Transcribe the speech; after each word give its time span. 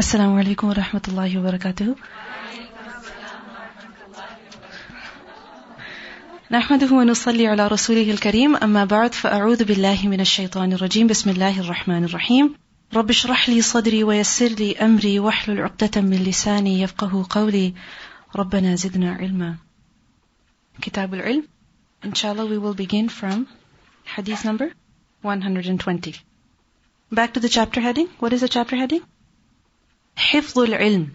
السلام 0.00 0.38
عليكم 0.38 0.68
ورحمة 0.68 1.02
الله 1.08 1.38
وبركاته. 1.38 1.94
نحمده 6.50 6.92
ونصلي 6.92 7.46
على 7.46 7.68
رسوله 7.68 8.10
الكريم 8.10 8.56
أما 8.56 8.84
بعد 8.84 9.14
فأعوذ 9.14 9.64
بالله 9.64 10.08
من 10.08 10.20
الشيطان 10.20 10.72
الرجيم. 10.72 11.06
بسم 11.06 11.30
الله 11.30 11.60
الرحمن 11.60 12.04
الرحيم. 12.04 12.54
رب 12.94 13.10
اشرح 13.10 13.48
لي 13.48 13.62
صدري 13.62 14.04
ويسر 14.04 14.48
لي 14.48 14.76
أمري 14.76 15.18
واحلل 15.18 15.62
عقدة 15.62 16.00
من 16.00 16.16
لساني 16.16 16.80
يفقه 16.80 17.26
قولي. 17.30 17.74
ربنا 18.36 18.74
زدنا 18.74 19.14
علما. 19.14 19.54
كتاب 20.82 21.14
العلم. 21.14 21.44
Inshallah 22.02 22.46
we 22.46 22.58
will 22.58 22.74
begin 22.74 23.08
from 23.08 23.46
hadith 24.16 24.44
number 24.44 24.72
120 25.22 26.14
Back 27.12 27.34
to 27.34 27.40
the 27.40 27.48
chapter 27.48 27.80
heading. 27.80 28.08
What 28.18 28.32
is 28.32 28.40
the 28.40 28.48
chapter 28.48 28.76
heading? 28.76 29.13
حفظ 30.17 30.59
العلم 30.59 31.07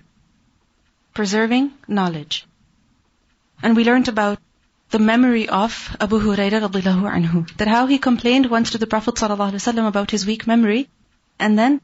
Preserving 1.15 1.70
knowledge. 1.87 2.45
And 3.62 3.77
we 3.77 3.84
learned 3.84 4.09
about 4.09 4.41
the 4.91 4.98
memory 4.98 5.48
of 5.48 5.97
Abu 6.01 6.19
Hurairah 6.20 6.61
radiallahu 6.69 7.06
anhu. 7.19 7.56
That 7.59 7.69
how 7.69 7.87
he 7.87 7.98
complained 7.98 8.47
once 8.47 8.70
to 8.73 8.79
the 8.79 8.87
Prophet 8.87 9.15
ﷺ 9.15 9.87
about 9.87 10.11
his 10.11 10.27
weak 10.27 10.47
memory. 10.47 10.88
And 11.38 11.59
then, 11.59 11.80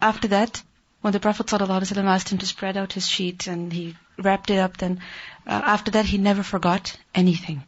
after 0.00 0.28
that, 0.28 0.62
when 1.00 1.12
the 1.12 1.20
Prophet 1.20 1.46
ﷺ 1.46 2.04
asked 2.04 2.30
him 2.30 2.38
to 2.38 2.46
spread 2.46 2.76
out 2.76 2.92
his 2.92 3.08
sheet 3.08 3.46
and 3.46 3.72
he 3.72 3.96
wrapped 4.18 4.50
it 4.50 4.58
up, 4.58 4.76
then 4.76 5.00
uh, 5.46 5.60
after 5.76 5.90
that 5.92 6.06
he 6.06 6.18
never 6.18 6.42
forgot 6.42 6.96
anything. 7.14 7.62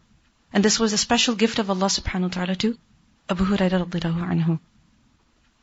And 0.52 0.64
this 0.64 0.78
was 0.78 0.92
a 0.92 0.98
special 0.98 1.34
gift 1.34 1.58
of 1.58 1.70
Allah 1.70 1.90
subhanahu 1.98 2.30
wa 2.30 2.36
ta'ala 2.36 2.56
to 2.56 2.78
Abu 3.28 3.45
Hurairah 3.45 3.84
radiallahu 3.88 4.30
anhu. 4.34 4.58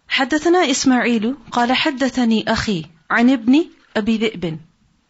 حدثنا 0.09 0.69
إسماعيل 0.71 1.35
قال 1.51 1.71
حدثني 1.71 2.43
أخي 2.43 2.85
عن 3.10 3.30
ابن 3.30 3.64
أبي 3.96 4.16
ذئب 4.18 4.58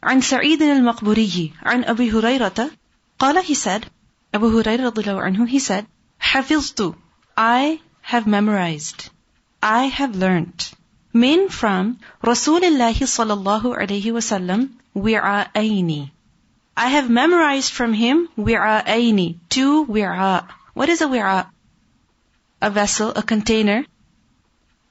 عن 0.02 0.20
سعيد 0.20 0.62
المقبوري 0.62 1.53
عن 1.62 1.84
أبي 1.84 2.12
هريرة 2.12 2.70
قال 3.19 3.42
he 3.45 3.55
said 3.55 3.86
Abu 4.33 4.50
Hurairah 4.50 4.92
radiallahu 4.92 5.22
anhu 5.22 5.48
he 5.48 5.59
said 5.59 5.86
حفظت 6.20 6.95
I 7.37 7.81
have 8.03 8.27
memorized 8.27 9.11
I 9.62 9.87
have 9.87 10.14
learnt 10.14 10.72
من 11.14 11.48
from 11.50 11.97
رسول 12.25 12.64
الله 12.64 13.06
صلى 13.06 13.33
الله 13.33 13.77
عليه 13.77 14.12
وسلم 14.12 14.69
وعاءين 14.94 16.11
I 16.77 16.89
have 16.89 17.11
memorized 17.11 17.72
from 17.72 17.92
him 17.92 18.28
وعاءين 18.39 19.39
two 19.48 19.87
وعاء 19.89 20.44
What 20.75 20.89
is 20.89 21.00
a 21.00 21.09
وعاء? 21.09 21.47
A 22.62 22.70
vessel, 22.70 23.12
a 23.17 23.22
container 23.22 23.84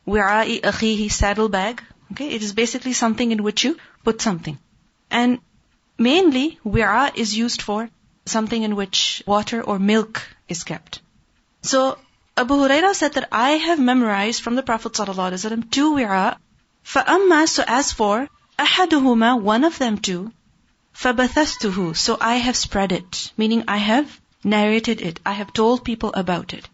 wi'a'i 0.05 0.59
akhihi 0.61 1.09
saddlebag. 1.09 1.81
Okay, 2.12 2.28
it 2.28 2.42
is 2.42 2.52
basically 2.52 2.92
something 2.92 3.32
in 3.32 3.42
which 3.42 3.64
you 3.64 3.76
put 4.04 4.20
something. 4.20 4.58
And 5.10 5.38
mainly, 5.98 6.58
wi'a 6.64 7.16
is 7.16 7.36
used 7.36 7.62
for 7.62 7.88
something 8.26 8.62
in 8.62 8.76
which 8.76 9.22
water 9.26 9.62
or 9.62 9.78
milk 9.78 10.22
is 10.48 10.64
kept. 10.64 11.00
So, 11.62 11.98
Abu 12.36 12.54
Huraira 12.54 12.94
said 12.94 13.14
that 13.14 13.28
I 13.32 13.50
have 13.52 13.78
memorized 13.78 14.42
from 14.42 14.56
the 14.56 14.62
Prophet 14.62 14.92
ﷺ 14.92 15.70
two 15.70 15.94
wi'a. 15.94 16.36
فَأَمَّا 16.84 17.48
So 17.48 17.64
as 17.66 17.92
for 17.92 18.28
أَحَدُهُمَا 18.58 19.40
One 19.40 19.64
of 19.64 19.78
them 19.78 19.98
two. 19.98 20.32
فَبَثَثْتُهُ 20.94 21.96
So 21.96 22.18
I 22.20 22.36
have 22.36 22.56
spread 22.56 22.92
it. 22.92 23.32
Meaning 23.36 23.64
I 23.68 23.78
have 23.78 24.20
narrated 24.44 25.00
it. 25.00 25.20
I 25.24 25.32
have 25.32 25.52
told 25.52 25.84
people 25.84 26.12
about 26.14 26.52
it. 26.52 26.68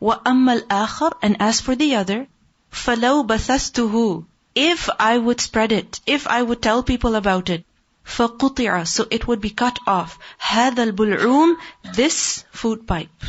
وَأَمَّا 0.00 0.60
الْآخَرِ 0.60 1.12
And 1.22 1.36
as 1.40 1.60
for 1.60 1.74
the 1.74 1.96
other, 1.96 2.26
فَلَوْ 2.72 3.26
بَثَثْتُهُ 3.26 4.26
If 4.54 4.88
I 4.98 5.18
would 5.18 5.40
spread 5.40 5.72
it, 5.72 6.00
if 6.06 6.26
I 6.26 6.42
would 6.42 6.62
tell 6.62 6.82
people 6.82 7.14
about 7.14 7.50
it, 7.50 7.64
فَقُطِعَ 8.06 8.86
So 8.86 9.06
it 9.10 9.26
would 9.26 9.40
be 9.40 9.50
cut 9.50 9.78
off. 9.86 10.18
هَذَا 10.40 10.92
الْبُلْعُومِ 10.92 11.56
This 11.94 12.44
food 12.52 12.86
pipe. 12.86 13.24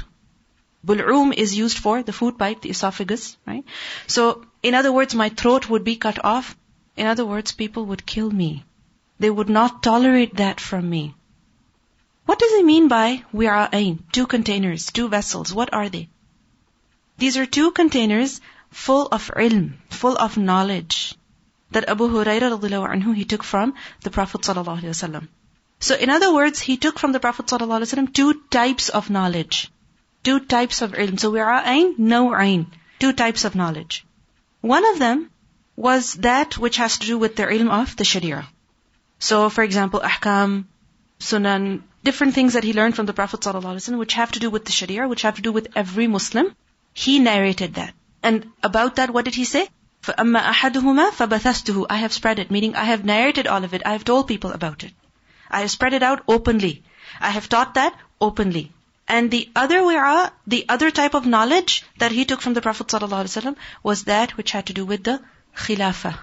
Bul'um 0.85 1.33
is 1.33 1.57
used 1.57 1.78
for 1.78 2.03
the 2.03 2.13
food 2.13 2.38
pipe, 2.38 2.61
the 2.61 2.69
esophagus, 2.69 3.35
right? 3.45 3.66
So, 4.05 4.45
in 4.63 4.73
other 4.73 4.91
words, 4.91 5.16
my 5.16 5.29
throat 5.29 5.69
would 5.69 5.83
be 5.83 5.97
cut 5.97 6.23
off. 6.23 6.55
In 6.95 7.05
other 7.07 7.25
words, 7.25 7.51
people 7.51 7.85
would 7.88 8.05
kill 8.05 8.29
me. 8.29 8.63
They 9.19 9.29
would 9.29 9.50
not 9.50 9.83
tolerate 9.83 10.35
that 10.35 10.61
from 10.61 10.89
me. 10.89 11.16
What 12.25 12.39
does 12.39 12.51
he 12.51 12.63
mean 12.63 12.88
by 12.88 13.23
wi'a'ain? 13.33 14.00
Two 14.11 14.28
containers, 14.28 14.91
two 14.91 15.09
vessels. 15.09 15.53
What 15.53 15.73
are 15.73 15.89
they? 15.89 16.07
These 17.17 17.38
are 17.38 17.45
two 17.45 17.72
containers 17.72 18.39
full 18.72 19.06
of 19.06 19.31
ilm, 19.37 19.75
full 19.91 20.16
of 20.16 20.37
knowledge 20.37 21.15
that 21.72 21.88
Abu 21.88 22.09
Hurairah 22.09 22.59
anhu 22.94 23.15
he 23.15 23.25
took 23.25 23.43
from 23.43 23.75
the 24.03 24.10
Prophet 24.10 24.43
sallallahu. 24.43 25.28
So 25.81 25.94
in 25.94 26.10
other 26.10 26.33
words, 26.33 26.60
he 26.60 26.77
took 26.77 26.99
from 26.99 27.12
the 27.12 27.21
Prophet 27.21 27.47
sallallahu 27.47 28.12
two 28.15 28.34
types 28.50 28.88
of 28.88 29.10
knowledge, 29.10 29.71
two 30.22 30.41
types 30.41 30.83
of 30.83 30.93
ilm. 30.93 31.19
So 31.19 31.31
we 31.31 31.41
are 31.41 31.62
ain, 31.65 31.94
no 31.99 32.38
ain, 32.38 32.66
two 32.99 33.12
types 33.12 33.44
of 33.44 33.55
knowledge. 33.55 34.05
One 34.60 34.84
of 34.87 34.99
them 34.99 35.31
was 35.77 36.15
that 36.15 36.59
which 36.59 36.77
has 36.77 36.99
to 36.99 37.06
do 37.06 37.19
with 37.19 37.37
the 37.37 37.44
ilm 37.44 37.71
of 37.71 37.97
the 37.97 38.04
Sharia. 38.04 38.47
So 39.19 39.49
for 39.49 39.65
example, 39.65 40.00
ahkam, 40.00 40.65
sunan, 41.21 41.83
different 42.04 42.34
things 42.34 42.54
that 42.54 42.65
he 42.65 42.72
learned 42.72 42.97
from 42.97 43.06
the 43.06 43.12
Prophet 43.12 43.41
ﷺ 43.41 43.99
which 43.99 44.15
have 44.15 44.33
to 44.33 44.41
do 44.41 44.50
with 44.50 44.65
the 44.65 44.72
Sharia, 44.72 45.09
which 45.09 45.22
have 45.22 45.37
to 45.37 45.43
do 45.43 45.53
with 45.53 45.69
every 45.75 46.06
Muslim. 46.06 46.54
He 46.93 47.19
narrated 47.19 47.75
that. 47.75 47.94
And 48.22 48.51
about 48.61 48.97
that, 48.97 49.11
what 49.11 49.25
did 49.25 49.35
he 49.35 49.45
say? 49.45 49.67
فَأَمَّا 50.03 50.41
أَحَدُهُمَا 50.41 51.11
فَبَثَثْتُهُ 51.11 51.88
I 51.89 51.97
have 51.97 52.13
spread 52.13 52.39
it, 52.39 52.51
meaning 52.51 52.75
I 52.75 52.83
have 52.83 53.03
narrated 53.03 53.47
all 53.47 53.63
of 53.63 53.73
it. 53.73 53.81
I 53.85 53.94
have 53.94 54.05
told 54.05 54.28
people 54.28 54.51
about 54.51 54.83
it. 54.83 54.94
I 55.50 55.61
have 55.61 55.72
spread 55.72 55.94
it 55.94 56.03
out 56.03 56.23
openly. 56.28 56.83
I 57.19 57.31
have 57.31 57.50
taught 57.50 57.73
that 57.73 57.97
openly. 58.22 58.72
And 59.07 59.31
the 59.31 59.50
other 59.55 59.79
wi'a, 59.79 60.31
the 60.45 60.66
other 60.69 60.91
type 60.91 61.13
of 61.13 61.25
knowledge 61.25 61.83
that 61.97 62.11
he 62.11 62.25
took 62.25 62.41
from 62.41 62.53
the 62.53 62.61
Prophet 62.61 62.88
ﷺ 62.88 63.55
was 63.81 64.03
that 64.03 64.38
which 64.38 64.51
had 64.51 64.67
to 64.67 64.73
do 64.73 64.85
with 64.85 65.03
the 65.03 65.22
khilafah, 65.55 66.19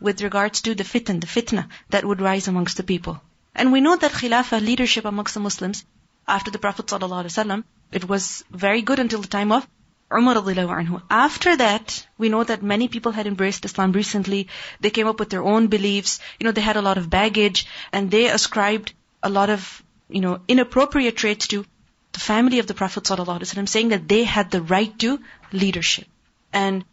with 0.00 0.20
regards 0.20 0.60
to 0.62 0.74
the 0.74 0.84
fitan, 0.84 1.20
the 1.20 1.26
fitna 1.26 1.68
that 1.90 2.04
would 2.04 2.20
rise 2.20 2.48
amongst 2.48 2.76
the 2.76 2.82
people. 2.82 3.22
And 3.54 3.72
we 3.72 3.80
know 3.80 3.96
that 3.96 4.12
khilafah, 4.12 4.60
leadership 4.60 5.04
amongst 5.04 5.34
the 5.34 5.40
Muslims, 5.40 5.84
after 6.28 6.50
the 6.50 6.58
Prophet 6.58 6.86
ﷺ, 6.86 7.64
it 7.92 8.08
was 8.08 8.44
very 8.50 8.82
good 8.82 8.98
until 8.98 9.22
the 9.22 9.28
time 9.28 9.52
of 9.52 9.66
Umar 10.11 10.35
anhu. 10.35 11.01
After 11.09 11.55
that, 11.57 12.05
we 12.17 12.29
know 12.29 12.43
that 12.43 12.63
many 12.63 12.87
people 12.87 13.11
had 13.11 13.27
embraced 13.27 13.65
Islam 13.65 13.91
recently. 13.91 14.47
They 14.79 14.89
came 14.89 15.07
up 15.07 15.19
with 15.19 15.29
their 15.29 15.43
own 15.43 15.67
beliefs. 15.67 16.19
You 16.39 16.45
know, 16.45 16.51
they 16.51 16.61
had 16.61 16.77
a 16.77 16.81
lot 16.81 16.97
of 16.97 17.09
baggage 17.09 17.65
and 17.91 18.11
they 18.11 18.27
ascribed 18.27 18.93
a 19.23 19.29
lot 19.29 19.49
of, 19.49 19.83
you 20.09 20.21
know, 20.21 20.39
inappropriate 20.47 21.17
traits 21.17 21.47
to 21.47 21.65
the 22.11 22.19
family 22.19 22.59
of 22.59 22.67
the 22.67 22.73
Prophet 22.73 23.03
ﷺ, 23.03 23.69
saying 23.69 23.89
that 23.89 24.07
they 24.07 24.23
had 24.23 24.51
the 24.51 24.61
right 24.61 24.97
to 24.99 25.19
leadership. 25.51 26.07
And 26.51 26.83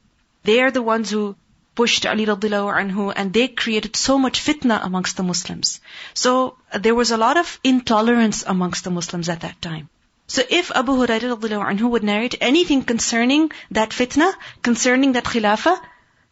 they 0.45 0.61
are 0.61 0.71
the 0.71 0.83
ones 0.83 1.11
who 1.11 1.37
pushed 1.75 2.07
Ali 2.07 2.27
radiallahu 2.27 2.71
anhu 2.83 3.13
and 3.15 3.33
they 3.33 3.47
created 3.49 3.97
so 3.97 4.19
much 4.19 4.41
fitna 4.45 4.79
amongst 4.85 5.17
the 5.17 5.23
Muslims. 5.23 5.81
So 6.15 6.57
there 6.87 6.95
was 6.95 7.13
a 7.13 7.17
lot 7.17 7.37
of 7.37 7.61
intolerance 7.63 8.45
amongst 8.55 8.85
the 8.85 8.91
Muslims 8.91 9.29
at 9.29 9.41
that 9.43 9.61
time. 9.63 9.89
So 10.28 10.42
if 10.50 10.72
Abu 10.72 10.94
Hurairah 10.94 11.40
anhu 11.40 11.90
would 11.90 12.04
narrate 12.04 12.36
anything 12.42 12.84
concerning 12.84 13.52
that 13.72 13.90
fitna, 13.90 14.34
concerning 14.62 15.12
that 15.14 15.26
khilafah, 15.26 15.80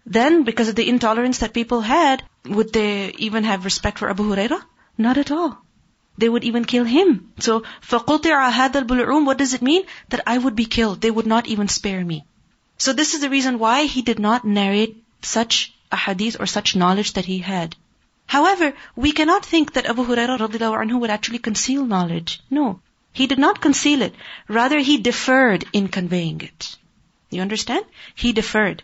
then 0.05 0.44
because 0.44 0.69
of 0.69 0.75
the 0.75 0.88
intolerance 0.89 1.39
that 1.39 1.53
people 1.53 1.81
had, 1.81 2.23
would 2.45 2.73
they 2.73 3.11
even 3.17 3.44
have 3.44 3.66
respect 3.66 3.99
for 3.99 4.09
Abu 4.09 4.23
Hurairah? 4.23 4.63
Not 4.97 5.17
at 5.17 5.31
all. 5.31 5.63
They 6.17 6.29
would 6.29 6.44
even 6.44 6.66
kill 6.66 6.83
him. 6.83 7.33
So, 7.39 7.63
فَقُطِعَ 7.81 8.51
هَذَا 8.51 8.83
الْبُلْعُومِ 8.83 9.25
What 9.25 9.38
does 9.38 9.53
it 9.53 9.61
mean? 9.61 9.83
That 10.09 10.22
I 10.25 10.38
would 10.38 10.55
be 10.55 10.66
killed. 10.66 11.01
They 11.01 11.11
would 11.11 11.27
not 11.27 11.47
even 11.47 11.67
spare 11.67 12.03
me. 12.03 12.25
So 12.77 12.94
this 12.94 13.13
is 13.13 13.22
the 13.22 13.29
reason 13.29 13.59
why 13.59 13.85
he 13.85 14.01
did 14.01 14.19
not 14.19 14.44
narrate 14.44 15.03
such 15.22 15.73
a 15.91 15.95
hadith 15.95 16.38
or 16.39 16.47
such 16.47 16.75
knowledge 16.75 17.13
that 17.13 17.25
he 17.25 17.37
had. 17.37 17.75
However, 18.25 18.73
we 18.96 19.11
cannot 19.11 19.46
think 19.46 19.73
that 19.73 19.85
Abu 19.85 20.05
Hurairah 20.05 20.40
anhu 20.40 20.99
would 20.99 21.09
actually 21.09 21.40
conceal 21.40 21.85
knowledge. 21.85 22.41
No. 22.49 22.79
He 23.16 23.27
did 23.27 23.39
not 23.39 23.63
conceal 23.63 24.03
it. 24.03 24.15
Rather, 24.47 24.78
he 24.78 24.98
deferred 24.98 25.65
in 25.72 25.89
conveying 25.89 26.42
it. 26.42 26.77
You 27.30 27.41
understand? 27.41 27.86
He 28.15 28.33
deferred. 28.34 28.83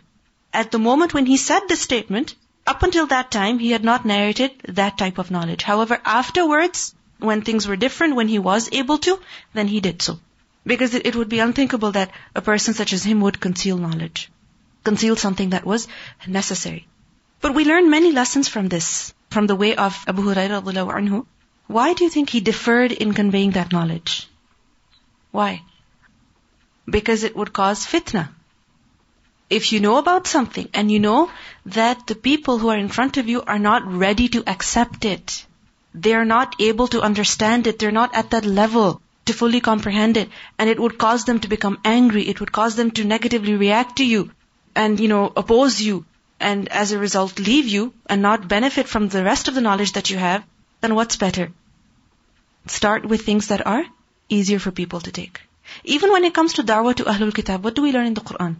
At 0.51 0.71
the 0.71 0.79
moment 0.79 1.13
when 1.13 1.27
he 1.27 1.37
said 1.37 1.67
the 1.67 1.75
statement, 1.75 2.33
up 2.65 2.81
until 2.81 3.05
that 3.07 3.29
time, 3.29 3.59
he 3.59 3.69
had 3.69 3.83
not 3.83 4.07
narrated 4.07 4.55
that 4.79 4.97
type 4.97 5.19
of 5.19 5.29
knowledge. 5.29 5.61
However, 5.61 6.01
afterwards, 6.03 6.95
when 7.19 7.43
things 7.43 7.67
were 7.67 7.75
different, 7.75 8.15
when 8.15 8.27
he 8.27 8.39
was 8.39 8.69
able 8.71 8.97
to, 9.09 9.19
then 9.53 9.67
he 9.67 9.81
did 9.81 10.01
so. 10.01 10.19
Because 10.65 10.95
it, 10.95 11.05
it 11.05 11.15
would 11.15 11.29
be 11.29 11.43
unthinkable 11.45 11.91
that 11.91 12.11
a 12.33 12.41
person 12.41 12.73
such 12.73 12.91
as 12.91 13.03
him 13.03 13.21
would 13.21 13.39
conceal 13.39 13.77
knowledge. 13.77 14.31
Conceal 14.83 15.15
something 15.15 15.51
that 15.51 15.63
was 15.73 15.87
necessary. 16.25 16.87
But 17.39 17.53
we 17.53 17.65
learn 17.65 17.91
many 17.91 18.11
lessons 18.11 18.47
from 18.47 18.67
this, 18.67 19.13
from 19.29 19.45
the 19.45 19.61
way 19.63 19.75
of 19.75 20.03
Abu 20.07 20.23
Hurairah 20.23 20.63
anhu, 20.63 21.27
why 21.73 21.93
do 21.93 22.03
you 22.03 22.09
think 22.09 22.29
he 22.29 22.39
deferred 22.39 22.91
in 22.91 23.13
conveying 23.13 23.51
that 23.51 23.71
knowledge? 23.71 24.27
Why? 25.31 25.63
Because 26.95 27.23
it 27.23 27.35
would 27.35 27.51
cause 27.59 27.85
fitna. 27.93 28.27
If 29.49 29.71
you 29.73 29.79
know 29.79 29.97
about 29.97 30.27
something 30.27 30.67
and 30.73 30.91
you 30.91 30.99
know 30.99 31.31
that 31.77 32.05
the 32.07 32.19
people 32.27 32.59
who 32.59 32.69
are 32.69 32.77
in 32.77 32.89
front 32.97 33.17
of 33.17 33.27
you 33.27 33.41
are 33.53 33.57
not 33.57 33.87
ready 34.03 34.27
to 34.35 34.43
accept 34.45 35.05
it, 35.05 35.45
they 35.95 36.13
are 36.13 36.29
not 36.33 36.55
able 36.59 36.87
to 36.89 37.01
understand 37.01 37.65
it, 37.65 37.79
they're 37.79 37.97
not 37.99 38.15
at 38.21 38.29
that 38.31 38.45
level 38.45 39.01
to 39.25 39.33
fully 39.33 39.61
comprehend 39.61 40.17
it, 40.17 40.29
and 40.59 40.69
it 40.69 40.79
would 40.79 40.97
cause 40.97 41.25
them 41.25 41.39
to 41.39 41.47
become 41.47 41.79
angry, 41.85 42.27
it 42.27 42.39
would 42.39 42.51
cause 42.51 42.75
them 42.75 42.91
to 42.91 43.03
negatively 43.15 43.55
react 43.55 43.97
to 43.97 44.05
you 44.05 44.29
and, 44.75 44.99
you 44.99 45.07
know, 45.07 45.31
oppose 45.35 45.81
you, 45.81 46.05
and 46.39 46.69
as 46.69 46.91
a 46.91 46.99
result 46.99 47.39
leave 47.39 47.67
you 47.67 47.93
and 48.05 48.21
not 48.21 48.47
benefit 48.47 48.87
from 48.87 49.07
the 49.07 49.23
rest 49.23 49.47
of 49.47 49.55
the 49.55 49.67
knowledge 49.69 49.93
that 49.93 50.09
you 50.09 50.17
have, 50.17 50.43
then 50.81 50.95
what's 50.95 51.15
better? 51.15 51.51
Start 52.66 53.04
with 53.04 53.22
things 53.22 53.48
that 53.48 53.66
are 53.66 53.84
easier 54.28 54.58
for 54.58 54.70
people 54.70 55.00
to 55.00 55.12
take. 55.12 55.40
Even 55.84 56.10
when 56.12 56.24
it 56.24 56.34
comes 56.34 56.54
to 56.54 56.62
da'wah 56.62 56.94
to 56.96 57.04
Ahlul 57.04 57.34
Kitab, 57.34 57.64
what 57.64 57.74
do 57.74 57.82
we 57.82 57.92
learn 57.92 58.06
in 58.06 58.14
the 58.14 58.20
Quran? 58.20 58.56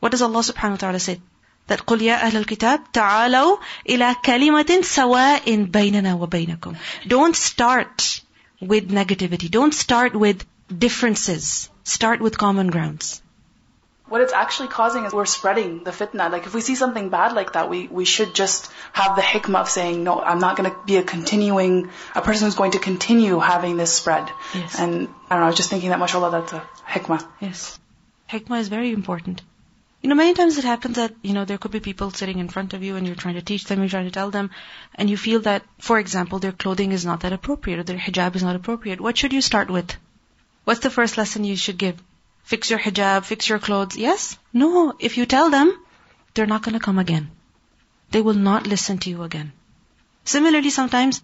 What 0.00 0.12
does 0.12 0.22
Allah 0.22 0.40
subhanahu 0.40 0.78
wa 0.78 0.82
ta'ala 0.84 1.00
say? 1.00 1.20
That 1.66 1.84
قُلْ 1.84 2.00
يَا 2.00 2.18
أَهْلَ 2.20 2.44
الْكِتَابِ 2.44 2.92
تَعَالَوْا 2.92 3.58
إِلَى 3.88 4.14
كَلِمَةٍ 4.24 4.82
سَوَاءٍ 4.82 5.70
بَيْنَنَا 5.70 6.18
وَبَيْنَكُمْ 6.18 6.76
Don't 7.06 7.36
start 7.36 8.22
with 8.60 8.90
negativity. 8.90 9.50
Don't 9.50 9.74
start 9.74 10.14
with 10.14 10.46
differences. 10.76 11.68
Start 11.84 12.20
with 12.20 12.38
common 12.38 12.68
grounds. 12.68 13.21
What 14.07 14.21
it's 14.21 14.33
actually 14.33 14.67
causing 14.67 15.05
is 15.05 15.13
we're 15.13 15.25
spreading 15.25 15.83
the 15.83 15.91
fitna. 15.91 16.29
Like 16.31 16.45
if 16.45 16.53
we 16.53 16.61
see 16.61 16.75
something 16.75 17.09
bad 17.09 17.33
like 17.33 17.53
that, 17.53 17.69
we, 17.69 17.87
we 17.87 18.05
should 18.05 18.35
just 18.35 18.69
have 18.91 19.15
the 19.15 19.21
hikmah 19.21 19.61
of 19.61 19.69
saying, 19.69 20.03
no, 20.03 20.19
I'm 20.19 20.39
not 20.39 20.57
going 20.57 20.69
to 20.69 20.77
be 20.85 20.97
a 20.97 21.03
continuing, 21.03 21.89
a 22.13 22.21
person 22.21 22.45
who's 22.45 22.55
going 22.55 22.71
to 22.71 22.79
continue 22.79 23.39
having 23.39 23.77
this 23.77 23.93
spread. 23.93 24.29
Yes. 24.53 24.77
And 24.77 25.07
I 25.29 25.35
don't 25.35 25.39
know, 25.39 25.45
I 25.45 25.47
was 25.47 25.55
just 25.55 25.69
thinking 25.69 25.89
that 25.89 25.99
mashallah, 25.99 26.31
that's 26.31 26.53
a 26.53 26.67
hikmah. 26.85 27.25
Yes. 27.39 27.79
Hikmah 28.29 28.59
is 28.59 28.67
very 28.67 28.91
important. 28.91 29.41
You 30.01 30.09
know, 30.09 30.15
many 30.15 30.33
times 30.33 30.57
it 30.57 30.65
happens 30.65 30.97
that, 30.97 31.13
you 31.21 31.31
know, 31.33 31.45
there 31.45 31.57
could 31.57 31.71
be 31.71 31.79
people 31.79 32.11
sitting 32.11 32.39
in 32.39 32.49
front 32.49 32.73
of 32.73 32.83
you 32.83 32.97
and 32.97 33.07
you're 33.07 33.15
trying 33.15 33.35
to 33.35 33.41
teach 33.41 33.63
them, 33.63 33.79
you're 33.79 33.87
trying 33.87 34.05
to 34.05 34.11
tell 34.11 34.31
them, 34.31 34.51
and 34.95 35.09
you 35.09 35.15
feel 35.15 35.39
that, 35.41 35.63
for 35.79 35.97
example, 35.97 36.39
their 36.39 36.51
clothing 36.51 36.91
is 36.91 37.05
not 37.05 37.21
that 37.21 37.31
appropriate 37.31 37.79
or 37.79 37.83
their 37.83 37.97
hijab 37.97 38.35
is 38.35 38.43
not 38.43 38.57
appropriate. 38.57 38.99
What 38.99 39.17
should 39.17 39.31
you 39.31 39.41
start 39.41 39.69
with? 39.69 39.95
What's 40.65 40.81
the 40.81 40.89
first 40.89 41.17
lesson 41.17 41.45
you 41.45 41.55
should 41.55 41.77
give? 41.77 42.03
Fix 42.43 42.69
your 42.69 42.79
hijab, 42.79 43.25
fix 43.25 43.49
your 43.49 43.59
clothes. 43.59 43.97
Yes? 43.97 44.37
No. 44.51 44.93
If 44.99 45.17
you 45.17 45.25
tell 45.25 45.49
them, 45.49 45.77
they're 46.33 46.45
not 46.45 46.63
going 46.63 46.73
to 46.73 46.85
come 46.85 46.99
again. 46.99 47.31
They 48.11 48.21
will 48.21 48.33
not 48.33 48.67
listen 48.67 48.97
to 48.99 49.09
you 49.09 49.23
again. 49.23 49.53
Similarly, 50.25 50.69
sometimes, 50.69 51.21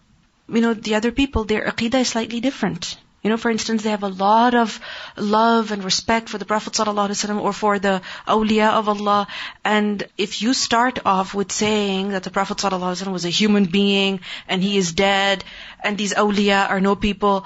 you 0.48 0.62
know, 0.62 0.74
the 0.74 0.96
other 0.96 1.12
people, 1.12 1.44
their 1.44 1.66
aqidah 1.66 2.02
is 2.02 2.10
slightly 2.10 2.40
different. 2.40 2.98
You 3.22 3.30
know, 3.30 3.38
for 3.38 3.52
instance, 3.52 3.84
they 3.84 3.90
have 3.90 4.04
a 4.04 4.08
lot 4.08 4.56
of 4.56 4.80
love 5.18 5.72
and 5.72 5.84
respect 5.84 6.30
for 6.30 6.38
the 6.38 6.46
Prophet 6.46 6.74
ﷺ 6.74 7.42
or 7.42 7.52
for 7.52 7.78
the 7.78 8.02
awliya 8.26 8.72
of 8.72 8.88
Allah. 8.88 9.28
And 9.66 10.08
if 10.18 10.42
you 10.42 10.54
start 10.54 11.00
off 11.06 11.34
with 11.34 11.52
saying 11.52 12.10
that 12.10 12.24
the 12.24 12.32
Prophet 12.32 12.58
ﷺ 12.58 13.12
was 13.12 13.26
a 13.26 13.30
human 13.30 13.66
being 13.66 14.22
and 14.48 14.64
he 14.64 14.78
is 14.78 14.94
dead 14.94 15.44
and 15.84 15.98
these 15.98 16.14
awliya 16.14 16.70
are 16.70 16.80
no 16.80 16.96
people, 16.96 17.46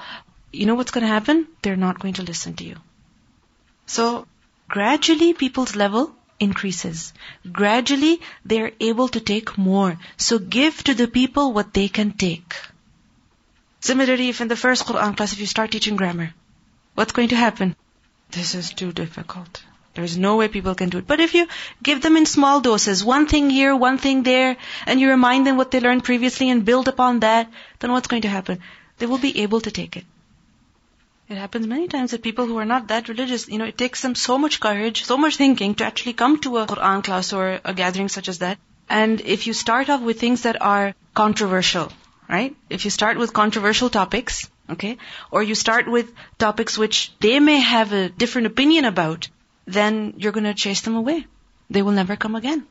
you 0.52 0.66
know 0.66 0.76
what's 0.76 0.92
going 0.92 1.06
to 1.06 1.12
happen? 1.12 1.48
They're 1.62 1.84
not 1.88 1.98
going 1.98 2.14
to 2.14 2.22
listen 2.22 2.54
to 2.54 2.64
you. 2.64 2.76
So, 3.86 4.26
gradually 4.68 5.34
people's 5.34 5.76
level 5.76 6.14
increases. 6.40 7.12
Gradually 7.50 8.20
they're 8.44 8.72
able 8.80 9.08
to 9.08 9.20
take 9.20 9.56
more. 9.58 9.98
So 10.16 10.38
give 10.38 10.82
to 10.84 10.94
the 10.94 11.08
people 11.08 11.52
what 11.52 11.74
they 11.74 11.88
can 11.88 12.12
take. 12.12 12.54
Similarly, 13.80 14.30
if 14.30 14.40
in 14.40 14.48
the 14.48 14.56
first 14.56 14.86
Quran 14.86 15.16
class, 15.16 15.32
if 15.32 15.40
you 15.40 15.46
start 15.46 15.70
teaching 15.70 15.96
grammar, 15.96 16.32
what's 16.94 17.12
going 17.12 17.28
to 17.28 17.36
happen? 17.36 17.76
This 18.30 18.54
is 18.54 18.72
too 18.72 18.92
difficult. 18.92 19.62
There's 19.94 20.16
no 20.18 20.36
way 20.36 20.48
people 20.48 20.74
can 20.74 20.88
do 20.88 20.98
it. 20.98 21.06
But 21.06 21.20
if 21.20 21.34
you 21.34 21.46
give 21.82 22.00
them 22.02 22.16
in 22.16 22.26
small 22.26 22.60
doses, 22.60 23.04
one 23.04 23.26
thing 23.26 23.50
here, 23.50 23.76
one 23.76 23.98
thing 23.98 24.22
there, 24.24 24.56
and 24.86 25.00
you 25.00 25.10
remind 25.10 25.46
them 25.46 25.56
what 25.56 25.70
they 25.70 25.80
learned 25.80 26.02
previously 26.02 26.50
and 26.50 26.64
build 26.64 26.88
upon 26.88 27.20
that, 27.20 27.50
then 27.78 27.92
what's 27.92 28.08
going 28.08 28.22
to 28.22 28.28
happen? 28.28 28.58
They 28.98 29.06
will 29.06 29.18
be 29.18 29.42
able 29.42 29.60
to 29.60 29.70
take 29.70 29.96
it. 29.96 30.04
It 31.26 31.38
happens 31.38 31.66
many 31.66 31.88
times 31.88 32.10
that 32.10 32.22
people 32.22 32.46
who 32.46 32.58
are 32.58 32.66
not 32.66 32.88
that 32.88 33.08
religious, 33.08 33.48
you 33.48 33.58
know, 33.58 33.64
it 33.64 33.78
takes 33.78 34.02
them 34.02 34.14
so 34.14 34.36
much 34.36 34.60
courage, 34.60 35.04
so 35.04 35.16
much 35.16 35.36
thinking 35.36 35.74
to 35.76 35.84
actually 35.84 36.12
come 36.12 36.38
to 36.40 36.58
a 36.58 36.66
Quran 36.66 37.02
class 37.02 37.32
or 37.32 37.60
a 37.64 37.72
gathering 37.72 38.10
such 38.10 38.28
as 38.28 38.40
that. 38.40 38.58
And 38.90 39.22
if 39.22 39.46
you 39.46 39.54
start 39.54 39.88
off 39.88 40.02
with 40.02 40.20
things 40.20 40.42
that 40.42 40.60
are 40.60 40.94
controversial, 41.14 41.90
right? 42.28 42.54
If 42.68 42.84
you 42.84 42.90
start 42.90 43.16
with 43.16 43.32
controversial 43.32 43.88
topics, 43.88 44.50
okay, 44.68 44.98
or 45.30 45.42
you 45.42 45.54
start 45.54 45.90
with 45.90 46.12
topics 46.38 46.76
which 46.76 47.12
they 47.20 47.40
may 47.40 47.58
have 47.60 47.92
a 47.92 48.10
different 48.10 48.46
opinion 48.46 48.84
about, 48.84 49.28
then 49.66 50.14
you're 50.18 50.32
going 50.32 50.44
to 50.44 50.54
chase 50.54 50.82
them 50.82 50.94
away. 50.94 51.26
They 51.70 51.80
will 51.80 51.92
never 51.92 52.16
come 52.16 52.34
again. 52.34 52.66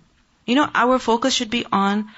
You 0.45 0.55
know, 0.55 0.69
our 0.75 0.99
focus 0.99 1.33
should 1.33 1.49
be 1.49 1.65
on 1.71 2.11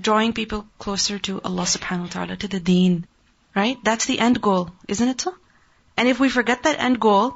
drawing 0.00 0.32
people 0.32 0.66
closer 0.78 1.18
to 1.18 1.40
Allah 1.40 1.64
subhanahu 1.64 2.02
wa 2.02 2.08
ta'ala, 2.08 2.36
to 2.36 2.48
the 2.48 2.60
deen, 2.60 3.06
right? 3.54 3.78
That's 3.84 4.06
the 4.06 4.18
end 4.18 4.40
goal, 4.40 4.70
isn't 4.88 5.08
it 5.08 5.20
so? 5.20 5.34
And 5.96 6.08
if 6.08 6.20
we 6.20 6.28
forget 6.28 6.62
that 6.62 6.78
end 6.78 7.00
goal, 7.00 7.34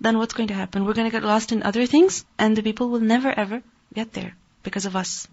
then 0.00 0.18
what's 0.18 0.34
going 0.34 0.48
to 0.48 0.54
happen? 0.54 0.84
We're 0.84 0.94
going 0.94 1.10
to 1.10 1.16
get 1.16 1.24
lost 1.24 1.52
in 1.52 1.62
other 1.62 1.86
things, 1.86 2.24
and 2.38 2.56
the 2.56 2.62
people 2.62 2.88
will 2.88 3.00
never 3.00 3.30
ever 3.30 3.62
get 3.94 4.12
there 4.12 4.36
because 4.62 4.86
of 4.86 4.96
us. 4.96 5.28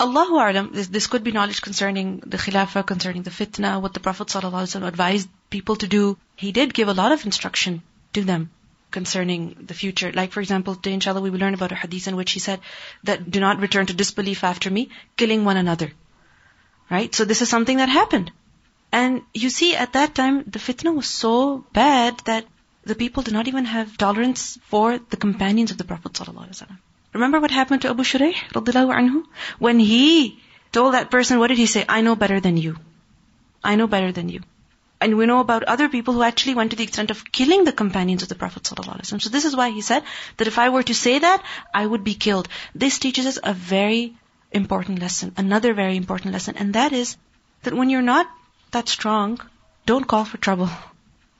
Allahu 0.00 0.34
A'lam, 0.34 0.72
this, 0.72 0.88
this 0.88 1.06
could 1.06 1.22
be 1.22 1.30
knowledge 1.30 1.62
concerning 1.62 2.22
the 2.26 2.36
Khilafah, 2.36 2.84
concerning 2.84 3.22
the 3.22 3.30
fitna, 3.30 3.80
what 3.80 3.94
the 3.94 4.00
Prophet 4.00 4.28
ﷺ 4.28 4.86
advised 4.86 5.28
people 5.48 5.76
to 5.76 5.86
do. 5.86 6.16
He 6.34 6.50
did 6.50 6.74
give 6.74 6.88
a 6.88 6.94
lot 6.94 7.12
of 7.12 7.24
instruction 7.24 7.82
to 8.14 8.22
them 8.22 8.50
concerning 8.90 9.56
the 9.66 9.74
future. 9.74 10.10
Like, 10.12 10.32
for 10.32 10.40
example, 10.40 10.74
today, 10.74 10.94
inshallah, 10.94 11.20
we 11.20 11.30
will 11.30 11.38
learn 11.38 11.54
about 11.54 11.72
a 11.72 11.76
hadith 11.76 12.08
in 12.08 12.16
which 12.16 12.32
he 12.32 12.40
said 12.40 12.60
that 13.04 13.30
do 13.30 13.38
not 13.38 13.60
return 13.60 13.86
to 13.86 13.94
disbelief 13.94 14.42
after 14.42 14.70
me, 14.70 14.90
killing 15.16 15.44
one 15.44 15.56
another. 15.56 15.92
Right? 16.90 17.14
So 17.14 17.24
this 17.24 17.42
is 17.42 17.48
something 17.48 17.76
that 17.76 17.88
happened. 17.88 18.32
And 18.92 19.22
you 19.32 19.48
see, 19.48 19.74
at 19.74 19.94
that 19.94 20.14
time, 20.14 20.44
the 20.46 20.58
fitna 20.58 20.94
was 20.94 21.08
so 21.08 21.64
bad 21.72 22.18
that 22.26 22.44
the 22.84 22.94
people 22.94 23.22
did 23.22 23.32
not 23.32 23.48
even 23.48 23.64
have 23.64 23.96
tolerance 23.96 24.58
for 24.64 24.98
the 24.98 25.16
companions 25.16 25.70
of 25.70 25.78
the 25.78 25.84
Prophet 25.84 26.12
ﷺ. 26.12 26.78
Remember 27.14 27.40
what 27.40 27.50
happened 27.50 27.82
to 27.82 27.90
Abu 27.90 28.02
Shuraih 28.02 28.34
anhu? 28.52 29.24
When 29.58 29.78
he 29.78 30.38
told 30.72 30.94
that 30.94 31.10
person, 31.10 31.38
what 31.38 31.48
did 31.48 31.58
he 31.58 31.66
say? 31.66 31.84
I 31.88 32.00
know 32.02 32.16
better 32.16 32.40
than 32.40 32.56
you. 32.56 32.76
I 33.64 33.76
know 33.76 33.86
better 33.86 34.12
than 34.12 34.28
you. 34.28 34.40
And 35.00 35.16
we 35.16 35.26
know 35.26 35.40
about 35.40 35.64
other 35.64 35.88
people 35.88 36.14
who 36.14 36.22
actually 36.22 36.54
went 36.54 36.70
to 36.70 36.76
the 36.76 36.84
extent 36.84 37.10
of 37.10 37.24
killing 37.32 37.64
the 37.64 37.72
companions 37.72 38.22
of 38.22 38.28
the 38.28 38.34
Prophet 38.34 38.62
ﷺ. 38.62 39.22
So 39.22 39.30
this 39.30 39.44
is 39.44 39.56
why 39.56 39.70
he 39.70 39.80
said 39.80 40.02
that 40.36 40.48
if 40.48 40.58
I 40.58 40.68
were 40.68 40.82
to 40.82 40.94
say 40.94 41.18
that, 41.18 41.42
I 41.74 41.86
would 41.86 42.04
be 42.04 42.14
killed. 42.14 42.48
This 42.74 42.98
teaches 42.98 43.26
us 43.26 43.38
a 43.42 43.54
very 43.54 44.14
important 44.52 45.00
lesson, 45.00 45.32
another 45.36 45.72
very 45.72 45.96
important 45.96 46.32
lesson, 46.34 46.56
and 46.56 46.74
that 46.74 46.92
is 46.92 47.16
that 47.62 47.74
when 47.74 47.90
you're 47.90 48.02
not 48.02 48.28
that 48.72 48.88
strong, 48.88 49.40
don't 49.86 50.06
call 50.06 50.24
for 50.24 50.38
trouble. 50.38 50.70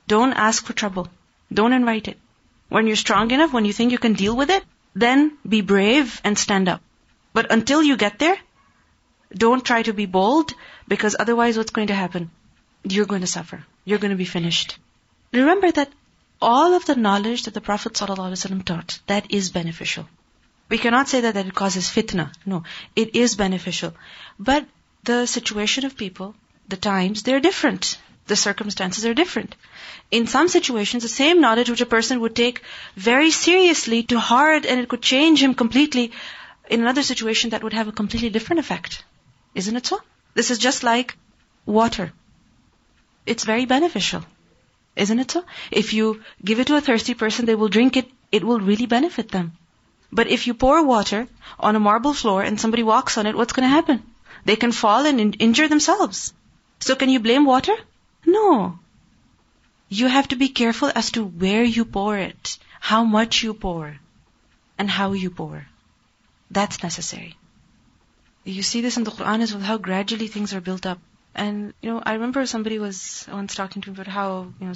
Don't 0.06 0.32
ask 0.32 0.64
for 0.64 0.72
trouble. 0.72 1.08
Don't 1.52 1.72
invite 1.72 2.08
it. 2.08 2.18
When 2.68 2.86
you're 2.86 2.96
strong 2.96 3.30
enough, 3.30 3.52
when 3.52 3.64
you 3.64 3.72
think 3.72 3.92
you 3.92 3.98
can 3.98 4.14
deal 4.14 4.36
with 4.36 4.50
it, 4.50 4.64
then 4.94 5.36
be 5.46 5.60
brave 5.60 6.20
and 6.24 6.38
stand 6.38 6.68
up. 6.68 6.82
But 7.32 7.50
until 7.50 7.82
you 7.82 7.96
get 7.96 8.18
there, 8.18 8.38
don't 9.34 9.64
try 9.64 9.82
to 9.82 9.92
be 9.92 10.06
bold 10.06 10.54
because 10.88 11.16
otherwise 11.18 11.56
what's 11.56 11.70
going 11.70 11.88
to 11.88 11.94
happen? 11.94 12.30
You're 12.84 13.06
going 13.06 13.20
to 13.22 13.26
suffer. 13.26 13.64
You're 13.84 13.98
going 13.98 14.10
to 14.10 14.22
be 14.24 14.24
finished. 14.24 14.78
Remember 15.32 15.70
that 15.72 15.92
all 16.40 16.74
of 16.74 16.84
the 16.84 16.96
knowledge 16.96 17.44
that 17.44 17.54
the 17.54 17.60
Prophet 17.60 17.92
ﷺ 17.94 18.64
taught, 18.64 18.98
that 19.06 19.30
is 19.30 19.50
beneficial. 19.50 20.08
We 20.68 20.78
cannot 20.78 21.08
say 21.08 21.20
that, 21.22 21.34
that 21.34 21.46
it 21.46 21.54
causes 21.54 21.88
fitna. 21.88 22.32
No, 22.44 22.64
it 22.96 23.14
is 23.14 23.36
beneficial. 23.36 23.94
But 24.38 24.66
the 25.04 25.26
situation 25.26 25.84
of 25.84 25.96
people, 25.96 26.34
the 26.68 26.76
times, 26.76 27.22
they're 27.22 27.40
different. 27.40 27.98
The 28.26 28.36
circumstances 28.36 29.04
are 29.04 29.14
different 29.14 29.56
in 30.12 30.26
some 30.26 30.48
situations, 30.48 31.02
the 31.02 31.08
same 31.08 31.40
knowledge 31.40 31.70
which 31.70 31.80
a 31.80 31.92
person 31.92 32.20
would 32.20 32.36
take 32.36 32.60
very 32.94 33.30
seriously 33.30 34.02
to 34.04 34.20
heart 34.20 34.66
and 34.66 34.78
it 34.78 34.88
could 34.88 35.02
change 35.02 35.42
him 35.42 35.54
completely, 35.54 36.12
in 36.68 36.80
another 36.80 37.02
situation 37.02 37.50
that 37.50 37.64
would 37.64 37.72
have 37.72 37.88
a 37.88 37.98
completely 38.00 38.28
different 38.28 38.60
effect. 38.60 39.04
Isn't 39.54 39.76
it 39.76 39.86
so? 39.86 40.00
This 40.34 40.50
is 40.50 40.58
just 40.58 40.82
like 40.82 41.16
water. 41.64 42.12
It's 43.24 43.44
very 43.44 43.64
beneficial. 43.64 44.22
Isn't 44.96 45.18
it 45.18 45.30
so? 45.30 45.44
If 45.70 45.94
you 45.94 46.22
give 46.44 46.60
it 46.60 46.66
to 46.66 46.76
a 46.76 46.82
thirsty 46.82 47.14
person, 47.14 47.46
they 47.46 47.54
will 47.54 47.68
drink 47.68 47.96
it, 47.96 48.10
it 48.30 48.44
will 48.44 48.60
really 48.60 48.86
benefit 48.86 49.30
them. 49.30 49.52
But 50.12 50.26
if 50.26 50.46
you 50.46 50.52
pour 50.52 50.84
water 50.84 51.26
on 51.58 51.74
a 51.74 51.80
marble 51.80 52.12
floor 52.12 52.42
and 52.42 52.60
somebody 52.60 52.82
walks 52.82 53.16
on 53.16 53.26
it, 53.26 53.34
what's 53.34 53.54
going 53.54 53.68
to 53.68 53.76
happen? 53.80 54.02
They 54.44 54.56
can 54.56 54.72
fall 54.72 55.06
and 55.06 55.18
in- 55.18 55.32
injure 55.48 55.68
themselves. 55.68 56.34
So 56.82 56.96
can 57.00 57.08
you 57.16 57.20
blame 57.20 57.50
water? 57.54 57.76
No 58.26 58.78
you 59.92 60.06
have 60.06 60.26
to 60.28 60.36
be 60.36 60.48
careful 60.48 60.90
as 60.94 61.10
to 61.10 61.22
where 61.22 61.62
you 61.62 61.84
pour 61.84 62.16
it, 62.16 62.56
how 62.80 63.04
much 63.04 63.42
you 63.42 63.52
pour, 63.52 63.98
and 64.78 64.90
how 64.90 65.12
you 65.12 65.28
pour. 65.28 65.66
That's 66.50 66.82
necessary. 66.82 67.36
You 68.44 68.62
see 68.62 68.80
this 68.80 68.96
in 68.96 69.04
the 69.04 69.10
Quran 69.10 69.42
as 69.42 69.52
well, 69.52 69.62
how 69.62 69.76
gradually 69.76 70.28
things 70.28 70.54
are 70.54 70.62
built 70.62 70.86
up. 70.86 70.98
And, 71.34 71.72
you 71.80 71.90
know, 71.90 72.02
I 72.04 72.12
remember 72.12 72.44
somebody 72.44 72.78
was 72.78 73.26
once 73.30 73.54
talking 73.54 73.80
to 73.82 73.90
me 73.90 73.94
about 73.94 74.06
how, 74.06 74.52
you 74.60 74.66
know, 74.66 74.74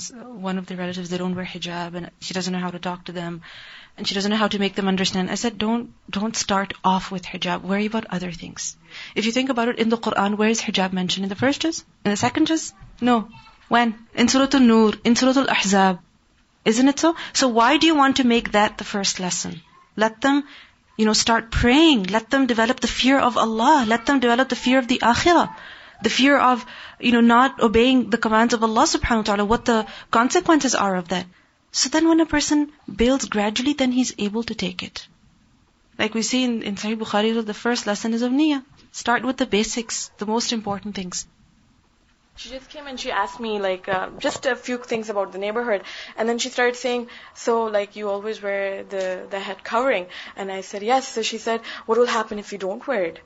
one 0.49 0.57
of 0.57 0.67
their 0.67 0.79
relatives, 0.79 1.11
they 1.11 1.19
don't 1.19 1.35
wear 1.35 1.45
hijab 1.45 1.95
and 1.95 2.11
she 2.21 2.33
doesn't 2.33 2.53
know 2.53 2.59
how 2.59 2.71
to 2.71 2.79
talk 2.79 3.05
to 3.07 3.13
them 3.13 3.43
and 3.99 4.09
she 4.09 4.15
doesn't 4.15 4.31
know 4.31 4.39
how 4.39 4.49
to 4.49 4.59
make 4.59 4.75
them 4.75 4.89
understand. 4.89 5.31
I 5.31 5.35
said, 5.35 5.59
don't, 5.59 5.93
don't 6.09 6.35
start 6.35 6.73
off 6.83 7.11
with 7.11 7.25
hijab. 7.25 7.61
Worry 7.61 7.87
about 7.87 8.07
other 8.09 8.33
things. 8.33 8.77
If 9.15 9.27
you 9.27 9.33
think 9.33 9.51
about 9.51 9.69
it 9.69 9.79
in 9.79 9.91
the 9.91 9.99
Quran, 9.99 10.39
where 10.39 10.49
is 10.49 10.63
hijab 10.63 10.95
mentioned? 10.95 11.25
In 11.25 11.29
the 11.29 11.43
first 11.45 11.61
juz? 11.61 11.85
In 12.07 12.11
the 12.11 12.17
second 12.17 12.47
juz? 12.47 12.73
No. 13.03 13.29
When? 13.69 13.95
In 14.15 14.29
Surah 14.29 14.49
Al-Nur, 14.55 14.95
in 15.05 15.15
Surah 15.15 15.39
Al-Ahzab. 15.43 15.99
Isn't 16.65 16.89
it 16.89 16.99
so? 16.99 17.17
So 17.35 17.49
why 17.49 17.77
do 17.77 17.87
you 17.87 17.95
want 17.95 18.17
to 18.17 18.25
make 18.25 18.53
that 18.53 18.79
the 18.79 18.85
first 18.85 19.21
lesson? 19.21 19.61
Let 19.95 20.21
them, 20.23 20.45
you 20.97 21.05
know, 21.05 21.13
start 21.13 21.51
praying. 21.51 22.05
Let 22.05 22.31
them 22.31 22.47
develop 22.47 22.81
the 22.81 22.89
fear 22.89 23.19
of 23.19 23.37
Allah. 23.37 23.85
Let 23.87 24.07
them 24.07 24.21
develop 24.21 24.49
the 24.49 24.57
fear 24.57 24.79
of 24.79 24.89
the 24.89 25.01
akhirah 25.01 25.55
the 26.03 26.11
fear 26.11 26.39
of, 26.39 26.65
you 27.01 27.13
know, 27.13 27.21
not 27.21 27.61
obeying 27.61 28.11
the 28.11 28.19
commands 28.19 28.55
of 28.55 28.63
Allah 28.63 28.85
subhanahu 28.85 29.17
wa 29.17 29.23
ta'ala, 29.23 29.45
what 29.45 29.65
the 29.65 29.87
consequences 30.11 30.75
are 30.75 30.97
of 30.97 31.09
that. 31.09 31.27
So 31.73 31.89
then 31.89 32.09
when 32.09 32.21
a 32.21 32.27
person 32.27 32.73
builds 32.95 33.27
gradually, 33.27 33.75
then 33.75 33.93
he's 33.93 34.15
able 34.19 34.43
to 34.45 34.55
take 34.55 34.83
it. 34.83 35.07
Like 35.99 36.15
we 36.15 36.23
see 36.23 36.45
in, 36.45 36.63
in 36.63 36.77
Sahih 36.77 36.99
Bukhari, 36.99 37.45
the 37.45 37.55
first 37.55 37.87
lesson 37.87 38.15
is 38.15 38.23
of 38.23 38.33
niyyah. 38.33 38.65
Start 38.93 39.25
with 39.25 39.37
the 39.37 39.47
basics, 39.47 40.11
the 40.19 40.27
most 40.27 40.53
important 40.53 40.95
things. 40.95 41.27
She 42.37 42.51
just 42.51 42.69
came 42.69 42.87
and 42.87 43.01
she 43.01 43.11
asked 43.11 43.41
me 43.41 43.59
like 43.59 43.89
uh, 43.89 44.11
just 44.19 44.45
a 44.45 44.55
few 44.55 44.77
things 44.77 45.09
about 45.09 45.33
the 45.33 45.39
neighborhood, 45.39 45.83
and 46.19 46.29
then 46.29 46.39
she 46.39 46.51
started 46.51 46.77
saying, 46.77 47.09
"So 47.35 47.65
like 47.65 47.97
you 47.97 48.11
always 48.11 48.43
wear 48.43 48.85
the 48.85 49.27
the 49.31 49.41
head 49.41 49.65
covering?" 49.65 50.07
And 50.37 50.53
I 50.53 50.61
said, 50.61 50.83
"Yes." 50.83 51.09
So 51.09 51.23
she 51.23 51.39
said, 51.39 51.63
"What 51.87 51.97
will 51.99 52.13
happen 52.19 52.39
if 52.39 52.53
you 52.53 52.59
don't 52.59 52.87
wear 52.87 53.05
it?" 53.05 53.21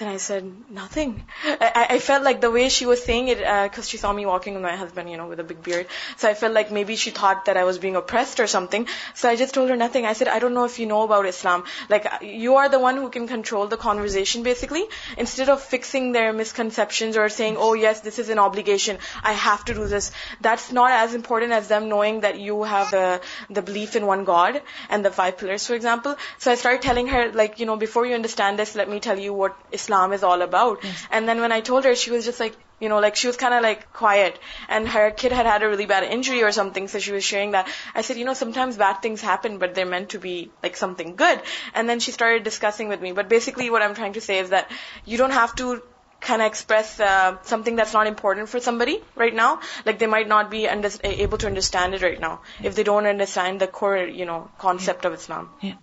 Then 0.00 0.08
I 0.08 0.16
said, 0.16 0.44
nothing. 0.70 1.24
I, 1.44 1.86
I 1.90 1.98
felt 1.98 2.22
like 2.24 2.40
the 2.40 2.50
way 2.50 2.70
she 2.74 2.86
was 2.90 3.02
saying 3.04 3.28
it, 3.28 3.38
because 3.38 3.84
uh, 3.84 3.88
she 3.88 3.98
saw 3.98 4.10
me 4.18 4.24
walking 4.24 4.54
with 4.54 4.62
my 4.62 4.74
husband, 4.74 5.10
you 5.10 5.18
know, 5.18 5.26
with 5.32 5.40
a 5.40 5.44
big 5.44 5.62
beard. 5.62 5.88
So 6.16 6.26
I 6.26 6.32
felt 6.32 6.54
like 6.54 6.70
maybe 6.76 6.96
she 6.96 7.10
thought 7.10 7.44
that 7.48 7.58
I 7.62 7.64
was 7.64 7.76
being 7.76 7.96
oppressed 7.96 8.40
or 8.40 8.46
something. 8.46 8.86
So 9.14 9.28
I 9.28 9.36
just 9.36 9.52
told 9.52 9.68
her 9.68 9.76
nothing. 9.76 10.06
I 10.06 10.14
said, 10.14 10.28
I 10.28 10.38
don't 10.38 10.54
know 10.54 10.64
if 10.64 10.78
you 10.78 10.86
know 10.86 11.02
about 11.02 11.26
Islam. 11.26 11.64
Like, 11.90 12.06
you 12.22 12.54
are 12.60 12.70
the 12.70 12.78
one 12.78 12.96
who 12.96 13.10
can 13.10 13.26
control 13.32 13.66
the 13.66 13.76
conversation, 13.76 14.42
basically. 14.42 14.86
Instead 15.18 15.50
of 15.50 15.60
fixing 15.74 16.12
their 16.12 16.32
misconceptions 16.32 17.18
or 17.18 17.28
saying, 17.28 17.58
oh 17.58 17.74
yes, 17.74 18.00
this 18.00 18.18
is 18.18 18.30
an 18.30 18.38
obligation. 18.38 18.96
I 19.22 19.34
have 19.34 19.66
to 19.66 19.74
do 19.74 19.86
this. 19.86 20.10
That's 20.40 20.72
not 20.72 20.92
as 20.92 21.12
important 21.12 21.52
as 21.52 21.68
them 21.68 21.90
knowing 21.90 22.20
that 22.20 22.40
you 22.40 22.62
have 22.62 22.90
the, 22.90 23.20
the 23.50 23.60
belief 23.60 23.96
in 23.96 24.06
one 24.06 24.24
God 24.24 24.62
and 24.88 25.04
the 25.04 25.10
five 25.10 25.36
pillars, 25.36 25.66
for 25.66 25.74
example. 25.74 26.16
So 26.38 26.50
I 26.50 26.54
started 26.54 26.80
telling 26.80 27.08
her, 27.08 27.30
like, 27.44 27.60
you 27.60 27.66
know, 27.66 27.76
before 27.76 28.06
you 28.06 28.14
understand 28.14 28.58
this, 28.58 28.74
let 28.74 28.88
me 28.88 28.98
tell 28.98 29.18
you 29.18 29.34
what 29.34 29.54
Islam 29.72 29.89
Islam 29.90 30.12
is 30.12 30.22
all 30.22 30.42
about. 30.42 30.84
Yes. 30.84 31.06
And 31.10 31.28
then 31.28 31.40
when 31.40 31.52
I 31.52 31.60
told 31.60 31.84
her, 31.84 31.94
she 31.94 32.10
was 32.10 32.24
just 32.24 32.40
like, 32.40 32.56
you 32.80 32.88
know, 32.88 33.00
like 33.00 33.16
she 33.16 33.26
was 33.26 33.36
kind 33.36 33.54
of 33.54 33.62
like 33.62 33.92
quiet 33.92 34.38
and 34.68 34.88
her 34.88 35.10
kid 35.10 35.32
had 35.32 35.46
had 35.46 35.62
a 35.62 35.68
really 35.68 35.86
bad 35.86 36.04
injury 36.04 36.42
or 36.42 36.52
something. 36.52 36.88
So 36.88 36.98
she 36.98 37.12
was 37.12 37.24
sharing 37.24 37.50
that. 37.56 37.68
I 37.94 38.02
said, 38.02 38.16
you 38.16 38.24
know, 38.24 38.34
sometimes 38.34 38.76
bad 38.76 39.02
things 39.02 39.20
happen, 39.20 39.58
but 39.58 39.74
they're 39.74 39.92
meant 39.94 40.10
to 40.10 40.18
be 40.18 40.50
like 40.62 40.76
something 40.76 41.16
good. 41.16 41.42
And 41.74 41.88
then 41.88 42.00
she 42.00 42.12
started 42.12 42.44
discussing 42.44 42.88
with 42.88 43.02
me. 43.08 43.12
But 43.20 43.28
basically 43.28 43.68
what 43.76 43.82
I'm 43.82 43.94
trying 43.94 44.14
to 44.14 44.24
say 44.28 44.38
is 44.38 44.50
that 44.56 44.70
you 45.04 45.18
don't 45.18 45.38
have 45.40 45.54
to 45.56 45.82
kind 46.20 46.42
of 46.42 46.46
express 46.46 46.88
uh, 47.00 47.36
something 47.42 47.76
that's 47.76 47.92
not 47.98 48.06
important 48.06 48.48
for 48.54 48.60
somebody 48.70 48.96
right 49.26 49.34
now. 49.34 49.52
Like 49.84 49.98
they 49.98 50.10
might 50.16 50.32
not 50.32 50.50
be 50.56 50.64
under- 50.78 50.90
able 51.26 51.38
to 51.44 51.52
understand 51.52 51.94
it 52.00 52.02
right 52.08 52.20
now 52.26 52.40
if 52.62 52.74
they 52.80 52.82
don't 52.90 53.06
understand 53.06 53.60
the 53.66 53.70
core, 53.78 54.02
you 54.22 54.26
know, 54.32 54.40
concept 54.66 55.04
yeah. 55.04 55.12
of 55.12 55.22
Islam. 55.22 55.54
Yeah. 55.60 55.78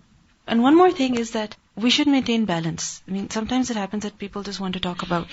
And 0.46 0.62
one 0.62 0.76
more 0.82 0.90
thing 0.90 1.16
is 1.22 1.32
that 1.32 1.56
we 1.78 1.90
should 1.90 2.08
maintain 2.08 2.44
balance. 2.44 3.02
I 3.06 3.12
mean, 3.12 3.30
sometimes 3.30 3.70
it 3.70 3.76
happens 3.76 4.02
that 4.02 4.18
people 4.18 4.42
just 4.42 4.58
want 4.58 4.74
to 4.74 4.80
talk 4.80 5.02
about 5.02 5.28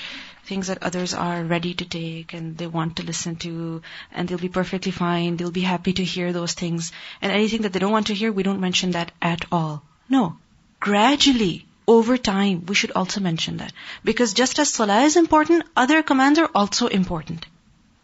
things 0.46 0.68
that 0.68 0.84
others 0.84 1.14
are 1.14 1.44
ready 1.44 1.74
to 1.74 1.86
take 1.86 2.34
and 2.34 2.58
they 2.58 2.68
want 2.68 2.98
to 2.98 3.04
listen 3.04 3.36
to 3.38 3.82
and 4.12 4.28
they'll 4.28 4.38
be 4.38 4.50
perfectly 4.50 4.92
fine. 4.92 5.38
They'll 5.38 5.52
be 5.52 5.62
happy 5.62 5.94
to 5.94 6.04
hear 6.04 6.34
those 6.34 6.54
things. 6.54 6.92
And 7.22 7.32
anything 7.32 7.64
that 7.64 7.74
they 7.74 7.80
don't 7.80 7.92
want 7.92 8.08
to 8.08 8.14
hear, 8.14 8.32
we 8.32 8.44
don't 8.44 8.60
mention 8.60 8.92
that 8.92 9.12
at 9.22 9.46
all. 9.52 9.82
No. 10.08 10.38
Gradually, 10.80 11.66
over 11.88 12.18
time, 12.18 12.66
we 12.68 12.75
should 12.75 12.92
also 12.92 13.22
mention 13.22 13.58
that. 13.58 13.74
Because 14.04 14.34
just 14.34 14.60
as 14.60 14.72
salah 14.72 15.02
is 15.02 15.18
important, 15.18 15.64
other 15.75 16.04
commands 16.04 16.38
are 16.38 16.52
also 16.54 16.88
important. 16.88 17.48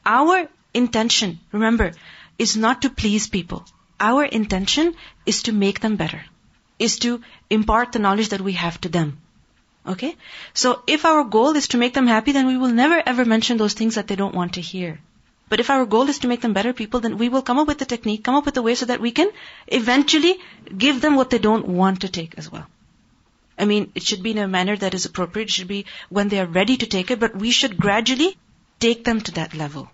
Our 0.04 0.48
intention, 0.74 1.40
remember, 1.52 1.92
is 2.40 2.58
not 2.58 2.82
to 2.82 2.90
please 2.90 3.28
people. 3.28 3.66
Our 4.00 4.24
intention 4.24 4.96
is 5.28 5.44
to 5.44 5.52
make 5.52 5.80
them 5.80 5.96
better 5.96 6.24
is 6.88 6.98
to 7.06 7.22
impart 7.50 7.92
the 7.92 8.00
knowledge 8.06 8.30
that 8.30 8.48
we 8.50 8.54
have 8.64 8.82
to 8.82 8.90
them. 8.90 9.14
Okay? 9.94 10.16
So 10.54 10.82
if 10.88 11.06
our 11.06 11.24
goal 11.24 11.56
is 11.62 11.70
to 11.70 11.78
make 11.78 11.94
them 11.94 12.08
happy, 12.08 12.32
then 12.32 12.48
we 12.48 12.58
will 12.58 12.76
never 12.82 13.02
ever 13.14 13.26
mention 13.26 13.58
those 13.58 13.74
things 13.74 13.96
that 13.96 14.08
they 14.08 14.16
don't 14.16 14.36
want 14.42 14.54
to 14.60 14.62
hear. 14.62 15.00
But 15.50 15.60
if 15.60 15.70
our 15.70 15.86
goal 15.86 16.10
is 16.12 16.20
to 16.20 16.28
make 16.28 16.42
them 16.42 16.54
better 16.54 16.72
people, 16.72 17.02
then 17.02 17.18
we 17.22 17.30
will 17.30 17.42
come 17.48 17.58
up 17.60 17.68
with 17.68 17.80
the 17.80 17.90
technique, 17.94 18.24
come 18.24 18.36
up 18.36 18.46
with 18.46 18.58
a 18.58 18.62
way 18.68 18.76
so 18.82 18.86
that 18.92 19.02
we 19.02 19.12
can 19.12 19.32
eventually 19.68 20.36
give 20.84 21.02
them 21.02 21.16
what 21.16 21.30
they 21.30 21.40
don't 21.40 21.68
want 21.80 22.02
to 22.02 22.10
take 22.20 22.38
as 22.38 22.52
well. 22.52 22.68
I 23.58 23.66
mean, 23.66 23.92
it 23.94 24.04
should 24.04 24.24
be 24.24 24.32
in 24.32 24.38
a 24.38 24.48
manner 24.48 24.78
that 24.78 24.94
is 24.94 25.06
appropriate. 25.06 25.50
It 25.50 25.58
should 25.58 25.68
be 25.68 25.86
when 26.10 26.30
they 26.30 26.40
are 26.40 26.46
ready 26.60 26.78
to 26.78 26.88
take 26.94 27.12
it, 27.12 27.20
but 27.20 27.36
we 27.36 27.52
should 27.52 27.76
gradually 27.78 28.38
take 28.80 29.04
them 29.04 29.20
to 29.22 29.34
that 29.40 29.54
level. 29.54 29.90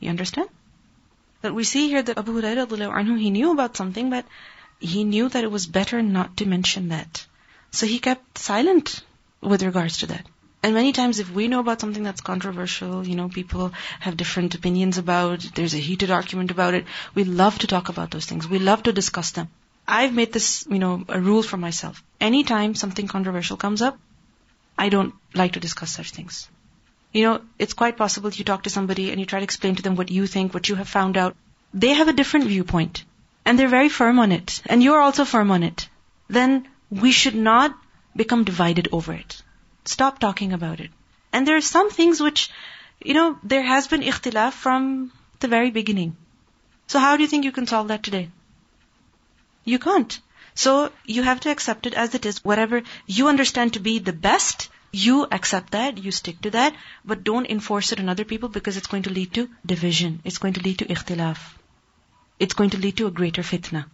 You 0.00 0.10
understand? 0.10 0.48
That 1.42 1.54
we 1.54 1.64
see 1.64 1.88
here 1.88 2.02
that 2.02 2.16
Abu 2.16 2.40
Hurairah, 2.40 3.18
he 3.20 3.30
knew 3.30 3.50
about 3.52 3.76
something, 3.76 4.10
but 4.10 4.24
he 4.80 5.04
knew 5.04 5.28
that 5.28 5.44
it 5.44 5.50
was 5.50 5.66
better 5.66 6.02
not 6.02 6.36
to 6.38 6.46
mention 6.46 6.88
that. 6.88 7.26
So 7.70 7.86
he 7.86 7.98
kept 7.98 8.38
silent 8.38 9.02
with 9.40 9.62
regards 9.62 9.98
to 9.98 10.06
that. 10.06 10.26
And 10.62 10.74
many 10.74 10.92
times 10.92 11.18
if 11.18 11.30
we 11.30 11.48
know 11.48 11.60
about 11.60 11.80
something 11.80 12.02
that's 12.02 12.22
controversial, 12.22 13.06
you 13.06 13.16
know, 13.16 13.28
people 13.28 13.72
have 14.00 14.16
different 14.16 14.54
opinions 14.54 14.96
about, 14.96 15.40
there's 15.54 15.74
a 15.74 15.78
heated 15.78 16.10
argument 16.10 16.50
about 16.50 16.74
it, 16.74 16.86
we 17.14 17.24
love 17.24 17.58
to 17.58 17.66
talk 17.66 17.90
about 17.90 18.10
those 18.10 18.24
things. 18.24 18.48
We 18.48 18.58
love 18.58 18.84
to 18.84 18.92
discuss 18.92 19.32
them. 19.32 19.48
I've 19.86 20.14
made 20.14 20.32
this, 20.32 20.66
you 20.70 20.78
know, 20.78 21.04
a 21.08 21.20
rule 21.20 21.42
for 21.42 21.58
myself. 21.58 22.02
Anytime 22.20 22.74
something 22.74 23.06
controversial 23.06 23.58
comes 23.58 23.82
up, 23.82 23.98
I 24.78 24.88
don't 24.88 25.14
like 25.34 25.52
to 25.52 25.60
discuss 25.60 25.90
such 25.90 26.12
things. 26.12 26.48
You 27.12 27.24
know, 27.24 27.40
it's 27.58 27.74
quite 27.74 27.98
possible 27.98 28.30
you 28.30 28.44
talk 28.44 28.62
to 28.62 28.70
somebody 28.70 29.10
and 29.10 29.20
you 29.20 29.26
try 29.26 29.40
to 29.40 29.44
explain 29.44 29.76
to 29.76 29.82
them 29.82 29.96
what 29.96 30.10
you 30.10 30.26
think, 30.26 30.54
what 30.54 30.68
you 30.68 30.76
have 30.76 30.88
found 30.88 31.16
out. 31.16 31.36
They 31.74 31.90
have 31.90 32.08
a 32.08 32.12
different 32.14 32.46
viewpoint 32.46 33.04
and 33.44 33.58
they're 33.58 33.68
very 33.68 33.88
firm 33.88 34.18
on 34.18 34.32
it, 34.32 34.62
and 34.66 34.82
you're 34.82 35.00
also 35.00 35.24
firm 35.24 35.50
on 35.50 35.62
it, 35.62 35.88
then 36.28 36.68
we 36.90 37.12
should 37.12 37.34
not 37.34 37.76
become 38.16 38.44
divided 38.44 38.88
over 38.92 39.12
it. 39.12 39.42
Stop 39.84 40.18
talking 40.18 40.52
about 40.52 40.80
it. 40.80 40.90
And 41.32 41.46
there 41.46 41.56
are 41.56 41.68
some 41.72 41.90
things 41.90 42.20
which, 42.20 42.50
you 43.02 43.14
know, 43.14 43.38
there 43.42 43.62
has 43.62 43.88
been 43.88 44.02
ikhtilaf 44.02 44.52
from 44.52 45.12
the 45.40 45.48
very 45.48 45.70
beginning. 45.70 46.16
So 46.86 46.98
how 46.98 47.16
do 47.16 47.22
you 47.22 47.28
think 47.28 47.44
you 47.44 47.52
can 47.52 47.66
solve 47.66 47.88
that 47.88 48.02
today? 48.02 48.28
You 49.64 49.78
can't. 49.78 50.18
So 50.54 50.92
you 51.04 51.22
have 51.22 51.40
to 51.40 51.50
accept 51.50 51.86
it 51.86 51.94
as 51.94 52.14
it 52.14 52.24
is. 52.26 52.44
Whatever 52.44 52.82
you 53.06 53.28
understand 53.28 53.72
to 53.72 53.80
be 53.80 53.98
the 53.98 54.12
best, 54.12 54.68
you 54.92 55.26
accept 55.30 55.72
that, 55.72 55.98
you 55.98 56.12
stick 56.12 56.40
to 56.42 56.50
that, 56.50 56.74
but 57.04 57.24
don't 57.24 57.50
enforce 57.50 57.90
it 57.92 57.98
on 57.98 58.08
other 58.08 58.24
people 58.24 58.48
because 58.48 58.76
it's 58.76 58.86
going 58.86 59.02
to 59.02 59.10
lead 59.10 59.34
to 59.34 59.48
division. 59.66 60.20
It's 60.24 60.38
going 60.38 60.54
to 60.54 60.62
lead 60.62 60.78
to 60.78 60.84
ikhtilaf 60.86 61.38
it's 62.38 62.54
going 62.54 62.70
to 62.70 62.78
lead 62.78 62.96
to 62.98 63.06
a 63.06 63.10
greater 63.10 63.42
fitna. 63.42 63.84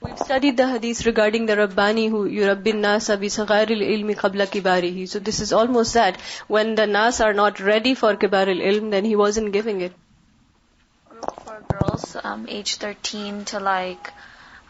We've 0.00 0.18
studied 0.18 0.56
the 0.58 0.68
hadith 0.68 1.06
regarding 1.06 1.46
the 1.46 1.56
Rabbani 1.56 2.08
who 2.08 2.28
yurabbin 2.28 2.82
nasa 2.86 3.18
bi 3.18 3.26
sagharil 3.36 3.84
ilmi 3.94 4.14
qabla 4.14 4.46
kibarihi. 4.46 5.08
So 5.08 5.18
this 5.18 5.40
is 5.40 5.52
almost 5.52 5.94
that. 5.94 6.20
When 6.48 6.74
the 6.74 6.86
nas 6.86 7.20
are 7.20 7.32
not 7.32 7.60
ready 7.60 7.94
for 7.94 8.14
kibaril 8.14 8.60
ilm, 8.72 8.90
then 8.90 9.04
he 9.04 9.16
wasn't 9.16 9.52
giving 9.52 9.80
it. 9.80 9.92
For 11.44 11.62
girls, 11.68 12.16
um, 12.22 12.46
age 12.48 12.76
13 12.76 13.46
to 13.46 13.58
like 13.58 14.12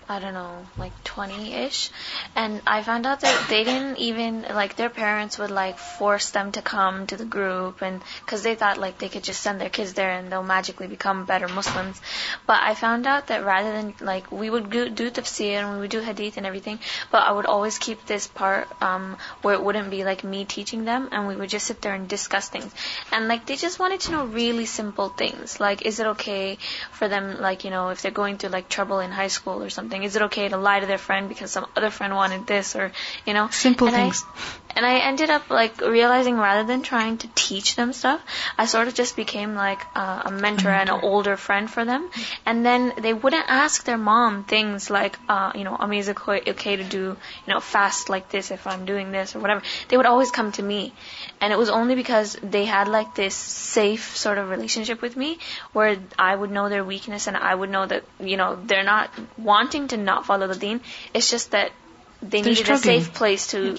I 0.09 0.21
don't 0.21 0.35
know, 0.35 0.65
like 0.79 0.93
20-ish. 1.03 1.91
And 2.37 2.63
I 2.65 2.83
found 2.83 3.07
out 3.07 3.21
that 3.23 3.47
they 3.49 3.65
didn't 3.65 3.99
even, 3.99 4.43
like, 4.43 4.77
their 4.77 4.89
parents 4.89 5.37
would, 5.39 5.51
like, 5.51 5.79
force 5.79 6.31
them 6.31 6.53
to 6.53 6.63
come 6.63 7.09
to 7.09 7.17
the 7.17 7.25
group 7.25 7.83
and, 7.83 8.01
cause 8.25 8.45
they 8.45 8.55
thought, 8.55 8.79
like, 8.79 8.99
they 8.99 9.09
could 9.09 9.25
just 9.25 9.41
send 9.41 9.61
their 9.61 9.69
kids 9.69 9.95
there 9.95 10.11
and 10.11 10.31
they'll 10.31 10.45
magically 10.45 10.87
become 10.87 11.25
better 11.25 11.49
Muslims. 11.49 12.01
But 12.47 12.63
I 12.63 12.75
found 12.75 13.09
out 13.09 13.27
that 13.29 13.45
rather 13.45 13.73
than, 13.73 13.95
like, 14.01 14.31
we 14.31 14.49
would 14.49 14.71
do, 14.71 14.89
do 14.91 15.11
tafsir 15.11 15.59
and 15.59 15.73
we 15.73 15.81
would 15.81 15.91
do 15.91 16.01
hadith 16.01 16.37
and 16.37 16.47
everything, 16.47 16.79
but 17.11 17.25
I 17.25 17.33
would 17.33 17.47
always 17.47 17.79
keep 17.79 18.07
this 18.07 18.29
part, 18.29 18.69
um, 18.81 19.17
where 19.43 19.55
it 19.55 19.63
wouldn't 19.63 19.91
be, 19.91 20.05
like, 20.05 20.23
me 20.23 20.45
teaching 20.45 20.85
them 20.85 21.09
and 21.11 21.27
we 21.27 21.35
would 21.35 21.51
just 21.51 21.67
sit 21.67 21.83
there 21.83 21.95
and 21.95 22.07
discuss 22.09 22.49
things. 22.49 22.73
And, 23.11 23.27
like, 23.27 23.47
they 23.47 23.57
just 23.57 23.81
wanted 23.81 23.99
to 24.03 24.13
know 24.13 24.25
really 24.27 24.67
simple 24.67 25.09
things. 25.09 25.59
Like, 25.59 25.83
is 25.83 25.99
it 25.99 26.07
okay 26.07 26.59
for 26.93 27.09
them, 27.09 27.41
like, 27.41 27.65
you 27.65 27.71
know, 27.71 27.89
if 27.89 28.03
they're 28.03 28.13
going 28.13 28.39
through, 28.39 28.51
like, 28.51 28.69
trouble 28.69 29.01
in 29.01 29.11
high 29.11 29.27
school 29.27 29.61
or 29.65 29.69
something, 29.69 29.96
something? 29.97 30.07
Is 30.07 30.17
it 30.17 30.23
okay 30.23 30.49
to 30.49 30.57
lie 30.57 30.81
to 30.81 30.87
their 30.87 30.99
friend 30.99 31.29
because 31.29 31.51
some 31.51 31.67
other 31.77 31.91
friend 31.91 32.15
wanted 32.15 32.47
this 32.47 32.77
or, 32.77 32.93
you 33.27 33.35
know? 33.35 33.49
Simple 33.51 33.89
and 33.89 33.97
things. 33.97 34.25
I, 34.25 34.66
And 34.77 34.85
I 34.85 34.99
ended 34.99 35.31
up 35.31 35.49
like 35.49 35.81
realizing 35.81 36.37
rather 36.37 36.65
than 36.65 36.83
trying 36.83 37.17
to 37.19 37.29
teach 37.35 37.77
them 37.77 37.95
stuff, 37.95 38.21
I 38.59 38.67
sort 38.67 38.89
of 38.89 38.95
just 38.95 39.17
became 39.17 39.55
like 39.55 39.81
uh, 39.95 40.25
a 40.27 40.31
mentor 40.31 40.69
and 40.69 40.91
an 40.91 41.01
older 41.03 41.39
friend 41.39 41.71
for 41.71 41.87
them. 41.87 42.11
And 42.45 42.65
then 42.65 42.93
they 42.99 43.15
wouldn't 43.15 43.47
ask 43.49 43.85
their 43.85 43.97
mom 43.97 44.45
things 44.45 44.91
like, 44.91 45.19
uh, 45.31 45.53
you 45.55 45.65
know, 45.65 45.75
Ami, 45.79 45.99
is 45.99 46.09
it 46.09 46.19
okay 46.29 46.77
to 46.77 46.85
do, 46.85 46.99
you 46.99 47.55
know, 47.55 47.61
fast 47.61 48.11
like 48.11 48.29
this 48.29 48.51
if 48.51 48.67
I'm 48.67 48.85
doing 48.85 49.13
this 49.13 49.35
or 49.35 49.39
whatever? 49.39 49.63
They 49.89 49.97
would 49.97 50.05
always 50.05 50.31
come 50.31 50.53
to 50.53 50.63
me. 50.63 50.93
And 51.41 51.55
it 51.55 51.57
was 51.57 51.71
only 51.71 51.95
because 51.95 52.37
they 52.43 52.67
had 52.67 52.87
like 52.87 53.15
this 53.15 53.35
safe 53.35 54.15
sort 54.15 54.37
of 54.37 54.51
relationship 54.51 55.01
with 55.01 55.17
me 55.17 55.39
where 55.73 55.97
I 56.19 56.37
would 56.37 56.51
know 56.51 56.69
their 56.69 56.85
weakness 56.85 57.29
and 57.29 57.37
I 57.37 57.55
would 57.55 57.71
know 57.71 57.87
that, 57.87 58.05
you 58.21 58.37
know, 58.37 58.59
they're 58.63 58.85
not 58.85 59.11
wanting 59.39 59.89
to 59.89 59.97
not 59.97 60.27
follow 60.27 60.47
the 60.47 60.55
deen. 60.55 60.83
It's 61.15 61.31
just 61.31 61.53
that 61.53 61.73
they 62.21 62.43
They're 62.43 62.53
needed 62.53 62.69
a 62.69 62.79
safe 62.79 63.15
place 63.15 63.49
to 63.49 63.79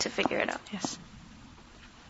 to 0.00 0.10
figure 0.10 0.38
it 0.38 0.50
out. 0.50 0.60
Yes. 0.72 0.98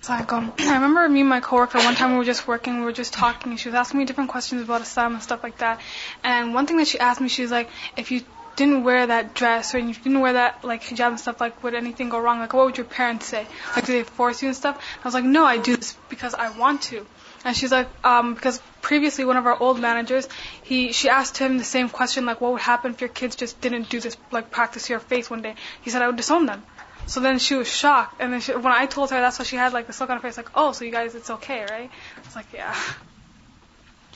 Um, 0.09 0.53
I 0.59 0.75
remember 0.75 1.09
me 1.09 1.21
and 1.21 1.29
my 1.29 1.41
coworker 1.41 1.79
one 1.79 1.95
time 1.95 2.13
we 2.13 2.19
were 2.19 2.25
just 2.25 2.49
working, 2.49 2.79
we 2.79 2.85
were 2.85 2.93
just 2.93 3.13
talking, 3.13 3.53
and 3.53 3.61
she 3.61 3.69
was 3.69 3.75
asking 3.75 3.99
me 4.01 4.07
different 4.07 4.31
questions 4.31 4.63
about 4.63 4.81
Islam 4.81 5.15
and 5.15 5.23
stuff 5.23 5.43
like 5.43 5.59
that. 5.59 5.81
And 6.25 6.55
one 6.55 6.67
thing 6.67 6.79
that 6.79 6.89
she 6.89 6.99
asked 6.99 7.21
me, 7.21 7.29
she 7.29 7.43
was 7.43 7.51
like, 7.51 7.69
if 7.97 8.11
you 8.11 8.23
didn't 8.57 8.85
wear 8.85 9.07
that 9.07 9.35
dress 9.35 9.75
or 9.75 9.79
if 9.79 9.87
you 9.87 9.95
didn't 9.95 10.21
wear 10.21 10.35
that 10.35 10.65
like 10.65 10.83
hijab 10.83 11.09
and 11.09 11.21
stuff, 11.21 11.41
like 11.41 11.63
would 11.63 11.75
anything 11.75 12.09
go 12.09 12.19
wrong? 12.19 12.41
Like 12.41 12.53
what 12.53 12.67
would 12.67 12.77
your 12.77 12.87
parents 12.87 13.27
say? 13.27 13.47
Like 13.75 13.87
do 13.87 13.93
they 13.93 14.03
force 14.03 14.43
you 14.43 14.49
and 14.49 14.57
stuff? 14.57 14.83
I 15.03 15.07
was 15.07 15.15
like, 15.15 15.25
no, 15.25 15.45
I 15.45 15.59
do 15.59 15.77
this 15.77 15.97
because 16.09 16.35
I 16.35 16.51
want 16.59 16.83
to. 16.83 17.07
And 17.45 17.57
she's 17.57 17.73
like, 17.73 17.89
um, 18.05 18.35
because 18.35 18.61
previously 18.83 19.25
one 19.25 19.39
of 19.39 19.47
our 19.47 19.59
old 19.59 19.81
managers, 19.81 20.29
he 20.63 20.93
she 20.93 21.09
asked 21.09 21.39
him 21.39 21.57
the 21.57 21.65
same 21.65 21.89
question, 21.89 22.27
like 22.27 22.41
what 22.41 22.53
would 22.53 22.61
happen 22.61 22.93
if 22.93 23.01
your 23.01 23.09
kids 23.09 23.37
just 23.37 23.61
didn't 23.61 23.89
do 23.89 24.01
this 24.01 24.17
like 24.31 24.51
practice 24.51 24.91
your 24.91 25.01
faith 25.01 25.31
one 25.31 25.43
day? 25.43 25.55
He 25.81 25.91
said 25.91 26.03
I 26.03 26.07
would 26.07 26.17
disown 26.17 26.47
them. 26.47 26.63
So 27.11 27.19
then 27.19 27.41
she 27.41 27.57
was 27.57 27.67
shocked, 27.67 28.21
and 28.21 28.33
then 28.33 28.41
she, 28.41 28.53
when 28.53 28.73
I 28.73 28.87
told 28.87 29.11
her, 29.11 29.21
that's 29.21 29.41
why 29.41 29.45
she 29.45 29.57
had 29.57 29.73
like 29.73 29.89
this 29.89 30.01
look 30.01 30.11
on 30.11 30.19
her 30.19 30.23
face, 30.23 30.37
like, 30.37 30.51
oh, 30.55 30.71
so 30.71 30.85
you 30.85 30.93
guys, 30.93 31.17
it's 31.17 31.29
okay, 31.29 31.67
right? 31.69 31.91
It's 32.19 32.37
like, 32.37 32.47
yeah. 32.55 32.73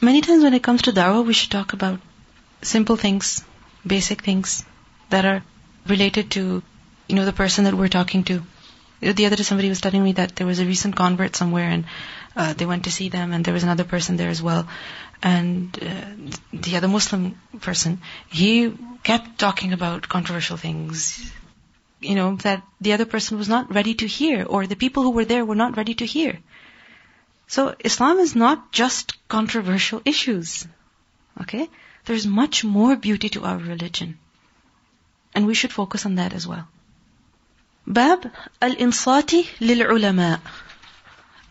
Many 0.00 0.20
times 0.20 0.44
when 0.44 0.54
it 0.54 0.62
comes 0.62 0.82
to 0.82 0.92
da'wah, 0.92 1.26
we 1.26 1.32
should 1.32 1.50
talk 1.50 1.72
about 1.72 1.98
simple 2.62 2.94
things, 2.94 3.42
basic 3.84 4.22
things 4.22 4.64
that 5.10 5.24
are 5.24 5.42
related 5.88 6.30
to, 6.36 6.62
you 7.08 7.16
know, 7.16 7.24
the 7.24 7.32
person 7.32 7.64
that 7.64 7.74
we're 7.74 7.88
talking 7.88 8.22
to. 8.30 8.40
The 9.00 9.26
other 9.26 9.34
day 9.34 9.42
somebody 9.42 9.68
was 9.68 9.80
telling 9.80 10.04
me 10.04 10.12
that 10.12 10.36
there 10.36 10.46
was 10.46 10.60
a 10.60 10.64
recent 10.64 10.94
convert 10.94 11.34
somewhere 11.34 11.68
and 11.68 11.84
uh, 12.36 12.52
they 12.52 12.64
went 12.64 12.84
to 12.84 12.92
see 12.92 13.08
them 13.08 13.32
and 13.32 13.44
there 13.44 13.54
was 13.54 13.64
another 13.64 13.82
person 13.82 14.16
there 14.16 14.30
as 14.30 14.40
well. 14.40 14.68
And 15.20 15.76
uh, 15.82 16.30
the 16.52 16.76
other 16.76 16.86
Muslim 16.86 17.36
person, 17.60 18.02
he 18.28 18.72
kept 19.02 19.38
talking 19.38 19.72
about 19.72 20.08
controversial 20.08 20.56
things, 20.56 21.32
you 22.04 22.14
know, 22.14 22.36
that 22.36 22.62
the 22.80 22.92
other 22.92 23.04
person 23.04 23.38
was 23.38 23.48
not 23.48 23.74
ready 23.74 23.94
to 23.94 24.06
hear 24.06 24.44
or 24.44 24.66
the 24.66 24.76
people 24.76 25.02
who 25.02 25.10
were 25.10 25.24
there 25.24 25.44
were 25.44 25.54
not 25.54 25.76
ready 25.76 25.94
to 25.94 26.06
hear. 26.06 26.38
So 27.46 27.74
Islam 27.84 28.18
is 28.18 28.34
not 28.34 28.72
just 28.72 29.16
controversial 29.28 30.02
issues. 30.04 30.66
Okay? 31.40 31.68
There's 32.04 32.26
much 32.26 32.64
more 32.64 32.96
beauty 32.96 33.28
to 33.30 33.44
our 33.44 33.58
religion. 33.58 34.18
And 35.34 35.46
we 35.46 35.54
should 35.54 35.72
focus 35.72 36.06
on 36.06 36.16
that 36.16 36.32
as 36.32 36.46
well. 36.46 36.68
Bab 37.86 38.30
al-insati 38.62 39.46
lil-ulama. 39.60 40.40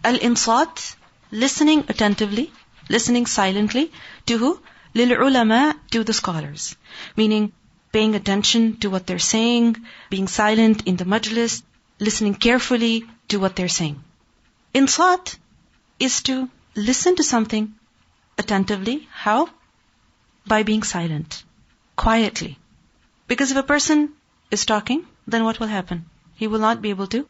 Al-insat, 0.04 0.96
listening 1.32 1.86
attentively, 1.90 2.52
listening 2.90 3.26
silently 3.26 3.92
to 4.26 4.38
who? 4.38 4.60
Lil-ulama, 4.94 5.76
to 5.92 6.04
the 6.04 6.14
scholars. 6.14 6.76
Meaning, 7.16 7.52
paying 7.94 8.16
attention 8.16 8.78
to 8.78 8.90
what 8.90 9.08
they're 9.08 9.28
saying, 9.28 9.78
being 10.10 10.28
silent 10.28 10.88
in 10.88 10.98
the 10.98 11.06
majlis, 11.06 11.62
listening 12.00 12.34
carefully 12.34 13.06
to 13.30 13.40
what 13.40 13.56
they're 13.56 13.76
saying. 13.78 14.04
Insat 14.74 15.38
is 16.00 16.22
to 16.24 16.50
listen 16.76 17.16
to 17.16 17.24
something 17.24 17.74
attentively. 18.38 19.08
How? 19.12 19.50
By 20.46 20.64
being 20.64 20.84
silent, 20.84 21.44
quietly. 21.96 22.58
Because 23.28 23.52
if 23.52 23.58
a 23.58 23.64
person 23.64 24.10
is 24.52 24.66
talking, 24.66 25.06
then 25.28 25.46
what 25.46 25.60
will 25.60 25.68
happen? 25.68 26.06
He 26.36 26.48
will 26.48 26.60
not 26.60 26.82
be 26.82 26.90
able 26.90 27.08
to 27.08 27.28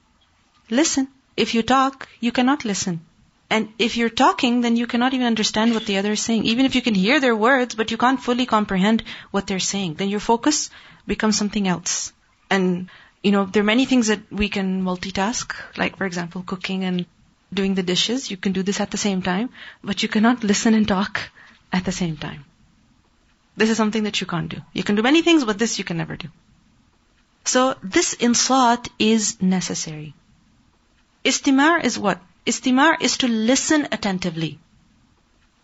listen. 0.70 1.10
If 1.36 1.54
you 1.54 1.62
talk, 1.62 2.08
you 2.20 2.32
cannot 2.32 2.66
listen. 2.66 3.02
And 3.50 3.70
if 3.78 3.98
you're 3.98 4.10
talking, 4.10 4.62
then 4.62 4.76
you 4.76 4.88
cannot 4.88 5.14
even 5.14 5.28
understand 5.28 5.74
what 5.74 5.86
the 5.86 5.98
other 5.98 6.14
is 6.14 6.22
saying. 6.22 6.46
Even 6.46 6.66
if 6.66 6.76
you 6.76 6.82
can 6.82 6.96
hear 6.96 7.20
their 7.20 7.36
words, 7.36 7.76
but 7.76 7.92
you 7.92 7.98
can't 7.98 8.22
fully 8.22 8.46
comprehend 8.46 9.04
what 9.32 9.48
they're 9.48 9.60
saying, 9.60 9.96
then 9.96 10.10
your 10.10 10.20
focus 10.20 10.70
becomes 11.06 11.38
something 11.38 11.68
else. 11.68 12.14
And, 12.50 12.90
you 13.22 13.32
know, 13.32 13.46
there 13.46 13.62
are 13.62 13.72
many 13.74 13.86
things 13.86 14.08
that 14.08 14.32
we 14.32 14.50
can 14.50 14.84
multitask, 14.84 15.54
like, 15.78 15.98
for 15.98 16.06
example, 16.06 16.44
cooking 16.44 16.84
and 16.84 17.06
doing 17.54 17.76
the 17.76 17.84
dishes. 17.84 18.32
You 18.32 18.38
can 18.38 18.54
do 18.54 18.64
this 18.64 18.80
at 18.80 18.92
the 18.92 18.98
same 18.98 19.22
time, 19.22 19.50
but 19.84 20.02
you 20.02 20.10
cannot 20.10 20.44
listen 20.44 20.74
and 20.74 20.88
talk 20.88 21.30
at 21.72 21.86
the 21.86 21.92
same 21.92 22.18
time. 22.18 22.46
This 23.56 23.70
is 23.70 23.78
something 23.78 24.04
that 24.04 24.20
you 24.20 24.26
can't 24.26 24.50
do. 24.50 24.62
You 24.74 24.84
can 24.84 24.96
do 24.96 25.04
many 25.04 25.22
things, 25.22 25.44
but 25.46 25.60
this 25.60 25.78
you 25.78 25.86
can 25.86 25.98
never 25.98 26.16
do. 26.16 26.30
So 27.46 27.76
this 27.84 28.16
insat 28.16 28.90
is 28.98 29.42
necessary. 29.42 30.14
Istima' 31.24 31.84
is 31.84 32.00
what? 32.00 32.20
Istima' 32.46 33.02
is 33.02 33.18
to 33.18 33.28
listen 33.28 33.88
attentively. 33.92 34.60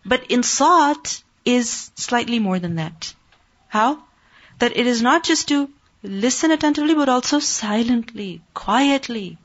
But 0.04 0.28
insat 0.28 1.22
is 1.44 1.90
slightly 1.94 2.38
more 2.38 2.58
than 2.58 2.76
that. 2.76 3.14
How? 3.68 4.02
That 4.58 4.76
it 4.76 4.86
is 4.86 5.02
not 5.02 5.24
just 5.24 5.48
to 5.48 5.68
listen 6.02 6.50
attentively, 6.50 6.94
but 6.94 7.08
also 7.08 7.38
silently, 7.38 8.42
quietly. 8.54 9.38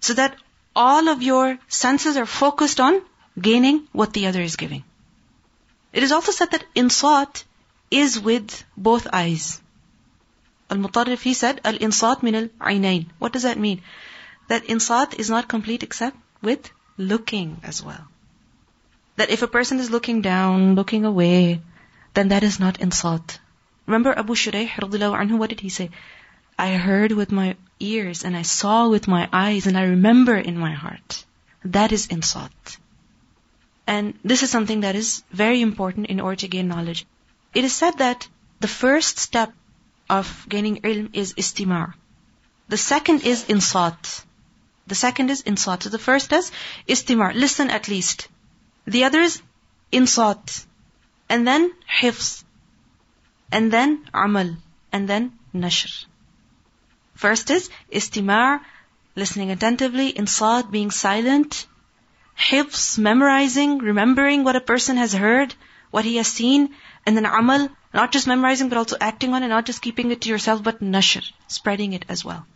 So 0.00 0.14
that 0.14 0.36
all 0.74 1.08
of 1.08 1.22
your 1.22 1.58
senses 1.68 2.16
are 2.16 2.26
focused 2.26 2.80
on 2.80 3.02
gaining 3.40 3.86
what 3.92 4.14
the 4.14 4.26
other 4.26 4.40
is 4.40 4.56
giving. 4.56 4.84
It 5.92 6.02
is 6.02 6.12
also 6.12 6.32
said 6.32 6.52
that 6.52 6.64
insat 6.74 7.44
is 7.90 8.18
with 8.18 8.64
both 8.76 9.06
eyes. 9.12 9.60
Al-Mutarrif, 10.70 11.20
he 11.20 11.34
said, 11.34 11.60
Al-insat 11.64 12.22
min 12.22 12.34
al-aynain. 12.34 13.06
What 13.18 13.34
does 13.34 13.42
that 13.42 13.58
mean? 13.58 13.82
That 14.48 14.64
insat 14.64 15.18
is 15.18 15.28
not 15.28 15.48
complete 15.48 15.82
except 15.82 16.16
with 16.42 16.70
looking 16.96 17.60
as 17.62 17.82
well. 17.82 18.06
That 19.16 19.30
if 19.30 19.42
a 19.42 19.48
person 19.48 19.78
is 19.78 19.90
looking 19.90 20.20
down, 20.22 20.74
looking 20.74 21.04
away, 21.04 21.62
then 22.14 22.28
that 22.28 22.42
is 22.42 22.58
not 22.60 22.78
insat. 22.78 23.38
Remember 23.86 24.16
Abu 24.16 24.34
Shuraih, 24.34 24.68
anhu, 24.68 25.38
what 25.38 25.50
did 25.50 25.60
he 25.60 25.68
say? 25.68 25.90
I 26.58 26.74
heard 26.74 27.12
with 27.12 27.32
my 27.32 27.56
ears 27.80 28.24
and 28.24 28.36
I 28.36 28.42
saw 28.42 28.88
with 28.88 29.08
my 29.08 29.28
eyes 29.32 29.66
and 29.66 29.76
I 29.76 29.84
remember 29.84 30.36
in 30.36 30.58
my 30.58 30.72
heart. 30.72 31.24
That 31.64 31.92
is 31.92 32.06
insat. 32.08 32.78
And 33.86 34.14
this 34.22 34.42
is 34.42 34.50
something 34.50 34.80
that 34.80 34.94
is 34.94 35.22
very 35.30 35.60
important 35.60 36.06
in 36.06 36.20
order 36.20 36.36
to 36.36 36.48
gain 36.48 36.68
knowledge. 36.68 37.04
It 37.54 37.64
is 37.64 37.74
said 37.74 37.98
that 37.98 38.28
the 38.60 38.68
first 38.68 39.18
step 39.18 39.52
of 40.08 40.46
gaining 40.48 40.76
ilm 40.82 41.10
is 41.12 41.34
istima'. 41.34 41.94
The 42.68 42.76
second 42.76 43.24
is 43.24 43.44
insat. 43.44 44.24
The 44.86 44.94
second 44.94 45.30
is 45.30 45.42
insat. 45.42 45.84
So 45.84 45.90
the 45.90 45.98
first 45.98 46.32
is 46.32 46.50
istima', 46.88 47.34
listen 47.34 47.70
at 47.70 47.88
least. 47.88 48.28
The 48.86 49.04
other 49.04 49.20
is 49.20 49.40
insat. 49.92 50.64
And 51.28 51.46
then 51.46 51.72
hifz. 52.00 52.44
And 53.50 53.72
then 53.72 54.04
amal. 54.12 54.56
And 54.92 55.08
then 55.08 55.38
nashr. 55.54 56.06
First 57.14 57.50
is 57.50 57.70
istima', 57.92 58.60
listening 59.14 59.50
attentively, 59.50 60.12
insat, 60.12 60.70
being 60.70 60.90
silent, 60.90 61.66
hifz, 62.36 62.98
memorizing, 62.98 63.78
remembering 63.78 64.42
what 64.44 64.56
a 64.56 64.60
person 64.60 64.96
has 64.96 65.12
heard, 65.12 65.54
what 65.90 66.04
he 66.04 66.16
has 66.16 66.26
seen, 66.26 66.74
and 67.06 67.16
then 67.16 67.26
amal, 67.26 67.68
not 67.92 68.12
just 68.12 68.26
memorizing 68.26 68.68
but 68.68 68.78
also 68.78 68.96
acting 69.00 69.34
on 69.34 69.42
it, 69.42 69.48
not 69.48 69.66
just 69.66 69.82
keeping 69.82 70.10
it 70.10 70.22
to 70.22 70.30
yourself, 70.30 70.62
but 70.62 70.80
nashr, 70.80 71.30
spreading 71.46 71.92
it 71.92 72.04
as 72.08 72.24
well. 72.24 72.46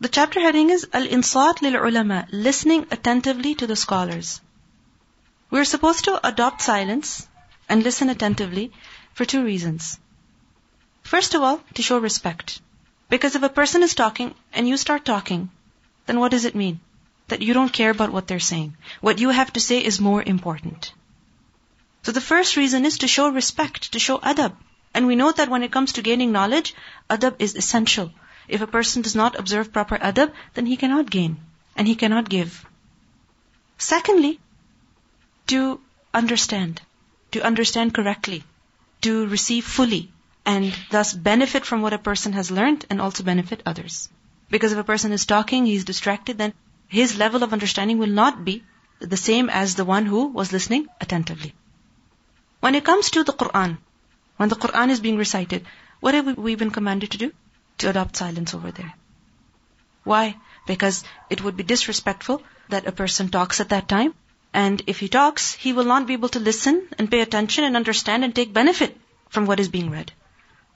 The 0.00 0.08
chapter 0.08 0.40
heading 0.40 0.70
is 0.70 0.88
Al-Insat 0.92 1.62
lil 1.62 1.76
ulama, 1.76 2.26
listening 2.32 2.86
attentively 2.90 3.54
to 3.54 3.66
the 3.68 3.76
scholars. 3.76 4.40
We're 5.50 5.64
supposed 5.64 6.06
to 6.06 6.26
adopt 6.26 6.62
silence 6.62 7.28
and 7.68 7.84
listen 7.84 8.10
attentively 8.10 8.72
for 9.12 9.24
two 9.24 9.44
reasons. 9.44 10.00
First 11.04 11.34
of 11.34 11.42
all, 11.42 11.62
to 11.74 11.82
show 11.82 11.98
respect. 11.98 12.60
Because 13.08 13.36
if 13.36 13.44
a 13.44 13.48
person 13.48 13.84
is 13.84 13.94
talking 13.94 14.34
and 14.52 14.66
you 14.66 14.76
start 14.76 15.04
talking, 15.04 15.52
then 16.06 16.18
what 16.18 16.32
does 16.32 16.44
it 16.44 16.56
mean? 16.56 16.80
That 17.28 17.42
you 17.42 17.54
don't 17.54 17.72
care 17.72 17.90
about 17.90 18.10
what 18.10 18.26
they're 18.26 18.40
saying. 18.40 18.76
What 19.00 19.20
you 19.20 19.30
have 19.30 19.52
to 19.52 19.60
say 19.60 19.78
is 19.78 20.00
more 20.00 20.22
important. 20.22 20.92
So 22.02 22.10
the 22.10 22.20
first 22.20 22.56
reason 22.56 22.84
is 22.84 22.98
to 22.98 23.08
show 23.08 23.28
respect, 23.28 23.92
to 23.92 24.00
show 24.00 24.18
adab. 24.18 24.56
And 24.92 25.06
we 25.06 25.14
know 25.14 25.30
that 25.30 25.48
when 25.48 25.62
it 25.62 25.70
comes 25.70 25.92
to 25.92 26.02
gaining 26.02 26.32
knowledge, 26.32 26.74
adab 27.08 27.36
is 27.38 27.54
essential. 27.54 28.10
If 28.48 28.60
a 28.60 28.66
person 28.66 29.02
does 29.02 29.14
not 29.14 29.38
observe 29.38 29.72
proper 29.72 29.96
adab, 29.98 30.32
then 30.54 30.66
he 30.66 30.76
cannot 30.76 31.10
gain 31.10 31.38
and 31.76 31.86
he 31.86 31.94
cannot 31.94 32.28
give. 32.28 32.64
Secondly, 33.78 34.40
to 35.48 35.80
understand, 36.12 36.80
to 37.32 37.44
understand 37.44 37.94
correctly, 37.94 38.44
to 39.02 39.26
receive 39.26 39.64
fully, 39.64 40.10
and 40.46 40.74
thus 40.90 41.12
benefit 41.12 41.64
from 41.64 41.82
what 41.82 41.92
a 41.92 41.98
person 41.98 42.32
has 42.34 42.50
learned 42.50 42.86
and 42.90 43.00
also 43.00 43.22
benefit 43.22 43.62
others. 43.66 44.08
Because 44.50 44.72
if 44.72 44.78
a 44.78 44.84
person 44.84 45.12
is 45.12 45.26
talking, 45.26 45.66
he's 45.66 45.84
distracted, 45.84 46.38
then 46.38 46.54
his 46.86 47.16
level 47.16 47.42
of 47.42 47.52
understanding 47.52 47.98
will 47.98 48.14
not 48.22 48.44
be 48.44 48.62
the 49.00 49.16
same 49.16 49.50
as 49.50 49.74
the 49.74 49.84
one 49.84 50.06
who 50.06 50.28
was 50.28 50.52
listening 50.52 50.86
attentively. 51.00 51.54
When 52.60 52.74
it 52.74 52.84
comes 52.84 53.10
to 53.10 53.24
the 53.24 53.32
Quran, 53.32 53.78
when 54.36 54.48
the 54.48 54.56
Quran 54.56 54.90
is 54.90 55.00
being 55.00 55.16
recited, 55.16 55.66
what 56.00 56.14
have 56.14 56.36
we 56.38 56.54
been 56.54 56.70
commanded 56.70 57.10
to 57.12 57.18
do? 57.18 57.32
To 57.79 57.89
adopt 57.89 58.17
silence 58.17 58.53
over 58.53 58.71
there. 58.71 58.93
Why? 60.03 60.35
Because 60.67 61.05
it 61.29 61.41
would 61.41 61.55
be 61.55 61.63
disrespectful 61.63 62.43
that 62.67 62.85
a 62.85 62.91
person 62.91 63.29
talks 63.29 63.61
at 63.61 63.69
that 63.69 63.87
time. 63.87 64.13
And 64.53 64.81
if 64.85 64.99
he 64.99 65.07
talks, 65.07 65.53
he 65.53 65.71
will 65.71 65.85
not 65.85 66.05
be 66.05 66.11
able 66.11 66.27
to 66.29 66.41
listen 66.41 66.89
and 66.97 67.09
pay 67.09 67.21
attention 67.21 67.63
and 67.63 67.77
understand 67.77 68.25
and 68.25 68.35
take 68.35 68.51
benefit 68.51 68.99
from 69.29 69.45
what 69.45 69.61
is 69.61 69.69
being 69.69 69.91
read. 69.91 70.11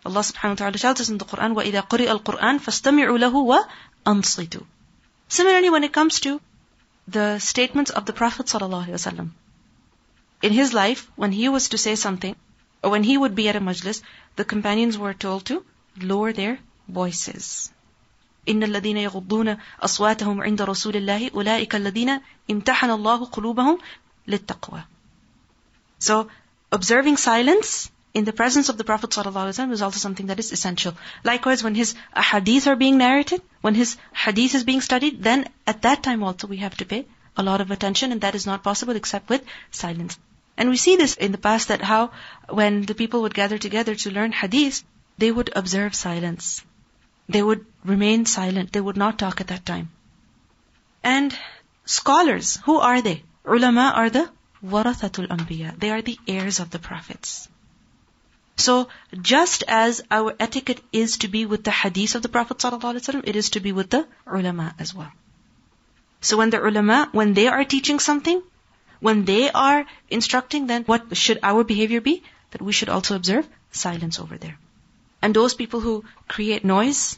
Allah 0.06 0.22
subhanahu 0.22 0.52
wa 0.52 0.56
ta'ala 0.56 0.78
tells 0.78 1.02
us 1.02 1.10
in 1.10 1.18
the 1.18 1.26
Quran, 1.26 1.56
وَإِذَا 1.56 1.90
قُرِئَ 1.90 2.08
الْقُرْآنِ 2.08 2.62
فَاسْتَمِعُوا 2.62 3.20
لَهُ 3.20 3.66
وَأَنصِتُوا 4.06 4.66
Similarly, 5.28 5.70
when 5.72 5.84
it 5.84 5.92
comes 5.92 6.22
to 6.22 6.40
the 7.08 7.40
statements 7.40 7.92
of 7.92 8.06
the 8.06 8.14
Prophet 8.14 8.46
ﷺ, 8.46 9.30
in 10.42 10.52
his 10.54 10.74
life, 10.74 11.12
when 11.18 11.34
he 11.34 11.50
was 11.50 11.68
to 11.70 11.78
say 11.78 11.96
something, 11.96 12.36
or 12.82 12.92
when 12.92 13.04
he 13.04 13.18
would 13.18 13.36
be 13.36 13.50
at 13.50 13.58
a 13.58 13.60
majlis, 13.62 14.02
the 14.38 14.46
companions 14.46 14.98
were 14.98 15.14
told 15.14 15.46
to 15.48 15.66
lower 16.00 16.32
their 16.32 16.60
voices. 16.88 17.72
إن 18.48 18.64
الذين 18.64 18.98
يغضون 18.98 19.58
أصواتهم 19.82 20.42
عند 20.42 20.62
رسول 20.62 20.96
الله 20.96 21.32
أولئك 21.34 21.76
الذين 21.76 22.20
امتحن 22.52 22.90
الله 22.90 23.26
قلوبهم 23.26 23.78
للتقوى. 24.28 24.84
So, 26.00 26.28
observing 26.72 27.18
silence 27.18 27.90
in 28.14 28.26
the 28.26 28.34
presence 28.34 28.70
of 28.70 28.78
the 28.78 28.84
Prophet 28.84 29.10
ﷺ 29.10 29.72
is 29.72 29.82
also 29.82 29.98
something 29.98 30.28
that 30.28 30.40
is 30.40 30.52
essential. 30.52 30.94
Likewise, 31.24 31.64
when 31.64 31.76
his 31.76 31.96
hadith 32.16 32.68
are 32.68 32.76
being 32.76 32.98
narrated, 32.98 33.42
when 33.62 33.76
his 33.76 33.98
hadith 34.14 34.54
is 34.56 34.64
being 34.64 34.82
studied, 34.82 35.24
then 35.24 35.48
at 35.66 35.82
that 35.84 36.04
time 36.04 36.24
also 36.24 36.48
we 36.48 36.58
have 36.58 36.76
to 36.78 36.86
pay 36.86 37.06
a 37.38 37.44
lot 37.44 37.62
of 37.62 37.72
attention 37.72 38.12
and 38.12 38.22
that 38.22 38.36
is 38.36 38.46
not 38.46 38.64
possible 38.64 38.96
except 38.96 39.30
with 39.30 39.44
silence. 39.72 40.20
And 40.58 40.70
we 40.70 40.78
see 40.78 40.96
this 40.98 41.16
in 41.16 41.32
the 41.32 41.38
past 41.38 41.70
that 41.70 41.82
how 41.82 42.12
when 42.50 42.84
the 42.84 42.94
people 42.94 43.24
would 43.24 43.34
gather 43.34 43.58
together 43.58 43.96
to 43.96 44.12
learn 44.12 44.32
hadith, 44.32 44.84
they 45.18 45.32
would 45.32 45.52
observe 45.56 45.96
silence. 45.96 46.64
They 47.29 47.43
would 47.43 47.67
remain 47.85 48.27
silent. 48.27 48.73
They 48.73 48.81
would 48.81 48.97
not 48.97 49.19
talk 49.19 49.41
at 49.41 49.49
that 49.49 49.67
time. 49.67 49.91
And 51.05 51.37
scholars, 51.85 52.57
who 52.65 52.79
are 52.79 53.03
they? 53.03 53.23
Ulama 53.45 53.93
are 53.95 54.11
the 54.11 54.31
warathatul 54.65 55.29
anbiya. 55.29 55.79
They 55.79 55.91
are 55.91 56.03
the 56.03 56.19
heirs 56.27 56.59
of 56.61 56.71
the 56.71 56.79
prophets. 56.79 57.49
So, 58.57 58.89
just 59.21 59.63
as 59.69 60.03
our 60.11 60.35
etiquette 60.41 60.83
is 60.93 61.19
to 61.19 61.29
be 61.29 61.47
with 61.47 61.63
the 61.63 61.71
hadith 61.71 62.17
of 62.17 62.23
the 62.23 62.29
Prophet 62.29 62.59
ﷺ, 62.59 63.23
it 63.25 63.37
is 63.37 63.51
to 63.51 63.61
be 63.61 63.71
with 63.71 63.91
the 63.91 64.07
ulama 64.27 64.75
as 64.81 64.93
well. 64.93 65.13
So 66.21 66.37
when 66.37 66.51
the 66.51 66.61
ulama, 66.61 67.09
when 67.13 67.35
they 67.35 67.47
are 67.47 67.65
teaching 67.65 68.01
something, 68.01 68.43
when 69.01 69.25
they 69.25 69.51
are 69.51 69.87
instructing, 70.11 70.67
then 70.67 70.83
what 70.85 71.17
should 71.17 71.39
our 71.43 71.63
behavior 71.63 72.01
be? 72.01 72.23
That 72.51 72.63
we 72.63 72.73
should 72.73 72.89
also 72.89 73.15
observe 73.15 73.47
silence 73.71 74.19
over 74.19 74.37
there. 74.37 74.59
And 75.22 75.34
those 75.34 75.54
people 75.54 75.80
who 75.80 76.04
create 76.28 76.66
noise, 76.66 77.18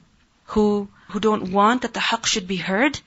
who, 0.53 0.88
who 1.10 1.19
don't 1.19 1.51
want 1.51 1.81
that 1.81 1.93
the 1.93 1.99
haqq 1.99 2.25
should 2.25 2.47
be 2.47 2.58
heard, 2.58 2.99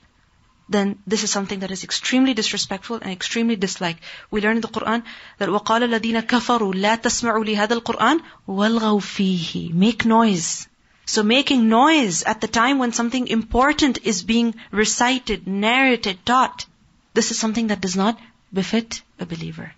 then 0.67 0.99
this 1.07 1.23
is 1.23 1.31
something 1.31 1.59
that 1.59 1.71
is 1.71 1.83
extremely 1.83 2.33
disrespectful 2.33 2.97
and 2.97 3.11
extremely 3.11 3.55
disliked. 3.55 4.03
We 4.29 4.41
learn 4.41 4.57
in 4.57 4.61
the 4.61 4.67
Quran 4.67 5.03
that 5.39 5.49
وَقَالَ 5.49 5.81
الَّذِينَ 5.87 6.21
كَفَرُوا 6.27 6.75
لَا 6.75 7.01
تَسْمَعُوا 7.01 7.45
لِهَذَا 7.45 7.81
الْقُرْآنِ 7.81 8.21
وَالْغَوْا 8.47 9.01
فِيهِ 9.01 9.73
Make 9.73 10.05
noise. 10.05 10.67
So 11.05 11.23
making 11.23 11.69
noise 11.69 12.21
at 12.23 12.41
the 12.41 12.47
time 12.47 12.77
when 12.77 12.93
something 12.93 13.27
important 13.27 13.99
is 14.03 14.21
being 14.21 14.53
recited, 14.69 15.47
narrated, 15.47 16.23
taught, 16.23 16.67
this 17.15 17.31
is 17.31 17.39
something 17.39 17.67
that 17.67 17.81
does 17.81 17.95
not 17.95 18.19
befit 18.53 19.01
a 19.19 19.25
believer. 19.25 19.73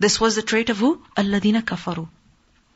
This 0.00 0.20
was 0.20 0.34
the 0.34 0.42
trait 0.42 0.70
of 0.70 0.78
who? 0.78 1.02
الَّذِينَ 1.16 1.62
كَفَرُوا 1.62 2.08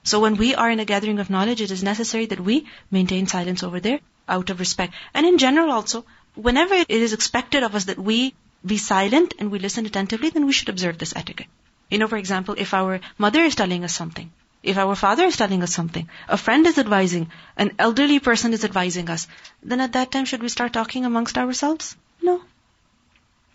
so 0.05 0.19
when 0.19 0.37
we 0.37 0.53
are 0.53 0.69
in 0.69 0.79
a 0.79 0.85
gathering 0.85 1.19
of 1.19 1.31
knowledge, 1.31 1.61
it 1.61 1.71
is 1.71 1.83
necessary 1.83 2.27
that 2.27 2.39
we 2.39 2.67
maintain 2.91 3.25
silence 3.27 3.63
over 3.63 3.79
there 3.79 3.99
out 4.29 4.51
of 4.51 4.59
respect. 4.59 4.93
And 5.15 5.25
in 5.25 5.39
general 5.39 5.71
also, 5.71 6.05
whenever 6.35 6.75
it 6.75 6.89
is 6.89 7.13
expected 7.13 7.63
of 7.63 7.73
us 7.73 7.85
that 7.85 7.97
we 7.97 8.35
be 8.63 8.77
silent 8.77 9.33
and 9.39 9.51
we 9.51 9.57
listen 9.57 9.85
attentively, 9.87 10.29
then 10.29 10.45
we 10.45 10.53
should 10.53 10.69
observe 10.69 10.99
this 10.99 11.15
etiquette. 11.15 11.47
You 11.89 11.97
know, 11.97 12.07
for 12.07 12.17
example, 12.17 12.55
if 12.57 12.73
our 12.73 12.99
mother 13.17 13.41
is 13.43 13.55
telling 13.55 13.83
us 13.83 13.95
something, 13.95 14.31
if 14.61 14.77
our 14.77 14.95
father 14.95 15.25
is 15.25 15.37
telling 15.37 15.63
us 15.63 15.73
something, 15.73 16.07
a 16.27 16.37
friend 16.37 16.67
is 16.67 16.77
advising, 16.77 17.31
an 17.57 17.71
elderly 17.79 18.19
person 18.19 18.53
is 18.53 18.63
advising 18.63 19.09
us, 19.09 19.27
then 19.63 19.81
at 19.81 19.93
that 19.93 20.11
time 20.11 20.25
should 20.25 20.41
we 20.43 20.49
start 20.49 20.73
talking 20.73 21.05
amongst 21.05 21.37
ourselves? 21.37 21.95
No. 22.21 22.41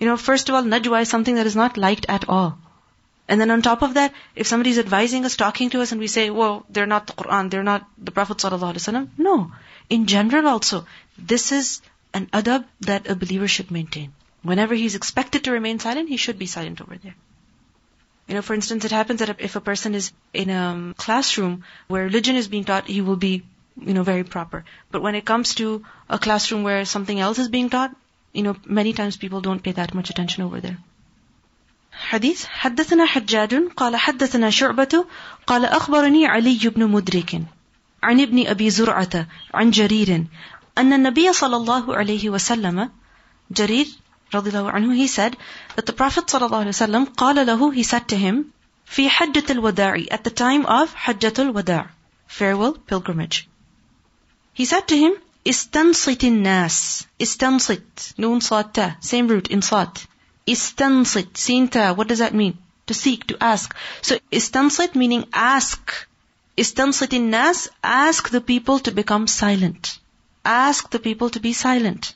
You 0.00 0.06
know, 0.06 0.16
first 0.16 0.48
of 0.48 0.54
all, 0.56 0.62
najwa 0.62 1.02
is 1.02 1.08
something 1.08 1.34
that 1.36 1.46
is 1.46 1.56
not 1.56 1.76
liked 1.76 2.06
at 2.08 2.28
all. 2.28 2.58
And 3.30 3.40
then 3.40 3.52
on 3.52 3.62
top 3.62 3.82
of 3.82 3.94
that, 3.94 4.12
if 4.34 4.48
somebody 4.48 4.70
is 4.70 4.78
advising 4.80 5.24
us, 5.24 5.36
talking 5.36 5.70
to 5.70 5.80
us, 5.82 5.92
and 5.92 6.00
we 6.00 6.08
say, 6.08 6.30
well, 6.30 6.66
they're 6.68 6.92
not 6.92 7.06
the 7.06 7.12
Quran, 7.12 7.48
they're 7.48 7.62
not 7.62 7.88
the 7.96 8.10
Prophet 8.10 8.42
no. 9.18 9.52
In 9.88 10.06
general 10.06 10.48
also, 10.48 10.84
this 11.16 11.52
is 11.52 11.80
an 12.12 12.26
adab 12.32 12.64
that 12.80 13.08
a 13.08 13.14
believer 13.14 13.46
should 13.46 13.70
maintain. 13.70 14.12
Whenever 14.42 14.74
he's 14.74 14.96
expected 14.96 15.44
to 15.44 15.52
remain 15.52 15.78
silent, 15.78 16.08
he 16.08 16.16
should 16.16 16.40
be 16.40 16.46
silent 16.46 16.80
over 16.80 16.96
there. 16.96 17.14
You 18.26 18.34
know, 18.34 18.42
for 18.42 18.54
instance, 18.54 18.84
it 18.84 18.90
happens 18.90 19.20
that 19.20 19.40
if 19.40 19.54
a 19.54 19.60
person 19.60 19.94
is 19.94 20.12
in 20.34 20.50
a 20.50 20.60
um, 20.64 20.94
classroom 20.94 21.62
where 21.86 22.04
religion 22.04 22.34
is 22.34 22.48
being 22.48 22.64
taught, 22.64 22.88
he 22.88 23.00
will 23.00 23.22
be, 23.28 23.44
you 23.80 23.94
know, 23.94 24.02
very 24.02 24.24
proper. 24.24 24.64
But 24.90 25.02
when 25.02 25.14
it 25.14 25.24
comes 25.24 25.54
to 25.56 25.84
a 26.08 26.18
classroom 26.18 26.64
where 26.64 26.84
something 26.84 27.20
else 27.20 27.38
is 27.38 27.48
being 27.48 27.70
taught, 27.70 27.94
you 28.32 28.42
know, 28.42 28.56
many 28.66 28.92
times 28.92 29.16
people 29.16 29.40
don't 29.40 29.62
pay 29.62 29.72
that 29.72 29.94
much 29.94 30.10
attention 30.10 30.42
over 30.42 30.60
there. 30.60 30.78
حديث 32.00 32.44
حدثنا 32.44 33.06
حجاج 33.06 33.54
قال 33.76 33.96
حدثنا 33.96 34.50
شعبة 34.50 35.04
قال 35.46 35.64
أخبرني 35.64 36.26
علي 36.26 36.58
بن 36.64 36.86
مدرك 36.86 37.42
عن 38.02 38.20
ابن 38.20 38.46
أبي 38.46 38.70
زرعة 38.70 39.26
عن 39.54 39.70
جرير 39.70 40.24
أن 40.78 40.92
النبي 40.92 41.32
صلى 41.32 41.56
الله 41.56 41.96
عليه 41.96 42.30
وسلم 42.30 42.90
جرير 43.50 43.86
رضي 44.34 44.50
الله 44.50 44.70
عنه 44.70 44.94
he 44.94 45.08
said 45.08 45.36
that 45.76 45.86
the 45.86 45.92
Prophet 45.92 46.30
صلى 46.30 46.46
الله 46.46 46.58
عليه 46.58 46.68
وسلم 46.68 47.04
قال 47.04 47.46
له 47.46 47.72
he 47.74 47.82
said 47.82 48.08
to 48.08 48.16
him 48.16 48.44
في 48.86 49.10
حجة 49.10 49.44
الوداع 49.50 50.04
at 50.10 50.24
the 50.24 50.30
time 50.30 50.66
of 50.66 50.94
حجة 50.94 51.34
الوداع 51.38 51.86
farewell 52.28 52.72
pilgrimage. 52.72 53.48
He 54.54 54.64
said 54.64 54.88
to 54.88 54.96
him 54.96 55.12
استنصت 55.46 56.24
الناس 56.24 57.06
استنصت 57.22 58.14
نون 58.18 58.40
صاد 58.40 58.94
same 59.02 59.28
root 59.28 59.64
صاد. 59.64 59.98
استنصت 60.49 61.37
سين 61.37 61.69
تا 61.69 61.95
what 61.95 62.07
does 62.07 62.19
that 62.19 62.33
mean 62.33 62.53
to 62.85 62.93
seek 62.93 63.27
to 63.27 63.37
ask 63.41 63.75
so 64.01 64.17
استنصت 64.33 64.95
meaning 64.95 65.25
ask 65.33 65.91
استنصت 66.59 67.13
الناس 67.13 67.69
ask 67.83 68.29
the 68.29 68.41
people 68.41 68.79
to 68.79 68.91
become 68.91 69.27
silent 69.27 69.99
ask 70.45 70.91
the 70.91 70.99
people 70.99 71.29
to 71.31 71.39
be 71.39 71.53
silent. 71.53 72.13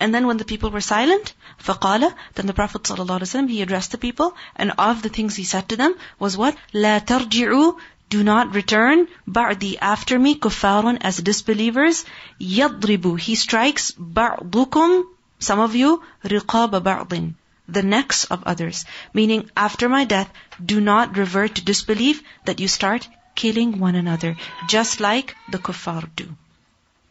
And 0.00 0.14
then 0.14 0.28
when 0.28 0.36
the 0.36 0.44
people 0.44 0.70
were 0.70 0.80
silent, 0.80 1.34
فَقَالَ 1.60 2.14
Then 2.34 2.46
the 2.46 2.54
Prophet 2.54 2.84
ﷺ, 2.84 3.50
he 3.50 3.62
addressed 3.62 3.90
the 3.90 3.98
people, 3.98 4.36
and 4.54 4.72
of 4.78 5.02
the 5.02 5.08
things 5.08 5.34
he 5.34 5.42
said 5.42 5.68
to 5.68 5.76
them 5.76 5.96
was 6.20 6.36
what? 6.36 6.56
لَا 6.72 7.04
تَرْجِعُوا 7.04 7.76
Do 8.08 8.22
not 8.22 8.54
return 8.54 9.08
بَعْدِي 9.28 9.78
After 9.80 10.18
me, 10.18 10.36
كُفَّارٌ 10.36 10.98
As 11.00 11.16
disbelievers, 11.18 12.04
يَضْرِبُ 12.40 13.18
He 13.18 13.34
strikes 13.34 13.90
بَعْضُكُمْ 13.90 15.02
Some 15.40 15.58
of 15.58 15.74
you, 15.74 16.02
رِقَابَ 16.24 16.80
بَعْضٍ 16.80 17.34
the 17.67 17.83
necks 17.83 18.25
of 18.25 18.43
others. 18.43 18.85
Meaning, 19.13 19.49
after 19.55 19.89
my 19.89 20.05
death, 20.05 20.31
do 20.63 20.81
not 20.81 21.17
revert 21.17 21.55
to 21.55 21.63
disbelief 21.63 22.21
that 22.45 22.59
you 22.59 22.67
start 22.67 23.07
killing 23.35 23.79
one 23.79 23.95
another, 23.95 24.35
just 24.67 24.99
like 24.99 25.35
the 25.49 25.59
kuffar 25.59 26.09
do 26.15 26.35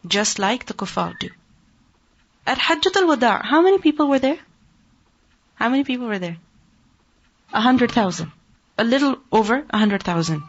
just 0.06 0.38
like 0.38 0.66
the 0.66 0.74
kuffar 0.74 1.18
do. 1.18 1.30
At 2.46 2.58
Hajjat 2.58 2.96
al-Wada' 2.96 3.42
how 3.44 3.62
many 3.62 3.78
people 3.78 4.08
were 4.08 4.18
there? 4.18 4.38
How 5.54 5.68
many 5.68 5.84
people 5.84 6.06
were 6.06 6.18
there? 6.18 6.38
A 7.52 7.60
hundred 7.60 7.92
thousand. 7.92 8.32
A 8.78 8.84
little 8.84 9.18
over 9.30 9.64
a 9.70 9.78
hundred 9.78 10.02
thousand. 10.02 10.42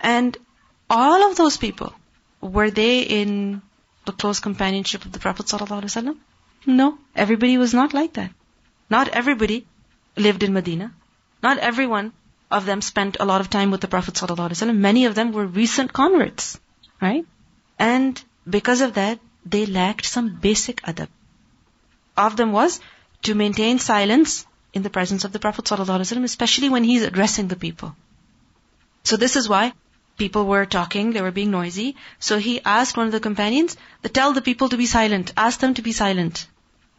And 0.00 0.36
all 0.90 1.30
of 1.30 1.36
those 1.36 1.56
people, 1.56 1.94
were 2.40 2.70
they 2.70 3.00
in 3.00 3.62
the 4.04 4.12
close 4.12 4.40
companionship 4.40 5.04
of 5.04 5.12
the 5.12 5.18
Prophet? 5.18 5.50
No, 6.66 6.98
everybody 7.16 7.56
was 7.56 7.72
not 7.72 7.94
like 7.94 8.14
that. 8.14 8.30
Not 8.90 9.08
everybody 9.08 9.66
lived 10.16 10.42
in 10.42 10.52
Medina. 10.52 10.92
Not 11.42 11.58
everyone 11.58 12.12
of 12.50 12.66
them 12.66 12.80
spent 12.80 13.16
a 13.18 13.24
lot 13.24 13.40
of 13.40 13.50
time 13.50 13.70
with 13.70 13.80
the 13.80 13.88
Prophet 13.88 14.14
ﷺ. 14.14 14.76
Many 14.76 15.06
of 15.06 15.14
them 15.14 15.32
were 15.32 15.46
recent 15.46 15.92
converts, 15.92 16.58
right? 17.00 17.24
And 17.78 18.22
because 18.48 18.80
of 18.80 18.94
that, 18.94 19.18
they 19.44 19.66
lacked 19.66 20.06
some 20.06 20.36
basic 20.40 20.82
adab. 20.82 21.08
Of 22.16 22.36
them 22.36 22.52
was 22.52 22.80
to 23.22 23.34
maintain 23.34 23.78
silence 23.78 24.46
in 24.72 24.82
the 24.82 24.90
presence 24.90 25.24
of 25.24 25.32
the 25.32 25.38
Prophet 25.38 25.64
ﷺ, 25.64 26.24
especially 26.24 26.68
when 26.68 26.84
he's 26.84 27.02
addressing 27.02 27.48
the 27.48 27.56
people. 27.56 27.96
So 29.02 29.16
this 29.16 29.36
is 29.36 29.48
why 29.48 29.72
people 30.16 30.46
were 30.46 30.64
talking, 30.66 31.12
they 31.12 31.20
were 31.20 31.30
being 31.30 31.50
noisy. 31.50 31.96
So 32.18 32.38
he 32.38 32.60
asked 32.64 32.96
one 32.96 33.06
of 33.06 33.12
the 33.12 33.20
companions, 33.20 33.76
tell 34.12 34.32
the 34.32 34.42
people 34.42 34.68
to 34.68 34.76
be 34.76 34.86
silent. 34.86 35.32
Ask 35.36 35.60
them 35.60 35.74
to 35.74 35.82
be 35.82 35.92
silent. 35.92 36.46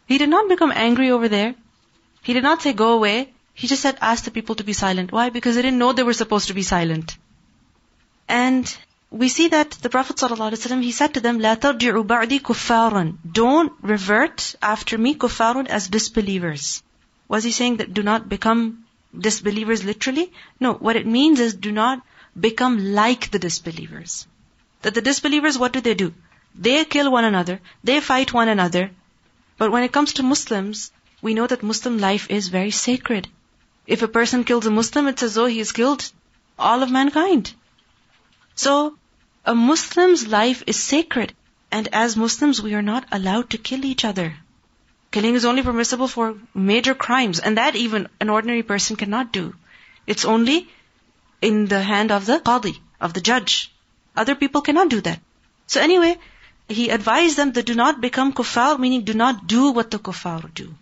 He 0.06 0.18
did 0.18 0.28
not 0.28 0.48
become 0.48 0.72
angry 0.72 1.10
over 1.10 1.28
there. 1.28 1.54
He 2.25 2.33
did 2.33 2.43
not 2.43 2.61
say, 2.61 2.73
go 2.73 2.93
away. 2.93 3.33
He 3.53 3.67
just 3.67 3.81
said, 3.81 3.97
ask 4.01 4.23
the 4.23 4.31
people 4.31 4.55
to 4.55 4.63
be 4.63 4.73
silent. 4.73 5.11
Why? 5.11 5.29
Because 5.29 5.55
they 5.55 5.61
didn't 5.61 5.79
know 5.79 5.93
they 5.93 6.03
were 6.03 6.13
supposed 6.13 6.47
to 6.47 6.53
be 6.53 6.63
silent. 6.63 7.17
And 8.27 8.77
we 9.11 9.27
see 9.27 9.49
that 9.49 9.71
the 9.71 9.89
Prophet 9.89 10.15
ﷺ, 10.15 10.83
he 10.83 10.91
said 10.91 11.13
to 11.15 11.19
them, 11.19 11.39
لا 11.39 11.59
ترجعوا 11.59 12.07
بعدي 12.07 12.41
كفارا. 12.41 13.17
Don't 13.31 13.73
revert 13.81 14.55
after 14.61 14.97
me 14.97 15.15
kuffarun 15.15 15.67
as 15.67 15.89
disbelievers. 15.89 16.81
Was 17.27 17.43
he 17.43 17.51
saying 17.51 17.77
that 17.77 17.93
do 17.93 18.03
not 18.03 18.29
become 18.29 18.85
disbelievers 19.17 19.83
literally? 19.83 20.31
No, 20.59 20.73
what 20.73 20.95
it 20.95 21.05
means 21.05 21.39
is 21.39 21.53
do 21.53 21.71
not 21.71 22.01
become 22.39 22.93
like 22.93 23.31
the 23.31 23.39
disbelievers. 23.39 24.27
That 24.83 24.93
the 24.93 25.01
disbelievers, 25.01 25.57
what 25.57 25.73
do 25.73 25.81
they 25.81 25.93
do? 25.93 26.13
They 26.55 26.85
kill 26.85 27.11
one 27.11 27.25
another, 27.25 27.59
they 27.83 27.99
fight 27.99 28.33
one 28.33 28.47
another. 28.47 28.91
But 29.57 29.71
when 29.71 29.83
it 29.83 29.91
comes 29.91 30.13
to 30.13 30.23
Muslims, 30.23 30.91
we 31.22 31.34
know 31.34 31.46
that 31.46 31.62
Muslim 31.62 31.98
life 31.98 32.30
is 32.30 32.48
very 32.48 32.70
sacred. 32.70 33.28
If 33.86 34.02
a 34.02 34.08
person 34.08 34.44
kills 34.44 34.66
a 34.66 34.70
Muslim, 34.70 35.06
it's 35.08 35.22
as 35.22 35.34
though 35.34 35.46
he 35.46 35.58
has 35.58 35.72
killed 35.72 36.10
all 36.58 36.82
of 36.82 36.90
mankind. 36.90 37.52
So, 38.54 38.96
a 39.44 39.54
Muslim's 39.54 40.26
life 40.26 40.62
is 40.66 40.82
sacred. 40.82 41.32
And 41.70 41.88
as 41.92 42.16
Muslims, 42.16 42.62
we 42.62 42.74
are 42.74 42.82
not 42.82 43.06
allowed 43.12 43.50
to 43.50 43.58
kill 43.58 43.84
each 43.84 44.04
other. 44.04 44.36
Killing 45.10 45.34
is 45.34 45.44
only 45.44 45.62
permissible 45.62 46.08
for 46.08 46.36
major 46.54 46.94
crimes, 46.94 47.38
and 47.38 47.56
that 47.56 47.76
even 47.76 48.08
an 48.20 48.30
ordinary 48.30 48.62
person 48.62 48.96
cannot 48.96 49.32
do. 49.32 49.54
It's 50.06 50.24
only 50.24 50.68
in 51.40 51.66
the 51.66 51.82
hand 51.82 52.12
of 52.12 52.26
the 52.26 52.38
qadi, 52.38 52.78
of 53.00 53.14
the 53.14 53.20
judge. 53.20 53.72
Other 54.16 54.34
people 54.34 54.62
cannot 54.62 54.88
do 54.88 55.00
that. 55.02 55.20
So 55.66 55.80
anyway, 55.80 56.18
he 56.68 56.90
advised 56.90 57.36
them 57.36 57.52
that 57.52 57.66
do 57.66 57.74
not 57.74 58.00
become 58.00 58.32
kuffar, 58.32 58.78
meaning 58.78 59.02
do 59.02 59.14
not 59.14 59.46
do 59.46 59.70
what 59.70 59.90
the 59.90 59.98
kuffar 59.98 60.52
do. 60.54 60.74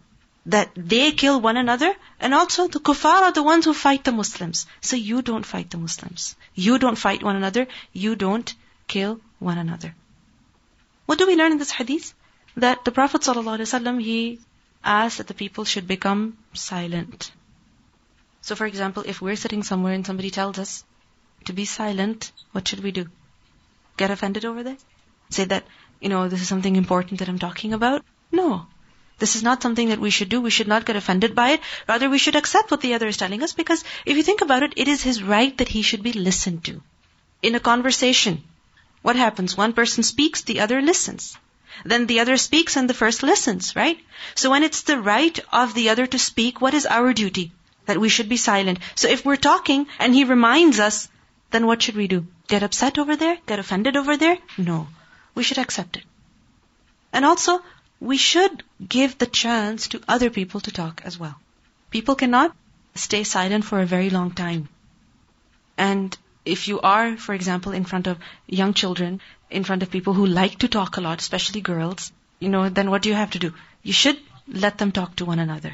That 0.46 0.70
they 0.76 1.12
kill 1.12 1.40
one 1.40 1.56
another, 1.56 1.94
and 2.20 2.34
also 2.34 2.68
the 2.68 2.80
kuffar 2.80 3.22
are 3.22 3.32
the 3.32 3.42
ones 3.42 3.64
who 3.64 3.72
fight 3.72 4.04
the 4.04 4.12
Muslims. 4.12 4.66
So 4.80 4.96
you 4.96 5.22
don't 5.22 5.46
fight 5.46 5.70
the 5.70 5.78
Muslims. 5.78 6.36
You 6.54 6.78
don't 6.78 6.98
fight 6.98 7.22
one 7.22 7.36
another. 7.36 7.66
You 7.92 8.14
don't 8.14 8.54
kill 8.86 9.20
one 9.38 9.58
another. 9.58 9.94
What 11.06 11.18
do 11.18 11.26
we 11.26 11.36
learn 11.36 11.52
in 11.52 11.58
this 11.58 11.70
hadith? 11.70 12.14
That 12.56 12.84
the 12.84 12.92
Prophet 12.92 13.22
ﷺ, 13.22 14.02
he 14.02 14.38
asked 14.84 15.18
that 15.18 15.26
the 15.26 15.34
people 15.34 15.64
should 15.64 15.86
become 15.86 16.36
silent. 16.52 17.32
So 18.42 18.54
for 18.54 18.66
example, 18.66 19.04
if 19.06 19.22
we're 19.22 19.36
sitting 19.36 19.62
somewhere 19.62 19.94
and 19.94 20.06
somebody 20.06 20.30
tells 20.30 20.58
us 20.58 20.84
to 21.46 21.54
be 21.54 21.64
silent, 21.64 22.32
what 22.52 22.68
should 22.68 22.82
we 22.82 22.90
do? 22.90 23.06
Get 23.96 24.10
offended 24.10 24.44
over 24.44 24.62
there? 24.62 24.76
Say 25.30 25.44
that, 25.46 25.64
you 26.00 26.10
know, 26.10 26.28
this 26.28 26.42
is 26.42 26.48
something 26.48 26.76
important 26.76 27.20
that 27.20 27.28
I'm 27.28 27.38
talking 27.38 27.72
about? 27.72 28.04
No. 28.30 28.66
This 29.18 29.36
is 29.36 29.42
not 29.42 29.62
something 29.62 29.88
that 29.88 30.00
we 30.00 30.10
should 30.10 30.28
do. 30.28 30.40
We 30.40 30.50
should 30.50 30.68
not 30.68 30.84
get 30.84 30.96
offended 30.96 31.34
by 31.34 31.50
it. 31.50 31.60
Rather, 31.88 32.10
we 32.10 32.18
should 32.18 32.36
accept 32.36 32.70
what 32.70 32.80
the 32.80 32.94
other 32.94 33.06
is 33.06 33.16
telling 33.16 33.42
us 33.42 33.52
because 33.52 33.84
if 34.04 34.16
you 34.16 34.22
think 34.22 34.40
about 34.40 34.62
it, 34.62 34.74
it 34.76 34.88
is 34.88 35.02
his 35.02 35.22
right 35.22 35.56
that 35.58 35.68
he 35.68 35.82
should 35.82 36.02
be 36.02 36.12
listened 36.12 36.64
to. 36.64 36.82
In 37.42 37.54
a 37.54 37.60
conversation, 37.60 38.42
what 39.02 39.16
happens? 39.16 39.56
One 39.56 39.72
person 39.72 40.02
speaks, 40.02 40.42
the 40.42 40.60
other 40.60 40.80
listens. 40.82 41.36
Then 41.84 42.06
the 42.06 42.20
other 42.20 42.36
speaks 42.36 42.76
and 42.76 42.88
the 42.88 42.94
first 43.02 43.22
listens, 43.22 43.74
right? 43.76 43.98
So 44.34 44.50
when 44.50 44.62
it's 44.62 44.82
the 44.82 45.00
right 45.00 45.38
of 45.52 45.74
the 45.74 45.90
other 45.90 46.06
to 46.06 46.18
speak, 46.18 46.60
what 46.60 46.74
is 46.74 46.86
our 46.86 47.12
duty? 47.12 47.52
that 47.86 47.98
we 47.98 48.08
should 48.08 48.28
be 48.28 48.36
silent. 48.36 48.78
So 48.94 49.08
if 49.08 49.24
we're 49.24 49.36
talking 49.36 49.86
and 49.98 50.14
he 50.14 50.24
reminds 50.24 50.80
us, 50.80 51.08
then 51.50 51.66
what 51.66 51.82
should 51.82 51.96
we 51.96 52.08
do? 52.08 52.26
Get 52.48 52.62
upset 52.62 52.98
over 52.98 53.16
there? 53.16 53.38
Get 53.46 53.58
offended 53.58 53.96
over 53.96 54.16
there? 54.16 54.38
No. 54.58 54.88
We 55.34 55.42
should 55.42 55.58
accept 55.58 55.96
it. 55.96 56.04
And 57.12 57.24
also, 57.24 57.60
we 58.10 58.18
should 58.18 58.62
give 58.94 59.16
the 59.18 59.26
chance 59.26 59.88
to 59.88 60.00
other 60.06 60.28
people 60.30 60.60
to 60.60 60.72
talk 60.78 61.00
as 61.04 61.18
well. 61.18 61.36
People 61.90 62.16
cannot 62.22 62.54
stay 62.94 63.24
silent 63.24 63.64
for 63.64 63.80
a 63.80 63.86
very 63.92 64.10
long 64.10 64.32
time. 64.40 64.68
And 65.78 66.16
if 66.44 66.66
you 66.68 66.80
are, 66.80 67.16
for 67.16 67.34
example, 67.34 67.72
in 67.72 67.84
front 67.92 68.06
of 68.06 68.18
young 68.46 68.74
children, 68.74 69.20
in 69.50 69.64
front 69.64 69.82
of 69.82 69.90
people 69.90 70.12
who 70.12 70.26
like 70.26 70.58
to 70.58 70.68
talk 70.68 70.98
a 70.98 71.00
lot, 71.00 71.20
especially 71.20 71.62
girls, 71.62 72.12
you 72.40 72.50
know, 72.50 72.68
then 72.68 72.90
what 72.90 73.02
do 73.02 73.08
you 73.08 73.14
have 73.14 73.30
to 73.30 73.42
do? 73.46 73.54
You 73.82 73.94
should 73.94 74.20
let 74.46 74.78
them 74.78 74.92
talk 74.92 75.16
to 75.16 75.24
one 75.24 75.38
another. 75.38 75.72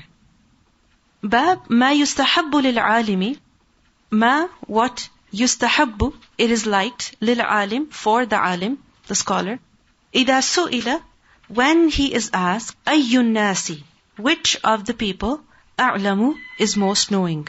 Bab 1.23 1.69
ma 1.69 1.90
yustahabbu 2.03 2.62
lil 2.69 2.81
alimi. 2.85 3.38
Ma 4.11 4.49
what 4.79 5.09
yustahabbu 5.43 6.14
it 6.38 6.51
is 6.51 6.64
liked 6.79 7.14
lil 7.21 7.43
alim 7.43 7.87
for 8.05 8.25
the 8.25 8.40
alim 8.53 8.79
the 9.09 9.14
scholar. 9.14 9.59
Ida 10.14 10.43
su'ila 10.55 11.01
when 11.59 11.89
he 11.89 12.15
is 12.15 12.31
asked, 12.33 12.77
Ayyun 12.85 13.33
nasi, 13.33 13.83
which 14.17 14.57
of 14.63 14.85
the 14.85 14.95
people, 14.95 15.41
a'lamu, 15.77 16.37
is 16.59 16.77
most 16.77 17.11
knowing. 17.11 17.49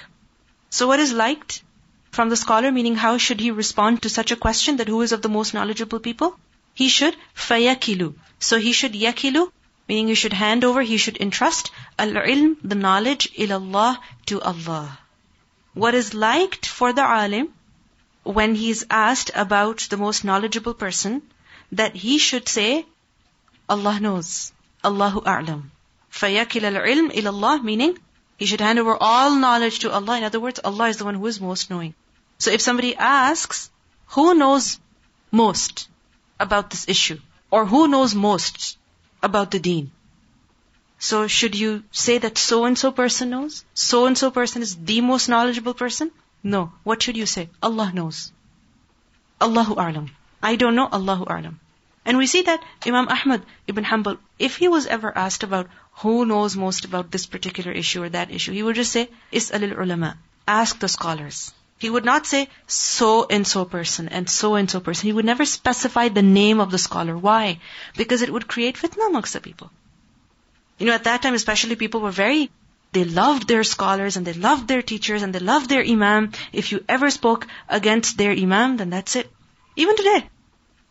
So 0.72 0.88
what 0.88 1.00
is 1.00 1.14
liked 1.14 1.62
from 2.10 2.30
the 2.30 2.36
scholar, 2.36 2.72
meaning 2.72 2.96
how 2.96 3.18
should 3.20 3.40
he 3.40 3.52
respond 3.52 4.02
to 4.02 4.10
such 4.10 4.32
a 4.32 4.36
question 4.36 4.78
that 4.78 4.88
who 4.88 5.02
is 5.02 5.12
of 5.12 5.22
the 5.22 5.30
most 5.30 5.54
knowledgeable 5.54 6.00
people? 6.00 6.40
He 6.74 6.90
should 6.90 7.16
fayakilu. 7.36 8.16
So 8.40 8.58
he 8.58 8.74
should 8.74 8.94
yakilu, 8.94 9.52
meaning 9.88 10.08
he 10.08 10.16
should 10.16 10.34
hand 10.34 10.64
over, 10.64 10.82
he 10.82 10.98
should 10.98 11.22
entrust 11.22 11.70
al-ilm, 12.00 12.56
the 12.64 12.76
knowledge, 12.76 13.32
ilallah, 13.34 13.98
to 14.28 14.42
Allah. 14.42 14.98
What 15.74 15.94
is 15.94 16.16
liked 16.16 16.66
for 16.66 16.92
the 16.92 17.04
alim 17.04 17.54
when 18.24 18.56
he 18.56 18.72
is 18.72 18.86
asked 18.90 19.30
about 19.36 19.86
the 19.92 19.98
most 19.98 20.24
knowledgeable 20.24 20.74
person, 20.74 21.22
that 21.72 21.96
he 21.96 22.18
should 22.18 22.50
say, 22.50 22.86
Allah 23.71 24.01
knows. 24.01 24.53
Allahu 24.85 25.21
a'lam. 25.21 25.71
فَيَكِلَ 26.13 26.63
الْعِلْمِ 26.63 27.11
إِلَى 27.13 27.31
اللَّهِ 27.35 27.63
Meaning, 27.63 27.99
he 28.37 28.47
should 28.47 28.61
hand 28.61 28.79
over 28.79 28.97
all 29.01 29.35
knowledge 29.37 29.81
to 29.81 29.93
Allah. 29.93 30.19
In 30.19 30.25
other 30.25 30.41
words, 30.41 30.61
Allah 30.65 30.89
is 30.89 30.99
the 30.99 31.05
one 31.05 31.15
who 31.15 31.27
is 31.27 31.41
most 31.41 31.71
knowing. 31.71 31.95
So 32.39 32.51
if 32.51 32.61
somebody 32.61 32.97
asks, 32.97 33.71
who 34.09 34.35
knows 34.35 34.79
most 35.31 35.89
about 36.39 36.71
this 36.71 36.89
issue? 36.89 37.19
Or 37.51 37.67
who 37.67 37.89
knows 37.89 38.15
most? 38.15 38.77
about 39.23 39.51
the 39.51 39.59
deen. 39.59 39.91
So 40.99 41.27
should 41.27 41.57
you 41.63 41.83
say 41.91 42.19
that 42.19 42.39
so 42.39 42.65
and 42.65 42.79
so 42.79 42.91
person 42.93 43.31
knows? 43.31 43.65
So 43.75 44.07
and 44.07 44.17
so 44.17 44.31
person 44.31 44.63
is 44.63 44.77
the 44.77 45.01
most 45.01 45.29
knowledgeable 45.29 45.75
person? 45.75 46.11
No. 46.43 46.73
What 46.85 47.03
should 47.03 47.17
you 47.17 47.27
say? 47.27 47.49
Allah 47.63 47.91
knows. 47.93 48.33
Allahu 49.41 49.75
A'lam. 49.75 50.11
I 50.43 50.57
don't 50.57 50.75
know, 50.75 50.89
Allahu 50.99 51.27
A'lam. 51.27 51.57
And 52.06 52.18
we 52.18 52.28
see 52.28 52.42
that 52.44 52.64
Imam 52.86 53.08
Ahmad 53.10 53.46
ibn 53.68 53.84
Hanbal, 53.84 54.18
if 54.40 54.58
he 54.58 54.68
was 54.68 54.88
ever 54.88 55.16
asked 55.16 55.44
about 55.44 55.68
who 56.02 56.26
knows 56.26 56.58
most 56.58 56.86
about 56.86 57.12
this 57.12 57.26
particular 57.26 57.72
issue 57.72 58.04
or 58.04 58.10
that 58.10 58.32
issue, 58.32 58.54
he 58.54 58.64
would 58.64 58.76
just 58.76 58.92
say, 58.92 59.10
Is'alil 59.32 59.78
ulama. 59.78 60.18
Ask 60.48 60.80
the 60.80 60.88
scholars. 60.88 61.54
He 61.78 61.90
would 61.90 62.06
not 62.06 62.28
say 62.28 62.48
so 62.68 63.26
and 63.28 63.46
so 63.46 63.66
person 63.66 64.10
and 64.10 64.30
so 64.30 64.56
and 64.56 64.70
so 64.70 64.80
person. 64.80 65.08
He 65.08 65.14
would 65.14 65.26
never 65.26 65.46
specify 65.46 66.10
the 66.10 66.22
name 66.22 66.60
of 66.60 66.72
the 66.72 66.78
scholar. 66.78 67.18
Why? 67.18 67.60
Because 67.98 68.22
it 68.22 68.32
would 68.32 68.48
create 68.48 68.76
fitna 68.76 69.08
amongst 69.08 69.34
the 69.34 69.42
people. 69.42 69.72
You 70.78 70.88
know, 70.88 70.94
at 70.94 71.06
that 71.06 71.22
time 71.22 71.34
especially 71.34 71.76
people 71.76 72.02
were 72.02 72.12
very, 72.12 72.50
they 72.92 73.04
loved 73.04 73.48
their 73.48 73.64
scholars 73.64 74.18
and 74.18 74.26
they 74.26 74.34
loved 74.34 74.68
their 74.68 74.82
teachers 74.82 75.24
and 75.24 75.34
they 75.34 75.40
loved 75.40 75.70
their 75.70 75.84
imam. 75.84 76.32
If 76.52 76.72
you 76.72 76.84
ever 76.90 77.10
spoke 77.10 77.48
against 77.70 78.18
their 78.18 78.32
imam, 78.32 78.78
then 78.78 78.90
that's 78.90 79.16
it. 79.16 79.32
Even 79.76 79.96
today. 79.96 80.30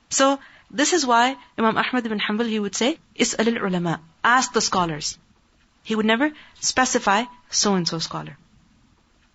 So, 0.08 0.38
this 0.70 0.92
is 0.92 1.04
why 1.04 1.36
Imam 1.58 1.76
Ahmad 1.76 2.06
ibn 2.06 2.20
Hanbal, 2.20 2.48
he 2.48 2.60
would 2.60 2.74
say, 2.74 2.98
Is'alil 3.16 3.60
ulama. 3.60 4.00
Ask 4.22 4.52
the 4.52 4.60
scholars. 4.60 5.18
He 5.82 5.94
would 5.94 6.06
never 6.06 6.30
specify 6.60 7.24
so 7.50 7.74
and 7.74 7.88
so 7.88 7.98
scholar. 7.98 8.36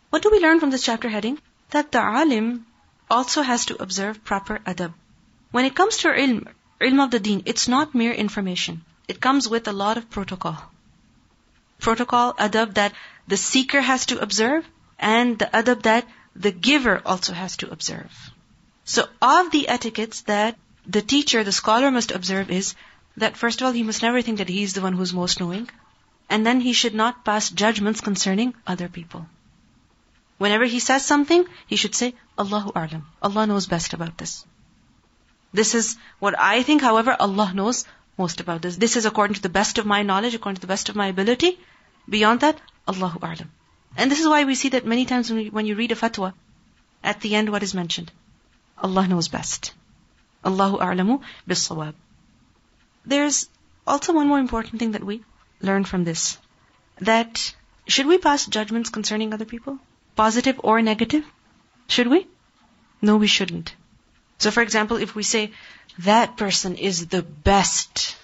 What 0.10 0.22
do 0.22 0.30
we 0.32 0.40
learn 0.40 0.60
from 0.60 0.70
this 0.70 0.84
chapter 0.84 1.10
heading? 1.10 1.40
That 1.72 1.92
the 1.92 2.00
alim 2.00 2.66
also 3.10 3.42
has 3.42 3.66
to 3.66 3.82
observe 3.82 4.24
proper 4.24 4.60
adab. 4.60 4.94
When 5.52 5.66
it 5.66 5.76
comes 5.76 5.98
to 5.98 6.10
ilm, 6.10 6.48
ilm 6.80 7.04
of 7.04 7.12
the 7.12 7.20
deen, 7.20 7.44
it's 7.46 7.68
not 7.68 7.96
mere 7.96 8.14
information. 8.14 8.86
It 9.08 9.20
comes 9.20 9.50
with 9.50 9.68
a 9.68 9.74
lot 9.74 9.98
of 9.98 10.10
protocol. 10.10 10.58
Protocol, 11.80 12.34
adab 12.34 12.76
that 12.76 12.94
the 13.28 13.38
seeker 13.38 13.82
has 13.82 14.06
to 14.08 14.20
observe 14.20 14.66
and 14.98 15.38
the 15.38 15.46
adab 15.46 15.84
that 15.84 16.08
the 16.36 16.52
giver 16.52 17.02
also 17.06 17.34
has 17.34 17.58
to 17.58 17.70
observe. 17.70 18.12
So 18.86 19.08
of 19.22 19.52
the 19.52 19.68
etiquettes 19.68 20.22
that 20.22 20.58
the 20.88 21.02
teacher, 21.02 21.44
the 21.44 21.52
scholar 21.52 21.92
must 21.92 22.12
observe 22.12 22.52
is 22.52 22.76
that 23.18 23.38
first 23.38 23.62
of 23.62 23.68
all, 23.68 23.74
he 23.74 23.84
must 23.84 24.02
never 24.02 24.22
think 24.22 24.40
that 24.40 24.50
he 24.50 24.64
is 24.64 24.74
the 24.74 24.82
one 24.82 24.94
who's 24.94 25.14
most 25.14 25.40
knowing. 25.40 25.70
And 26.30 26.46
then 26.46 26.60
he 26.60 26.74
should 26.74 26.96
not 26.96 27.24
pass 27.24 27.50
judgments 27.50 28.02
concerning 28.02 28.56
other 28.66 28.90
people. 28.90 29.28
Whenever 30.38 30.66
he 30.66 30.80
says 30.80 31.06
something, 31.06 31.46
he 31.68 31.76
should 31.76 31.96
say, 31.96 32.14
Allahu 32.38 32.72
A'lam. 32.72 33.04
Allah 33.22 33.48
knows 33.48 33.68
best 33.68 33.94
about 33.94 34.18
this. 34.18 34.46
This 35.54 35.76
is 35.76 35.98
what 36.20 36.38
I 36.38 36.64
think, 36.64 36.82
however, 36.82 37.16
Allah 37.20 37.52
knows 37.54 37.86
most 38.18 38.42
about 38.42 38.62
this. 38.62 38.76
This 38.76 38.98
is 38.98 39.06
according 39.06 39.36
to 39.36 39.42
the 39.42 39.50
best 39.58 39.78
of 39.78 39.86
my 39.86 40.02
knowledge, 40.04 40.34
according 40.34 40.56
to 40.56 40.62
the 40.62 40.74
best 40.74 40.90
of 40.90 40.96
my 40.96 41.08
ability. 41.08 41.58
Beyond 42.10 42.42
that, 42.42 42.60
Allahu 42.88 43.20
A'lam. 43.20 43.48
And 43.96 44.12
this 44.12 44.20
is 44.20 44.28
why 44.28 44.44
we 44.44 44.56
see 44.56 44.70
that 44.70 44.86
many 44.86 45.06
times 45.06 45.30
when, 45.30 45.40
we, 45.40 45.50
when 45.50 45.66
you 45.66 45.76
read 45.76 45.94
a 45.94 45.96
fatwa, 45.96 46.34
at 47.04 47.22
the 47.22 47.36
end 47.36 47.50
what 47.50 47.64
is 47.64 47.74
mentioned? 47.74 48.12
Allah 48.78 49.08
knows 49.08 49.30
best. 49.30 49.74
Allahu 50.46 50.78
a'lamu 50.78 51.22
bis-sawab. 51.48 51.94
There's 53.06 53.50
also 53.86 54.14
one 54.14 54.28
more 54.28 54.40
important 54.40 54.80
thing 54.80 54.92
that 54.92 55.04
we 55.04 55.24
learn 55.62 55.86
from 55.86 56.04
this. 56.04 56.38
That 57.00 57.54
should 57.88 58.08
we 58.08 58.18
pass 58.18 58.46
judgments 58.46 58.90
concerning 58.90 59.34
other 59.34 59.46
people? 59.46 59.80
Positive 60.16 60.60
or 60.64 60.82
negative? 60.82 61.26
Should 61.88 62.08
we? 62.08 62.28
No, 63.02 63.18
we 63.18 63.28
shouldn't. 63.28 63.76
So 64.40 64.52
for 64.52 64.62
example, 64.62 64.98
if 64.98 65.16
we 65.16 65.24
say, 65.24 65.52
that 66.00 66.38
person 66.38 66.76
is 66.76 67.08
the 67.08 67.22
best 67.22 68.16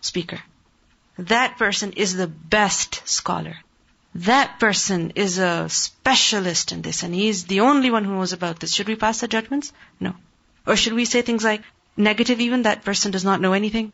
speaker. 0.00 0.40
That 1.18 1.58
person 1.58 1.92
is 1.92 2.16
the 2.16 2.28
best 2.28 3.06
scholar. 3.08 3.56
That 4.14 4.58
person 4.58 5.12
is 5.16 5.38
a 5.38 5.68
specialist 5.68 6.72
in 6.72 6.82
this 6.82 7.02
and 7.02 7.14
he's 7.14 7.44
the 7.44 7.60
only 7.60 7.90
one 7.90 8.04
who 8.04 8.14
knows 8.14 8.32
about 8.32 8.58
this. 8.60 8.72
Should 8.72 8.88
we 8.88 8.96
pass 8.96 9.20
the 9.20 9.28
judgments? 9.28 9.72
No. 10.00 10.14
Or 10.66 10.76
should 10.76 10.92
we 10.92 11.04
say 11.04 11.22
things 11.22 11.44
like, 11.44 11.62
negative 11.96 12.40
even, 12.40 12.62
that 12.62 12.84
person 12.84 13.10
does 13.10 13.24
not 13.24 13.40
know 13.40 13.52
anything? 13.52 13.92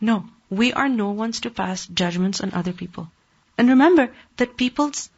No. 0.00 0.24
We 0.50 0.72
are 0.72 0.88
no 0.88 1.10
ones 1.10 1.40
to 1.40 1.50
pass 1.50 1.86
judgments 1.86 2.40
on 2.40 2.52
other 2.52 2.72
people. 2.72 3.10
And 3.56 3.68
remember 3.68 4.10
that 4.36 4.56
people's 4.56 5.10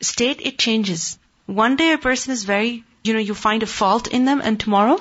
state, 0.00 0.40
it 0.42 0.58
changes. 0.58 1.18
One 1.46 1.76
day 1.76 1.92
a 1.92 1.98
person 1.98 2.32
is 2.32 2.44
very, 2.44 2.84
you 3.02 3.12
know, 3.12 3.20
you 3.20 3.34
find 3.34 3.62
a 3.62 3.66
fault 3.66 4.08
in 4.08 4.24
them 4.24 4.40
and 4.42 4.58
tomorrow 4.58 4.98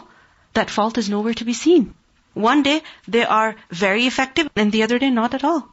that 0.53 0.69
fault 0.69 0.97
is 0.97 1.09
nowhere 1.09 1.33
to 1.35 1.45
be 1.45 1.53
seen. 1.53 1.93
One 2.33 2.63
day 2.63 2.81
they 3.07 3.25
are 3.25 3.55
very 3.69 4.05
effective 4.05 4.49
and 4.55 4.71
the 4.71 4.83
other 4.83 4.99
day 4.99 5.09
not 5.09 5.33
at 5.33 5.43
all. 5.43 5.67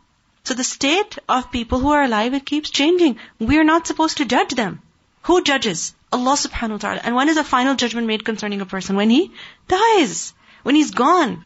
So 0.44 0.54
the 0.54 0.64
state 0.64 1.18
of 1.28 1.52
people 1.52 1.80
who 1.80 1.90
are 1.90 2.02
alive, 2.02 2.34
it 2.34 2.46
keeps 2.46 2.70
changing. 2.70 3.18
We 3.38 3.58
are 3.58 3.64
not 3.64 3.86
supposed 3.86 4.16
to 4.18 4.24
judge 4.24 4.54
them. 4.54 4.80
Who 5.22 5.42
judges? 5.42 5.94
Allah 6.12 6.32
subhanahu 6.32 6.72
wa 6.72 6.78
ta'ala. 6.78 7.00
And 7.04 7.14
when 7.14 7.28
is 7.28 7.36
a 7.36 7.44
final 7.44 7.74
judgment 7.74 8.06
made 8.06 8.24
concerning 8.24 8.60
a 8.60 8.66
person? 8.66 8.96
When 8.96 9.10
he 9.10 9.32
dies. 9.68 10.34
When 10.62 10.74
he's 10.74 10.90
gone. 10.90 11.44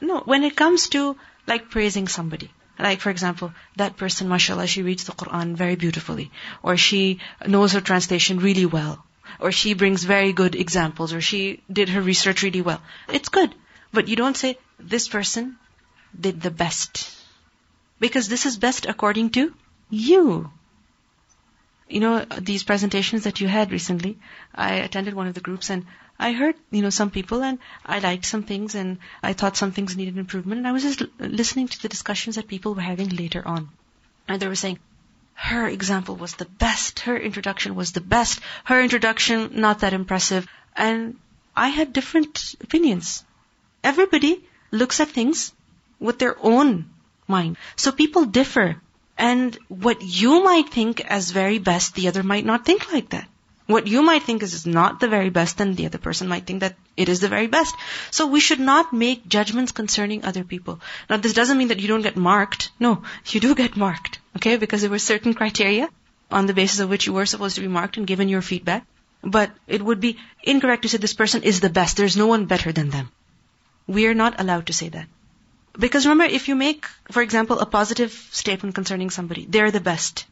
No, 0.00 0.20
when 0.20 0.44
it 0.44 0.56
comes 0.56 0.88
to 0.90 1.16
like 1.46 1.70
praising 1.70 2.08
somebody. 2.08 2.50
Like 2.78 3.00
for 3.00 3.10
example, 3.10 3.52
that 3.76 3.96
person, 3.96 4.28
mashallah, 4.28 4.66
she 4.66 4.82
reads 4.82 5.04
the 5.04 5.12
Quran 5.12 5.54
very 5.54 5.76
beautifully. 5.76 6.30
Or 6.62 6.76
she 6.76 7.20
knows 7.46 7.72
her 7.72 7.80
translation 7.80 8.38
really 8.40 8.66
well. 8.66 9.04
Or 9.40 9.52
she 9.52 9.74
brings 9.74 10.04
very 10.04 10.32
good 10.32 10.54
examples. 10.54 11.12
Or 11.12 11.20
she 11.20 11.62
did 11.72 11.88
her 11.88 12.02
research 12.02 12.42
really 12.42 12.60
well. 12.60 12.82
It's 13.08 13.28
good. 13.28 13.54
But 13.92 14.08
you 14.08 14.16
don't 14.16 14.36
say, 14.36 14.58
this 14.78 15.08
person 15.08 15.56
did 16.18 16.40
the 16.40 16.50
best. 16.50 17.10
Because 18.00 18.28
this 18.28 18.46
is 18.46 18.56
best 18.56 18.86
according 18.86 19.30
to 19.30 19.54
you. 19.90 20.50
You 21.92 22.00
know, 22.00 22.24
these 22.40 22.62
presentations 22.62 23.24
that 23.24 23.40
you 23.40 23.48
had 23.48 23.70
recently, 23.70 24.18
I 24.54 24.74
attended 24.76 25.14
one 25.14 25.26
of 25.26 25.34
the 25.34 25.40
groups 25.40 25.68
and 25.68 25.84
I 26.18 26.32
heard, 26.32 26.54
you 26.70 26.82
know, 26.82 26.90
some 26.90 27.10
people 27.10 27.42
and 27.42 27.58
I 27.84 27.98
liked 27.98 28.24
some 28.24 28.44
things 28.44 28.74
and 28.74 28.98
I 29.22 29.34
thought 29.34 29.56
some 29.56 29.72
things 29.72 29.96
needed 29.96 30.16
improvement 30.16 30.58
and 30.58 30.68
I 30.68 30.72
was 30.72 30.82
just 30.82 31.02
listening 31.18 31.68
to 31.68 31.82
the 31.82 31.88
discussions 31.88 32.36
that 32.36 32.48
people 32.48 32.74
were 32.74 32.80
having 32.80 33.10
later 33.10 33.46
on. 33.46 33.68
And 34.26 34.40
they 34.40 34.48
were 34.48 34.54
saying, 34.54 34.78
her 35.34 35.66
example 35.66 36.16
was 36.16 36.34
the 36.34 36.44
best, 36.44 37.00
her 37.00 37.16
introduction 37.16 37.74
was 37.74 37.92
the 37.92 38.00
best, 38.00 38.40
her 38.64 38.80
introduction 38.80 39.60
not 39.60 39.80
that 39.80 39.92
impressive. 39.92 40.46
And 40.76 41.18
I 41.54 41.68
had 41.68 41.92
different 41.92 42.54
opinions. 42.60 43.24
Everybody 43.84 44.44
looks 44.70 45.00
at 45.00 45.08
things 45.08 45.52
with 45.98 46.18
their 46.18 46.36
own 46.40 46.90
mind. 47.26 47.56
So 47.76 47.92
people 47.92 48.24
differ. 48.24 48.80
And 49.24 49.56
what 49.68 50.02
you 50.02 50.42
might 50.42 50.70
think 50.70 51.00
as 51.00 51.30
very 51.30 51.58
best, 51.58 51.94
the 51.94 52.08
other 52.08 52.24
might 52.24 52.44
not 52.44 52.64
think 52.66 52.92
like 52.92 53.10
that. 53.10 53.28
What 53.66 53.86
you 53.86 54.02
might 54.02 54.24
think 54.24 54.42
is 54.42 54.66
not 54.66 54.98
the 54.98 55.06
very 55.06 55.30
best, 55.30 55.60
and 55.60 55.76
the 55.76 55.86
other 55.86 55.98
person 56.06 56.26
might 56.26 56.44
think 56.44 56.60
that 56.60 56.74
it 56.96 57.08
is 57.08 57.20
the 57.20 57.28
very 57.28 57.46
best. 57.46 57.76
So 58.10 58.26
we 58.26 58.40
should 58.40 58.58
not 58.58 58.92
make 58.92 59.28
judgments 59.28 59.70
concerning 59.70 60.24
other 60.24 60.42
people. 60.42 60.80
Now 61.08 61.18
this 61.18 61.34
doesn't 61.34 61.56
mean 61.56 61.68
that 61.68 61.78
you 61.78 61.86
don't 61.86 62.08
get 62.08 62.16
marked. 62.16 62.72
No, 62.80 63.04
you 63.28 63.38
do 63.38 63.54
get 63.54 63.76
marked. 63.76 64.18
Okay? 64.38 64.56
Because 64.56 64.80
there 64.80 64.90
were 64.90 64.98
certain 64.98 65.34
criteria 65.34 65.88
on 66.32 66.46
the 66.46 66.58
basis 66.60 66.80
of 66.80 66.90
which 66.90 67.06
you 67.06 67.12
were 67.12 67.32
supposed 67.36 67.54
to 67.54 67.66
be 67.68 67.74
marked 67.78 67.96
and 67.96 68.12
given 68.12 68.28
your 68.28 68.42
feedback. 68.42 68.84
But 69.22 69.52
it 69.68 69.88
would 69.90 70.00
be 70.00 70.16
incorrect 70.42 70.82
to 70.82 70.88
say 70.88 70.98
this 70.98 71.14
person 71.14 71.44
is 71.44 71.60
the 71.60 71.74
best. 71.80 71.96
There's 71.96 72.16
no 72.16 72.26
one 72.26 72.46
better 72.46 72.72
than 72.72 72.90
them. 72.90 73.12
We 73.86 74.08
are 74.08 74.20
not 74.26 74.40
allowed 74.40 74.66
to 74.66 74.72
say 74.72 74.88
that. 74.88 75.06
Because 75.78 76.06
remember, 76.06 76.32
if 76.32 76.48
you 76.48 76.54
make, 76.54 76.86
for 77.10 77.22
example, 77.22 77.58
a 77.58 77.66
positive 77.66 78.12
statement 78.30 78.74
concerning 78.74 79.10
somebody, 79.10 79.46
they're 79.46 79.70
the 79.70 79.80
best, 79.80 80.26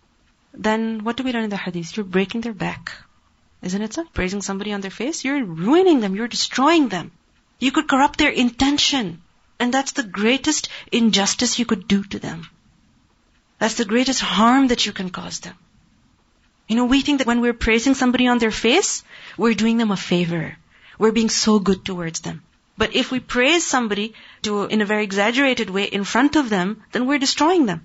then 0.52 1.04
what 1.04 1.16
do 1.16 1.22
we 1.22 1.32
learn 1.32 1.44
in 1.44 1.50
the 1.50 1.56
hadith? 1.56 1.96
You're 1.96 2.04
breaking 2.04 2.42
their 2.42 2.52
back. 2.52 2.92
Isn't 3.62 3.82
it 3.82 3.94
so? 3.94 4.04
Praising 4.04 4.42
somebody 4.42 4.72
on 4.72 4.80
their 4.80 4.90
face, 4.90 5.24
you're 5.24 5.44
ruining 5.44 6.00
them, 6.00 6.14
you're 6.14 6.28
destroying 6.28 6.88
them. 6.88 7.10
You 7.58 7.72
could 7.72 7.88
corrupt 7.88 8.18
their 8.18 8.30
intention. 8.30 9.22
And 9.58 9.72
that's 9.72 9.92
the 9.92 10.02
greatest 10.02 10.68
injustice 10.90 11.58
you 11.58 11.66
could 11.66 11.86
do 11.86 12.02
to 12.04 12.18
them. 12.18 12.48
That's 13.58 13.74
the 13.74 13.84
greatest 13.84 14.20
harm 14.20 14.68
that 14.68 14.86
you 14.86 14.92
can 14.92 15.10
cause 15.10 15.40
them. 15.40 15.54
You 16.66 16.76
know, 16.76 16.86
we 16.86 17.02
think 17.02 17.18
that 17.18 17.26
when 17.26 17.40
we're 17.40 17.52
praising 17.52 17.94
somebody 17.94 18.26
on 18.26 18.38
their 18.38 18.50
face, 18.50 19.04
we're 19.36 19.54
doing 19.54 19.76
them 19.76 19.90
a 19.90 19.96
favor. 19.96 20.56
We're 20.98 21.12
being 21.12 21.28
so 21.28 21.58
good 21.58 21.84
towards 21.84 22.20
them. 22.20 22.42
But 22.80 22.96
if 22.96 23.10
we 23.10 23.20
praise 23.20 23.66
somebody 23.66 24.14
to, 24.40 24.64
in 24.64 24.80
a 24.80 24.86
very 24.86 25.04
exaggerated 25.04 25.68
way 25.68 25.84
in 25.84 26.04
front 26.04 26.34
of 26.34 26.48
them, 26.48 26.82
then 26.92 27.06
we're 27.06 27.18
destroying 27.18 27.66
them. 27.66 27.84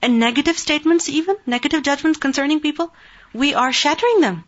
And 0.00 0.20
negative 0.20 0.60
statements 0.60 1.08
even, 1.08 1.38
negative 1.44 1.82
judgments 1.82 2.20
concerning 2.20 2.60
people, 2.60 2.94
we 3.34 3.54
are 3.54 3.72
shattering 3.72 4.20
them. 4.20 4.44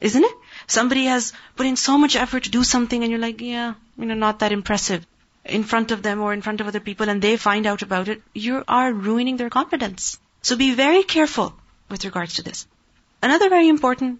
Isn't 0.00 0.24
it? 0.24 0.32
Somebody 0.66 1.04
has 1.04 1.34
put 1.54 1.66
in 1.66 1.76
so 1.76 1.98
much 1.98 2.16
effort 2.16 2.44
to 2.44 2.50
do 2.50 2.64
something 2.64 3.02
and 3.02 3.10
you're 3.10 3.20
like, 3.20 3.42
yeah, 3.42 3.74
you 3.98 4.06
know, 4.06 4.14
not 4.14 4.38
that 4.38 4.52
impressive 4.52 5.06
in 5.44 5.64
front 5.64 5.90
of 5.90 6.02
them 6.02 6.22
or 6.22 6.32
in 6.32 6.40
front 6.40 6.62
of 6.62 6.68
other 6.68 6.80
people 6.80 7.10
and 7.10 7.20
they 7.20 7.36
find 7.36 7.66
out 7.66 7.82
about 7.82 8.08
it, 8.08 8.22
you 8.32 8.64
are 8.66 8.90
ruining 8.90 9.36
their 9.36 9.50
confidence. 9.50 10.18
So 10.40 10.56
be 10.56 10.74
very 10.74 11.02
careful 11.02 11.52
with 11.90 12.06
regards 12.06 12.36
to 12.36 12.42
this. 12.42 12.66
Another 13.22 13.50
very 13.50 13.68
important 13.68 14.18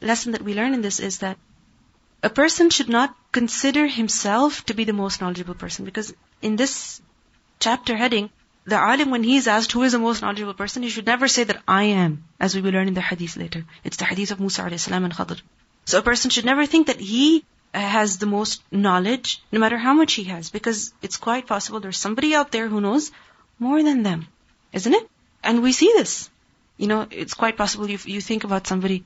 lesson 0.00 0.32
that 0.32 0.42
we 0.42 0.54
learn 0.54 0.74
in 0.74 0.82
this 0.82 0.98
is 0.98 1.18
that 1.18 1.38
a 2.22 2.30
person 2.30 2.70
should 2.70 2.88
not 2.88 3.14
consider 3.32 3.86
himself 3.86 4.64
to 4.66 4.74
be 4.74 4.84
the 4.84 4.92
most 4.92 5.20
knowledgeable 5.20 5.54
person 5.54 5.84
because 5.84 6.12
in 6.42 6.56
this 6.56 7.00
chapter 7.58 7.96
heading, 7.96 8.30
the 8.66 8.76
alim 8.76 9.10
when 9.10 9.22
he 9.22 9.36
is 9.36 9.46
asked 9.48 9.72
who 9.72 9.82
is 9.82 9.92
the 9.92 9.98
most 9.98 10.22
knowledgeable 10.22 10.54
person, 10.54 10.82
he 10.82 10.90
should 10.90 11.06
never 11.06 11.28
say 11.28 11.44
that 11.44 11.62
I 11.66 11.84
am, 11.84 12.24
as 12.38 12.54
we 12.54 12.60
will 12.60 12.72
learn 12.72 12.88
in 12.88 12.94
the 12.94 13.00
hadith 13.00 13.36
later. 13.36 13.64
It's 13.84 13.96
the 13.96 14.04
hadith 14.04 14.30
of 14.30 14.40
Musa 14.40 14.78
salam 14.78 15.04
and 15.04 15.14
Khadr. 15.14 15.40
So 15.86 15.98
a 15.98 16.02
person 16.02 16.30
should 16.30 16.44
never 16.44 16.66
think 16.66 16.88
that 16.88 17.00
he 17.00 17.44
uh, 17.72 17.78
has 17.78 18.18
the 18.18 18.26
most 18.26 18.62
knowledge, 18.70 19.42
no 19.50 19.58
matter 19.58 19.78
how 19.78 19.94
much 19.94 20.14
he 20.14 20.24
has, 20.24 20.50
because 20.50 20.92
it's 21.02 21.16
quite 21.16 21.46
possible 21.46 21.80
there's 21.80 21.98
somebody 21.98 22.34
out 22.34 22.52
there 22.52 22.68
who 22.68 22.80
knows 22.80 23.10
more 23.58 23.82
than 23.82 24.02
them. 24.02 24.26
Isn't 24.72 24.94
it? 24.94 25.08
And 25.42 25.62
we 25.62 25.72
see 25.72 25.92
this. 25.94 26.30
You 26.76 26.86
know, 26.86 27.06
it's 27.10 27.34
quite 27.34 27.56
possible 27.56 27.88
you, 27.88 27.98
you 28.04 28.20
think 28.20 28.44
about 28.44 28.66
somebody, 28.66 29.04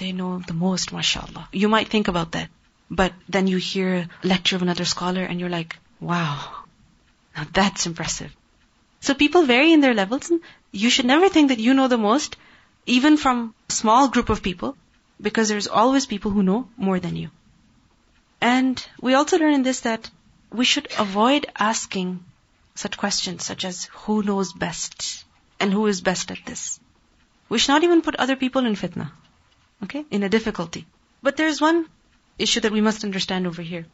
they 0.00 0.12
know 0.12 0.38
the 0.46 0.54
most, 0.54 0.92
mashallah. 0.92 1.48
You 1.52 1.68
might 1.68 1.88
think 1.88 2.08
about 2.08 2.32
that. 2.32 2.50
But 2.90 3.12
then 3.28 3.46
you 3.46 3.58
hear 3.58 3.94
a 3.94 4.26
lecture 4.26 4.56
of 4.56 4.62
another 4.62 4.84
scholar 4.84 5.22
and 5.22 5.38
you're 5.38 5.48
like, 5.48 5.76
wow, 6.00 6.64
now 7.36 7.46
that's 7.52 7.86
impressive. 7.86 8.34
So 9.00 9.14
people 9.14 9.44
vary 9.44 9.72
in 9.72 9.80
their 9.80 9.94
levels 9.94 10.30
and 10.30 10.40
you 10.72 10.90
should 10.90 11.06
never 11.06 11.28
think 11.28 11.48
that 11.48 11.60
you 11.60 11.74
know 11.74 11.86
the 11.88 11.98
most, 11.98 12.36
even 12.86 13.16
from 13.16 13.54
a 13.68 13.72
small 13.72 14.08
group 14.08 14.28
of 14.28 14.42
people, 14.42 14.76
because 15.20 15.48
there's 15.48 15.68
always 15.68 16.06
people 16.06 16.32
who 16.32 16.42
know 16.42 16.68
more 16.76 16.98
than 16.98 17.14
you. 17.14 17.30
And 18.40 18.84
we 19.00 19.14
also 19.14 19.38
learn 19.38 19.54
in 19.54 19.62
this 19.62 19.80
that 19.80 20.10
we 20.50 20.64
should 20.64 20.88
avoid 20.98 21.46
asking 21.56 22.24
such 22.74 22.96
questions 22.96 23.44
such 23.44 23.64
as 23.64 23.84
who 24.04 24.22
knows 24.22 24.52
best 24.52 25.24
and 25.60 25.72
who 25.72 25.86
is 25.86 26.00
best 26.00 26.30
at 26.30 26.44
this. 26.46 26.80
We 27.48 27.58
should 27.58 27.72
not 27.72 27.84
even 27.84 28.02
put 28.02 28.16
other 28.16 28.36
people 28.36 28.64
in 28.64 28.74
fitna. 28.74 29.10
Okay? 29.84 30.04
In 30.10 30.22
a 30.22 30.28
difficulty. 30.28 30.86
But 31.22 31.36
there's 31.36 31.60
one 31.60 31.86
issue 32.38 32.60
that 32.60 32.72
we 32.72 32.80
must 32.80 33.04
understand 33.04 33.46
over 33.46 33.62
here. 33.62 33.86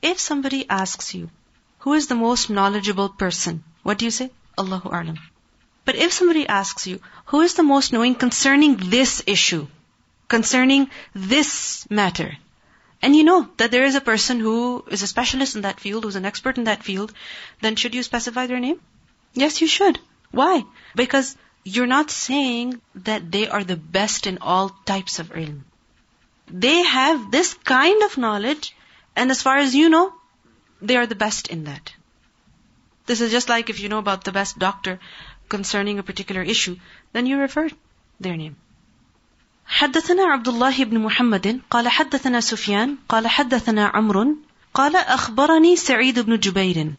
If 0.00 0.18
somebody 0.18 0.68
asks 0.68 1.14
you, 1.14 1.30
who 1.80 1.94
is 1.94 2.06
the 2.06 2.14
most 2.14 2.50
knowledgeable 2.50 3.08
person? 3.08 3.62
What 3.82 3.98
do 3.98 4.04
you 4.04 4.10
say? 4.10 4.30
Allahu 4.58 4.88
A'lam. 4.88 5.18
But 5.84 5.96
if 5.96 6.12
somebody 6.12 6.46
asks 6.46 6.86
you, 6.86 7.00
who 7.26 7.40
is 7.40 7.54
the 7.54 7.62
most 7.62 7.92
knowing 7.92 8.14
concerning 8.14 8.76
this 8.76 9.22
issue? 9.26 9.66
Concerning 10.28 10.90
this 11.14 11.86
matter? 11.90 12.36
And 13.00 13.16
you 13.16 13.24
know 13.24 13.48
that 13.56 13.72
there 13.72 13.84
is 13.84 13.96
a 13.96 14.00
person 14.00 14.38
who 14.38 14.84
is 14.88 15.02
a 15.02 15.08
specialist 15.08 15.56
in 15.56 15.62
that 15.62 15.80
field, 15.80 16.04
who's 16.04 16.14
an 16.16 16.24
expert 16.24 16.56
in 16.56 16.64
that 16.64 16.84
field, 16.84 17.12
then 17.60 17.74
should 17.74 17.96
you 17.96 18.02
specify 18.04 18.46
their 18.46 18.60
name? 18.60 18.80
Yes, 19.34 19.60
you 19.60 19.66
should. 19.66 19.98
Why? 20.30 20.64
Because 20.94 21.36
you're 21.63 21.93
not 21.93 22.11
saying 22.11 22.81
that 23.07 23.31
they 23.31 23.47
are 23.47 23.63
the 23.63 23.75
best 23.75 24.27
in 24.27 24.37
all 24.39 24.69
types 24.85 25.19
of 25.19 25.29
ilm. 25.29 25.61
They 26.49 26.83
have 26.83 27.31
this 27.31 27.53
kind 27.53 28.03
of 28.03 28.17
knowledge, 28.17 28.75
and 29.15 29.31
as 29.31 29.41
far 29.41 29.57
as 29.57 29.75
you 29.75 29.89
know, 29.89 30.13
they 30.81 30.95
are 30.95 31.07
the 31.07 31.21
best 31.23 31.47
in 31.47 31.65
that. 31.65 31.91
This 33.05 33.21
is 33.21 33.31
just 33.31 33.49
like 33.49 33.69
if 33.69 33.79
you 33.79 33.89
know 33.89 33.97
about 33.97 34.23
the 34.23 34.31
best 34.31 34.59
doctor 34.59 34.99
concerning 35.49 35.99
a 35.99 36.03
particular 36.03 36.41
issue, 36.41 36.77
then 37.13 37.25
you 37.25 37.37
refer 37.39 37.69
their 38.19 38.37
name. 38.37 38.55
حدثنا 39.67 40.23
عبد 40.23 40.47
الله 40.47 40.83
بن 40.83 40.99
محمد 40.99 41.61
قال 41.71 41.87
حدثنا 41.87 42.41
سفيان 42.41 42.97
قال 43.09 43.27
حدثنا 43.27 43.87
عمرو 43.87 44.35
قال 44.73 44.95
أخبرني 44.95 45.75
سعيد 45.75 46.19
بن 46.19 46.39
جبير 46.39 46.93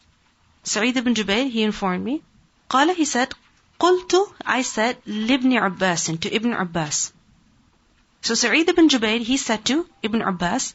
سعيد 0.63 0.99
بن 0.99 1.13
جبير 1.13 1.51
he 1.51 1.63
informed 1.63 2.05
me 2.05 2.21
قال 2.69 2.95
he 2.95 3.05
said 3.05 3.33
قلت 3.80 4.34
I 4.46 4.62
said 4.62 4.96
عباس 5.06 6.20
to 6.20 6.34
Ibn 6.34 6.52
Abbas 6.52 7.12
so 8.22 8.34
Sa'id 8.34 8.68
ibn 8.68 8.88
Jubayr 8.88 9.20
he 9.20 9.36
said 9.36 9.64
to 9.66 9.88
Ibn 10.02 10.22
Abbas 10.22 10.74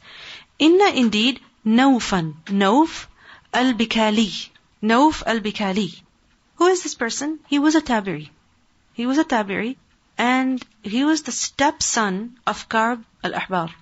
inna 0.58 0.90
indeed 0.90 1.40
Naufan, 1.64 2.34
Nauf 2.46 3.06
al-Bikali 3.52 4.50
Nauf 4.82 5.22
al-Bikali 5.26 6.02
who 6.56 6.66
is 6.66 6.82
this 6.82 6.94
person? 6.94 7.40
He 7.48 7.58
was 7.58 7.74
a 7.74 7.80
Tabi'i 7.80 8.28
he 8.92 9.06
was 9.06 9.18
a 9.18 9.24
Tabi'i 9.24 9.76
and 10.18 10.62
he 10.82 11.04
was 11.04 11.22
the 11.22 11.32
stepson 11.32 12.38
of 12.46 12.68
Ka'b 12.68 13.04
al-Ahbar. 13.24 13.72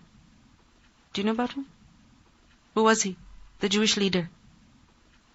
Do 1.13 1.21
you 1.21 1.27
know 1.27 1.33
about 1.33 1.55
him? 1.55 1.67
Who 2.75 2.85
was 2.85 3.03
he? 3.03 3.17
The 3.59 3.69
Jewish 3.69 3.97
leader. 3.97 4.31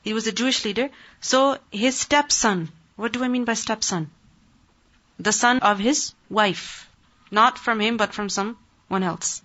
He 0.04 0.14
was 0.14 0.28
a 0.28 0.32
Jewish 0.32 0.64
leader 0.64 0.90
so 1.20 1.58
his 1.72 2.00
stepson 2.00 2.72
what 2.96 3.12
do 3.14 3.24
I 3.24 3.28
mean 3.28 3.46
by 3.46 3.54
stepson? 3.54 4.12
The 5.20 5.32
son 5.32 5.60
of 5.60 5.80
his 5.80 6.14
wife. 6.30 6.90
Not 7.32 7.58
from 7.58 7.80
him, 7.80 7.98
but 7.98 8.14
from 8.14 8.30
someone 8.30 9.04
else. 9.04 9.42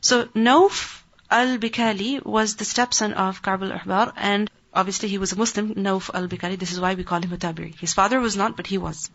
So 0.00 0.26
Nauf 0.26 1.02
al-Bikali 1.30 2.24
was 2.24 2.56
the 2.56 2.64
stepson 2.64 3.14
of 3.14 3.40
Ka'b 3.42 3.62
al-Ahbar 3.62 4.12
and 4.16 4.50
obviously 4.72 5.08
he 5.08 5.18
was 5.18 5.32
a 5.32 5.36
Muslim, 5.36 5.74
Nauf 5.74 6.10
al-Bikali. 6.12 6.58
This 6.58 6.72
is 6.72 6.80
why 6.80 6.94
we 6.94 7.04
call 7.04 7.22
him 7.22 7.32
a 7.32 7.38
Tabi'i. 7.38 7.74
His 7.78 7.94
father 7.94 8.20
was 8.20 8.36
not, 8.36 8.56
but 8.56 8.66
he 8.66 8.78
was. 8.78 9.10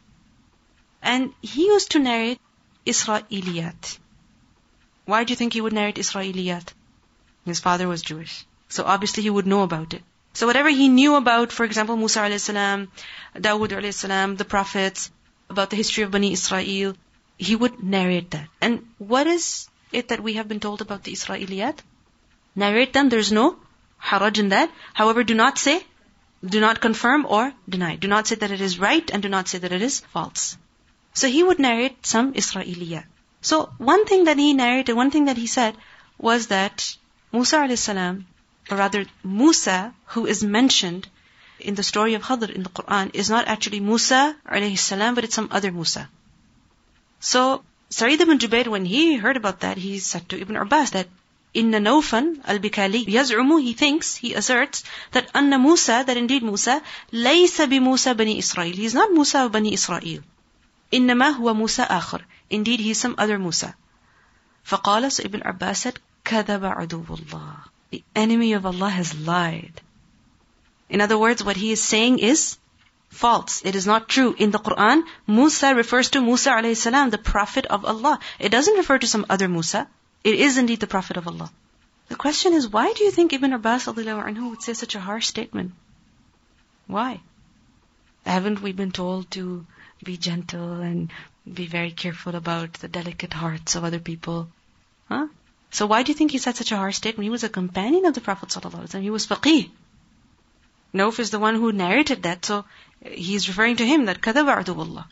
And 1.02 1.34
he 1.42 1.66
used 1.66 1.92
to 1.92 2.00
narrate 2.00 2.42
Israeliyat. 2.86 4.00
Why 5.06 5.24
do 5.24 5.32
you 5.32 5.36
think 5.36 5.54
he 5.54 5.62
would 5.62 5.74
narrate 5.74 5.96
Israeliyat? 5.96 6.74
His 7.46 7.60
father 7.60 7.88
was 7.88 8.02
Jewish. 8.02 8.46
So 8.68 8.84
obviously 8.84 9.24
he 9.24 9.30
would 9.30 9.48
know 9.48 9.64
about 9.64 9.94
it. 9.94 10.04
So 10.40 10.48
whatever 10.48 10.70
he 10.70 10.88
knew 10.88 11.16
about, 11.16 11.52
for 11.52 11.66
example, 11.66 11.98
Musa 11.98 12.20
alayhi 12.22 12.40
salam, 12.40 12.88
Dawood 13.36 13.72
alayhi 13.78 13.94
salam, 13.94 14.38
the 14.38 14.46
prophets, 14.46 15.12
about 15.50 15.70
the 15.70 15.76
history 15.76 16.04
of 16.04 16.12
Bani 16.12 16.32
Israel, 16.32 16.94
he 17.38 17.58
would 17.58 17.84
narrate 17.84 18.32
that. 18.32 18.48
And 18.62 18.86
what 19.00 19.28
is 19.28 19.68
it 19.92 20.08
that 20.12 20.24
we 20.28 20.36
have 20.36 20.48
been 20.48 20.62
told 20.62 20.80
about 20.80 21.04
the 21.04 21.12
Israeliyat? 21.12 21.84
Narrate 22.56 22.94
them, 22.94 23.10
there's 23.10 23.34
no 23.34 23.58
haraj 24.12 24.40
in 24.40 24.48
that. 24.56 24.72
However, 24.94 25.26
do 25.26 25.34
not 25.34 25.58
say, 25.58 25.78
do 26.56 26.62
not 26.62 26.80
confirm 26.80 27.26
or 27.26 27.52
deny. 27.68 27.98
Do 27.98 28.08
not 28.08 28.28
say 28.28 28.36
that 28.36 28.58
it 28.60 28.62
is 28.62 28.80
right 28.80 29.12
and 29.12 29.22
do 29.22 29.28
not 29.38 29.50
say 29.50 29.58
that 29.58 29.74
it 29.74 29.82
is 29.82 30.00
false. 30.16 30.58
So 31.12 31.28
he 31.28 31.44
would 31.44 31.60
narrate 31.60 32.06
some 32.16 32.34
Israeliyat. 32.46 33.04
So 33.42 33.74
one 33.78 34.06
thing 34.06 34.24
that 34.32 34.38
he 34.38 34.54
narrated, 34.54 34.94
one 34.94 35.12
thing 35.12 35.26
that 35.26 35.46
he 35.46 35.48
said 35.48 35.76
was 36.18 36.48
that 36.48 36.96
Musa 37.34 37.58
alayhi 37.58 37.88
salam, 37.92 38.26
or 38.72 38.78
rather 38.78 39.05
Musa, 39.24 39.93
who 40.07 40.26
is 40.26 40.43
mentioned 40.43 41.07
in 41.59 41.76
the 41.76 41.84
story 41.84 42.13
of 42.13 42.24
Khadr 42.24 42.49
in 42.49 42.63
the 42.63 42.70
Quran, 42.70 43.11
is 43.13 43.30
not 43.30 43.47
actually 43.47 43.80
Musa 43.80 44.36
alayhi 44.45 44.78
salam, 44.78 45.15
but 45.15 45.24
it's 45.24 45.36
some 45.36 45.49
other 45.51 45.72
Musa. 45.72 46.09
So 47.20 47.63
Sa'id 47.89 48.22
ibn 48.22 48.38
Jubair, 48.38 48.67
when 48.67 48.86
he 48.86 49.15
heard 49.17 49.36
about 49.36 49.61
that, 49.61 49.78
he 49.78 49.99
said 49.99 50.30
to 50.30 50.39
Ibn 50.39 50.55
Abbas 50.55 50.91
that 50.91 51.07
Inna 51.55 51.80
Nawfan 51.80 52.39
al-Bikali 52.45 53.05
yaz'umu, 53.05 53.59
he 53.61 53.74
thinks, 53.74 54.15
he 54.15 54.36
asserts, 54.36 54.84
that 55.11 55.32
Anna 55.34 55.57
Musa, 55.57 56.03
that 56.05 56.15
indeed 56.15 56.43
Musa, 56.43 56.84
laysa 57.11 57.67
bi 57.67 57.80
Musa 57.80 58.13
bani 58.13 58.38
Israel. 58.38 58.72
He's 58.74 58.93
not 58.93 59.11
Musa 59.11 59.45
of 59.45 59.51
bani 59.51 59.74
Israel. 59.74 60.22
إنما 60.93 61.38
هو 61.38 61.55
Musa 61.55 61.86
آخر. 61.86 62.22
Indeed, 62.51 62.80
he's 62.80 62.99
some 62.99 63.15
other 63.17 63.39
Musa. 63.39 63.76
فقال 64.67 65.11
so 65.11 65.24
Ibn 65.24 65.41
Abbas 65.43 65.80
said, 65.80 65.99
كذب 66.24 66.63
عدو 66.63 67.03
الله. 67.09 67.55
The 67.92 68.04
enemy 68.16 68.54
of 68.54 68.66
Allah 68.66 68.90
has 68.90 69.18
lied. 69.20 69.82
In 70.90 71.02
other 71.02 71.18
words, 71.18 71.44
what 71.44 71.58
he 71.58 71.72
is 71.72 71.82
saying 71.82 72.20
is 72.20 72.58
false. 73.10 73.64
It 73.66 73.76
is 73.76 73.88
not 73.88 74.10
true. 74.10 74.36
In 74.38 74.52
the 74.52 74.60
Quran, 74.60 75.04
Musa 75.28 75.74
refers 75.76 76.10
to 76.12 76.22
Musa 76.22 76.52
alayhi 76.52 76.76
salam, 76.76 77.10
the 77.10 77.18
Prophet 77.18 77.66
of 77.66 77.86
Allah. 77.86 78.20
It 78.40 78.50
doesn't 78.50 78.78
refer 78.78 79.00
to 79.00 79.08
some 79.08 79.26
other 79.30 79.48
Musa. 79.48 79.88
It 80.24 80.36
is 80.36 80.58
indeed 80.58 80.80
the 80.80 80.88
Prophet 80.88 81.18
of 81.18 81.28
Allah. 81.28 81.52
The 82.10 82.16
question 82.16 82.54
is, 82.54 82.68
why 82.68 82.94
do 82.94 83.04
you 83.04 83.12
think 83.12 83.34
Ibn 83.34 83.54
Abbas 83.54 83.86
anhu 83.86 84.50
would 84.50 84.62
say 84.62 84.74
such 84.74 84.96
a 84.96 85.00
harsh 85.00 85.28
statement? 85.28 85.74
Why? 86.88 87.22
Haven't 88.26 88.62
we 88.62 88.72
been 88.72 88.92
told 88.92 89.30
to 89.32 89.66
be 90.04 90.18
gentle 90.18 90.82
and 90.82 91.12
be 91.52 91.68
very 91.68 91.92
careful 91.92 92.36
about 92.36 92.74
the 92.74 92.88
delicate 92.88 93.34
hearts 93.34 93.76
of 93.76 93.84
other 93.84 94.00
people. 94.00 94.50
Huh? 95.08 95.28
So 95.72 95.86
why 95.86 96.03
do 96.03 96.11
you 96.11 96.15
think 96.15 96.32
he 96.32 96.38
said 96.38 96.55
such 96.55 96.72
a 96.72 96.78
harsh 96.78 96.97
statement? 96.97 97.26
He 97.26 97.30
was 97.30 97.43
a 97.43 97.49
companion 97.49 98.05
of 98.05 98.13
the 98.13 98.22
Prophet 98.22 98.49
ﷺ. 98.49 99.01
He 99.01 99.09
was 99.09 99.28
faqih. 99.28 99.70
Nauf 100.93 101.20
is 101.20 101.30
the 101.30 101.39
one 101.39 101.55
who 101.55 101.72
narrated 101.72 102.24
that, 102.24 102.43
so 102.43 102.65
he's 103.05 103.47
referring 103.47 103.76
to 103.78 103.86
him 103.86 104.05
that 104.05 104.22
kadaba 104.22 104.63
adubullah. 104.63 105.05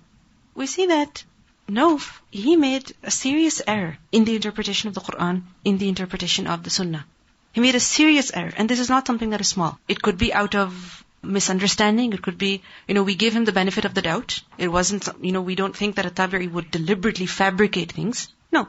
We 0.56 0.66
see 0.66 0.88
that 0.88 1.24
Nauf, 1.70 2.20
he 2.32 2.56
made 2.56 2.94
a 3.04 3.12
serious 3.12 3.62
error 3.68 3.98
in 4.12 4.26
the 4.26 4.36
interpretation 4.36 4.88
of 4.88 4.96
the 4.96 5.02
Quran, 5.02 5.44
in 5.64 5.78
the 5.78 5.90
interpretation 5.90 6.48
of 6.48 6.64
the 6.64 6.70
Sunnah. 6.70 7.06
He 7.52 7.62
made 7.62 7.76
a 7.76 7.80
serious 7.80 8.32
error, 8.34 8.54
and 8.56 8.70
this 8.70 8.80
is 8.80 8.90
not 8.90 9.06
something 9.06 9.32
that 9.32 9.42
is 9.42 9.50
small. 9.50 9.78
It 9.88 10.02
could 10.02 10.18
be 10.18 10.34
out 10.34 10.56
of 10.56 11.04
misunderstanding. 11.22 12.14
It 12.14 12.22
could 12.22 12.38
be, 12.38 12.62
you 12.88 12.96
know, 12.96 13.04
we 13.04 13.16
give 13.16 13.34
him 13.34 13.46
the 13.46 13.52
benefit 13.52 13.86
of 13.86 13.94
the 13.94 14.02
doubt. 14.02 14.42
It 14.58 14.70
wasn't, 14.70 15.08
you 15.22 15.32
know, 15.32 15.42
we 15.42 15.56
don't 15.56 15.76
think 15.76 15.96
that 15.96 16.06
a 16.06 16.10
tabi'i 16.10 16.52
would 16.52 16.72
deliberately 16.72 17.26
fabricate 17.26 17.92
things. 17.92 18.30
No. 18.52 18.68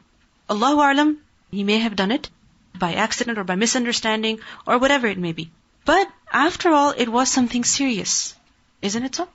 Allahu 0.49 0.81
Alam, 0.91 1.19
he 1.51 1.63
may 1.63 1.79
have 1.79 1.95
done 1.95 2.11
it 2.11 2.29
by 2.77 2.93
accident 2.93 3.37
or 3.37 3.43
by 3.43 3.55
misunderstanding 3.55 4.39
or 4.65 4.77
whatever 4.77 5.07
it 5.07 5.17
may 5.17 5.31
be. 5.31 5.51
But 5.85 6.09
after 6.31 6.69
all, 6.69 6.91
it 6.91 7.09
was 7.09 7.29
something 7.29 7.63
serious. 7.63 8.35
Isn't 8.81 9.03
it 9.03 9.15
so? 9.15 9.27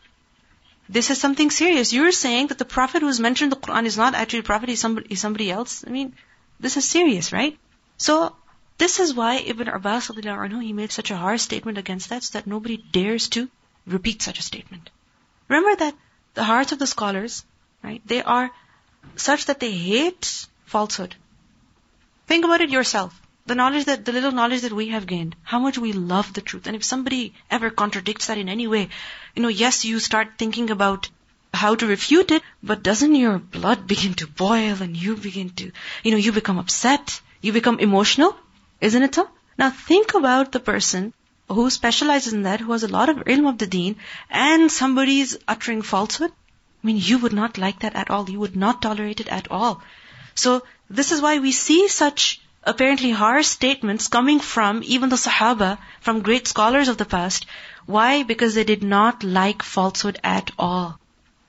This 0.89 1.11
is 1.11 1.21
something 1.21 1.51
serious. 1.51 1.93
You're 1.93 2.12
saying 2.12 2.49
that 2.49 2.59
the 2.59 2.65
Prophet 2.65 3.03
who 3.03 3.09
is 3.09 3.21
mentioned 3.21 3.53
in 3.53 3.59
the 3.59 3.67
Quran 3.67 3.87
is 3.87 3.97
not 3.97 4.15
actually 4.15 4.41
a 4.41 4.45
Prophet, 4.45 4.69
he's 4.69 4.81
somebody, 4.81 5.09
he's 5.09 5.21
somebody 5.21 5.51
else. 5.51 5.85
I 5.87 5.91
mean, 5.91 6.15
this 6.61 6.77
is 6.77 6.89
serious, 6.89 7.33
right? 7.33 7.59
So, 7.97 8.37
this 8.77 9.01
is 9.01 9.15
why 9.15 9.37
Ibn 9.37 9.69
Abbas 9.69 10.09
he 10.09 10.73
made 10.73 10.93
such 10.93 11.11
a 11.11 11.17
harsh 11.17 11.43
statement 11.43 11.79
against 11.79 12.11
that 12.11 12.23
so 12.25 12.39
that 12.39 12.47
nobody 12.47 12.77
dares 12.77 13.29
to 13.31 13.49
repeat 13.87 14.21
such 14.21 14.39
a 14.39 14.43
statement. 14.43 14.91
Remember 15.49 15.77
that 15.77 15.95
the 16.35 16.45
hearts 16.45 16.73
of 16.73 16.79
the 16.79 16.87
scholars, 16.87 17.45
right, 17.83 18.03
they 18.07 18.23
are 18.23 18.51
such 19.17 19.47
that 19.47 19.61
they 19.61 19.71
hate 19.71 20.47
falsehood. 20.65 21.15
Think 22.27 22.45
about 22.45 22.61
it 22.61 22.70
yourself. 22.70 23.20
The 23.47 23.55
knowledge 23.55 23.85
that, 23.85 24.05
the 24.05 24.12
little 24.12 24.33
knowledge 24.33 24.62
that 24.62 24.72
we 24.72 24.89
have 24.89 25.07
gained, 25.07 25.37
how 25.43 25.59
much 25.59 25.77
we 25.77 25.93
love 25.93 26.33
the 26.33 26.41
truth. 26.41 26.66
And 26.66 26.75
if 26.75 26.85
somebody 26.85 27.35
ever 27.51 27.70
contradicts 27.70 28.27
that 28.27 28.39
in 28.39 28.49
any 28.49 28.66
way, 28.66 28.89
you 29.35 29.43
know, 29.43 29.49
yes, 29.49 29.85
you 29.85 29.99
start 29.99 30.39
thinking 30.39 30.70
about 30.70 31.11
how 31.53 31.75
to 31.75 31.87
refute 31.87 32.31
it, 32.31 32.43
but 32.62 32.83
doesn't 32.83 33.14
your 33.14 33.39
blood 33.39 33.87
begin 33.87 34.14
to 34.14 34.27
boil 34.27 34.83
and 34.83 34.97
you 34.97 35.16
begin 35.16 35.51
to, 35.51 35.70
you 36.03 36.11
know, 36.11 36.16
you 36.16 36.33
become 36.33 36.59
upset, 36.59 37.20
you 37.43 37.53
become 37.53 37.79
emotional? 37.79 38.35
Isn't 38.81 39.03
it 39.03 39.14
so? 39.14 39.29
Now 39.59 39.70
think 39.70 40.14
about 40.14 40.53
the 40.53 40.61
person 40.61 41.12
who 41.49 41.68
specializes 41.70 42.33
in 42.33 42.43
that, 42.43 42.61
who 42.61 42.72
has 42.72 42.83
a 42.83 42.89
lot 42.89 43.09
of 43.09 43.18
ilm 43.18 43.49
of 43.49 43.59
the 43.59 43.66
deen, 43.66 43.97
and 44.31 44.72
somebody 44.72 45.20
is 45.20 45.39
uttering 45.47 45.83
falsehood. 45.83 46.33
I 46.83 46.87
mean, 46.87 46.97
you 46.99 47.18
would 47.18 47.33
not 47.33 47.59
like 47.59 47.81
that 47.81 47.95
at 47.95 48.11
all. 48.11 48.29
You 48.29 48.41
would 48.41 48.57
not 48.57 48.83
tolerate 48.83 49.20
it 49.20 49.29
at 49.29 49.51
all. 49.51 49.83
So, 50.35 50.62
this 50.95 51.11
is 51.11 51.20
why 51.20 51.38
we 51.40 51.51
see 51.51 51.88
such 51.88 52.40
apparently 52.62 53.11
harsh 53.11 53.49
statements 53.49 54.07
coming 54.07 54.38
from 54.38 54.80
even 54.84 55.09
the 55.09 55.16
Sahaba, 55.16 55.78
from 56.01 56.22
great 56.22 56.47
scholars 56.47 56.86
of 56.86 56.99
the 56.99 57.05
past. 57.05 57.47
Why? 57.86 58.22
Because 58.22 58.55
they 58.55 58.62
did 58.62 58.84
not 58.84 59.24
like 59.24 59.64
falsehood 59.64 60.20
at 60.22 60.53
all. 60.57 61.01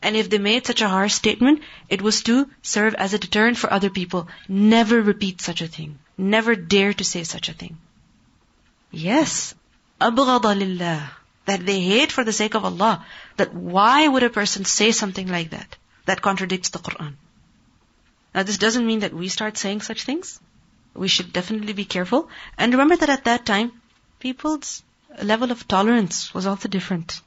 And 0.01 0.15
if 0.15 0.31
they 0.31 0.39
made 0.39 0.65
such 0.65 0.81
a 0.81 0.89
harsh 0.89 1.13
statement, 1.13 1.61
it 1.89 2.01
was 2.01 2.23
to 2.23 2.49
serve 2.63 2.95
as 2.95 3.13
a 3.13 3.19
deterrent 3.19 3.59
for 3.59 3.71
other 3.71 3.91
people. 3.91 4.27
Never 4.47 4.99
repeat 4.99 5.41
such 5.41 5.61
a 5.61 5.67
thing. 5.67 5.99
Never 6.17 6.55
dare 6.55 6.93
to 6.93 7.03
say 7.03 7.23
such 7.23 7.47
a 7.47 7.53
thing. 7.53 7.77
Yes. 8.89 9.53
Abghadalillah. 10.01 11.03
That 11.45 11.63
they 11.67 11.81
hate 11.81 12.11
for 12.11 12.23
the 12.23 12.33
sake 12.33 12.55
of 12.55 12.65
Allah. 12.65 13.05
That 13.37 13.53
why 13.53 14.07
would 14.07 14.23
a 14.23 14.31
person 14.31 14.65
say 14.65 14.91
something 14.91 15.27
like 15.27 15.51
that? 15.51 15.77
That 16.05 16.23
contradicts 16.23 16.69
the 16.69 16.79
Quran. 16.79 17.13
Now 18.35 18.43
this 18.43 18.57
doesn't 18.57 18.85
mean 18.85 18.99
that 18.99 19.13
we 19.13 19.29
start 19.29 19.57
saying 19.57 19.81
such 19.81 20.03
things. 20.03 20.41
We 20.93 21.07
should 21.07 21.31
definitely 21.31 21.71
be 21.71 21.85
careful. 21.85 22.29
And 22.57 22.73
remember 22.73 22.97
that 22.97 23.09
at 23.09 23.23
that 23.23 23.45
time, 23.45 23.71
people's 24.19 24.83
level 25.23 25.51
of 25.51 25.67
tolerance 25.69 26.33
was 26.33 26.45
also 26.45 26.67
different. 26.67 27.21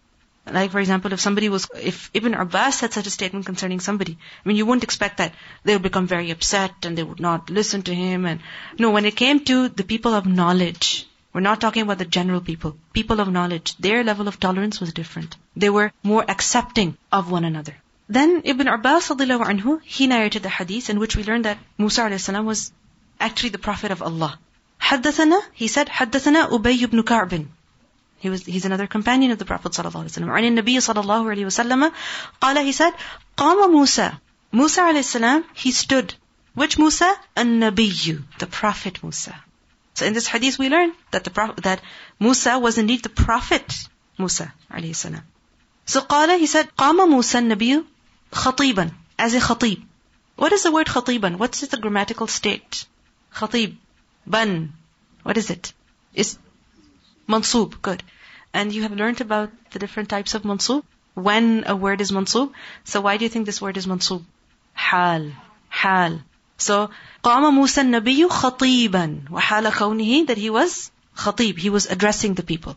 Like 0.50 0.70
for 0.70 0.80
example, 0.80 1.14
if 1.14 1.20
somebody 1.20 1.48
was, 1.48 1.66
if 1.80 2.10
Ibn 2.12 2.34
Abbas 2.34 2.78
said 2.78 2.92
such 2.92 3.06
a 3.06 3.10
statement 3.10 3.46
concerning 3.46 3.80
somebody, 3.80 4.18
I 4.44 4.48
mean, 4.48 4.58
you 4.58 4.66
wouldn't 4.66 4.84
expect 4.84 5.16
that 5.16 5.34
they 5.64 5.74
would 5.74 5.82
become 5.82 6.06
very 6.06 6.30
upset 6.30 6.84
and 6.84 6.96
they 6.96 7.02
would 7.02 7.20
not 7.20 7.48
listen 7.48 7.82
to 7.82 7.94
him. 7.94 8.26
And 8.26 8.40
no, 8.78 8.90
when 8.90 9.06
it 9.06 9.16
came 9.16 9.44
to 9.46 9.70
the 9.70 9.84
people 9.84 10.14
of 10.14 10.26
knowledge, 10.26 11.06
we're 11.32 11.40
not 11.40 11.60
talking 11.60 11.82
about 11.82 11.98
the 11.98 12.04
general 12.04 12.42
people. 12.42 12.76
People 12.92 13.20
of 13.20 13.32
knowledge, 13.32 13.76
their 13.78 14.04
level 14.04 14.28
of 14.28 14.38
tolerance 14.38 14.78
was 14.78 14.92
different. 14.92 15.36
They 15.56 15.70
were 15.70 15.90
more 16.02 16.24
accepting 16.28 16.98
of 17.10 17.30
one 17.30 17.44
another. 17.44 17.76
Then 18.09 18.41
Ibn 18.43 18.67
Abbas 18.67 19.09
radiallahu 19.09 19.45
anhu, 19.45 19.81
he 19.83 20.07
narrated 20.07 20.43
the 20.43 20.49
hadith 20.49 20.89
in 20.89 20.99
which 20.99 21.15
we 21.15 21.23
learned 21.23 21.45
that 21.45 21.57
Musa 21.77 22.01
alayhi 22.01 22.19
salam 22.19 22.45
was 22.45 22.71
actually 23.19 23.49
the 23.49 23.57
prophet 23.59 23.91
of 23.91 24.01
Allah. 24.01 24.37
حدثنا, 24.81 25.39
he 25.53 25.67
said, 25.67 25.87
حدثنا 25.87 26.49
أبي 26.49 26.85
بن 26.87 27.03
كعب. 27.03 27.47
He 28.19 28.29
was, 28.29 28.45
he's 28.45 28.65
another 28.65 28.87
companion 28.87 29.31
of 29.31 29.39
the 29.39 29.45
Prophet 29.45 29.71
صلى 29.71 29.91
الله 29.91 30.03
عليه 30.03 30.11
وسلم. 30.11 30.29
عن 30.29 30.43
النبي 30.43 30.79
صلى 30.79 31.03
الله 31.03 31.35
عليه 31.35 31.45
وسلم 31.45 31.91
قال, 32.41 32.63
he 32.63 32.71
said, 32.71 32.93
قام 33.37 33.71
موسى. 33.71 34.11
Musa 34.51 34.81
alayhi 34.81 35.03
salam, 35.03 35.43
he 35.53 35.71
stood. 35.71 36.13
Which 36.53 36.77
Musa? 36.77 37.15
An-Nabiyyu, 37.35 38.23
the 38.39 38.47
Prophet 38.47 39.01
Musa. 39.01 39.35
So 39.93 40.05
in 40.05 40.13
this 40.13 40.27
hadith 40.27 40.59
we 40.59 40.69
learn 40.69 40.93
that 41.11 41.23
the 41.23 41.31
prophet, 41.31 41.63
that 41.63 41.81
Musa 42.19 42.59
was 42.59 42.77
indeed 42.77 43.03
the 43.03 43.09
Prophet 43.09 43.73
Musa 44.17 44.53
alayhi 44.71 44.95
salam. 44.95 45.23
So 45.85 46.01
قال, 46.01 46.37
he 46.37 46.45
said, 46.45 46.69
قام 46.77 46.97
موسى 46.97 47.39
النبي 47.39 47.83
خطيبا, 48.31 48.91
as 49.17 49.33
a 49.33 49.39
khatib. 49.39 49.83
What 50.35 50.51
is 50.51 50.63
the 50.63 50.71
word 50.71 50.87
khatiban? 50.87 51.37
What's 51.37 51.61
the 51.61 51.77
grammatical 51.77 52.27
state? 52.27 52.85
Khatib. 53.33 53.75
Ban. 54.25 54.73
What 55.23 55.37
is 55.37 55.49
it? 55.49 55.73
It's 56.13 56.39
mansub. 57.29 57.81
Good. 57.81 58.03
And 58.53 58.73
you 58.73 58.81
have 58.83 58.91
learned 58.91 59.21
about 59.21 59.51
the 59.71 59.79
different 59.79 60.09
types 60.09 60.33
of 60.33 60.43
mansub? 60.43 60.83
When 61.13 61.63
a 61.67 61.75
word 61.75 62.01
is 62.01 62.11
mansub. 62.11 62.51
So 62.83 63.01
why 63.01 63.17
do 63.17 63.25
you 63.25 63.29
think 63.29 63.45
this 63.45 63.61
word 63.61 63.77
is 63.77 63.85
mansub? 63.85 64.23
Hal. 64.73 65.31
Hal. 65.69 66.21
So, 66.57 66.89
قام 67.23 67.53
موسى 67.53 67.81
النبي 67.81 68.29
خطيبا 68.29 69.25
وحال 69.31 69.69
كونه 69.69 70.27
that 70.27 70.37
he 70.37 70.49
was 70.49 70.91
khatib. 71.15 71.57
He 71.57 71.69
was 71.69 71.85
addressing 71.85 72.33
the 72.33 72.43
people. 72.43 72.75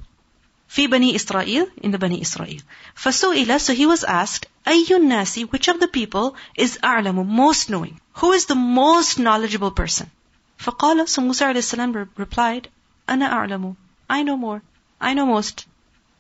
في 0.71 0.87
بني 0.87 1.17
إسرائيل 1.17 1.67
in 1.83 1.91
the 1.91 1.99
Bani 1.99 2.21
Israel. 2.21 2.61
فسئل 2.95 3.61
so 3.61 3.75
he 3.75 3.87
was 3.87 4.05
asked 4.05 4.47
أي 4.69 4.87
الناس 4.91 5.39
which 5.51 5.69
of 5.69 5.81
the 5.81 5.89
people 5.89 6.37
is 6.57 6.79
أعلم 6.85 7.27
most 7.27 7.71
knowing? 7.71 8.01
Who 8.15 8.33
is 8.33 8.47
the 8.47 8.55
most 8.55 9.19
knowledgeable 9.19 9.71
person? 9.71 10.11
فقال 10.59 11.09
so 11.09 11.23
Musa 11.23 11.47
عليه 11.47 11.59
السلام 11.59 12.09
replied 12.19 12.67
أنا 13.09 13.27
أعلم 13.33 13.77
I 14.11 14.23
know 14.23 14.37
more 14.37 14.63
I 15.01 15.15
know 15.15 15.27
most 15.27 15.67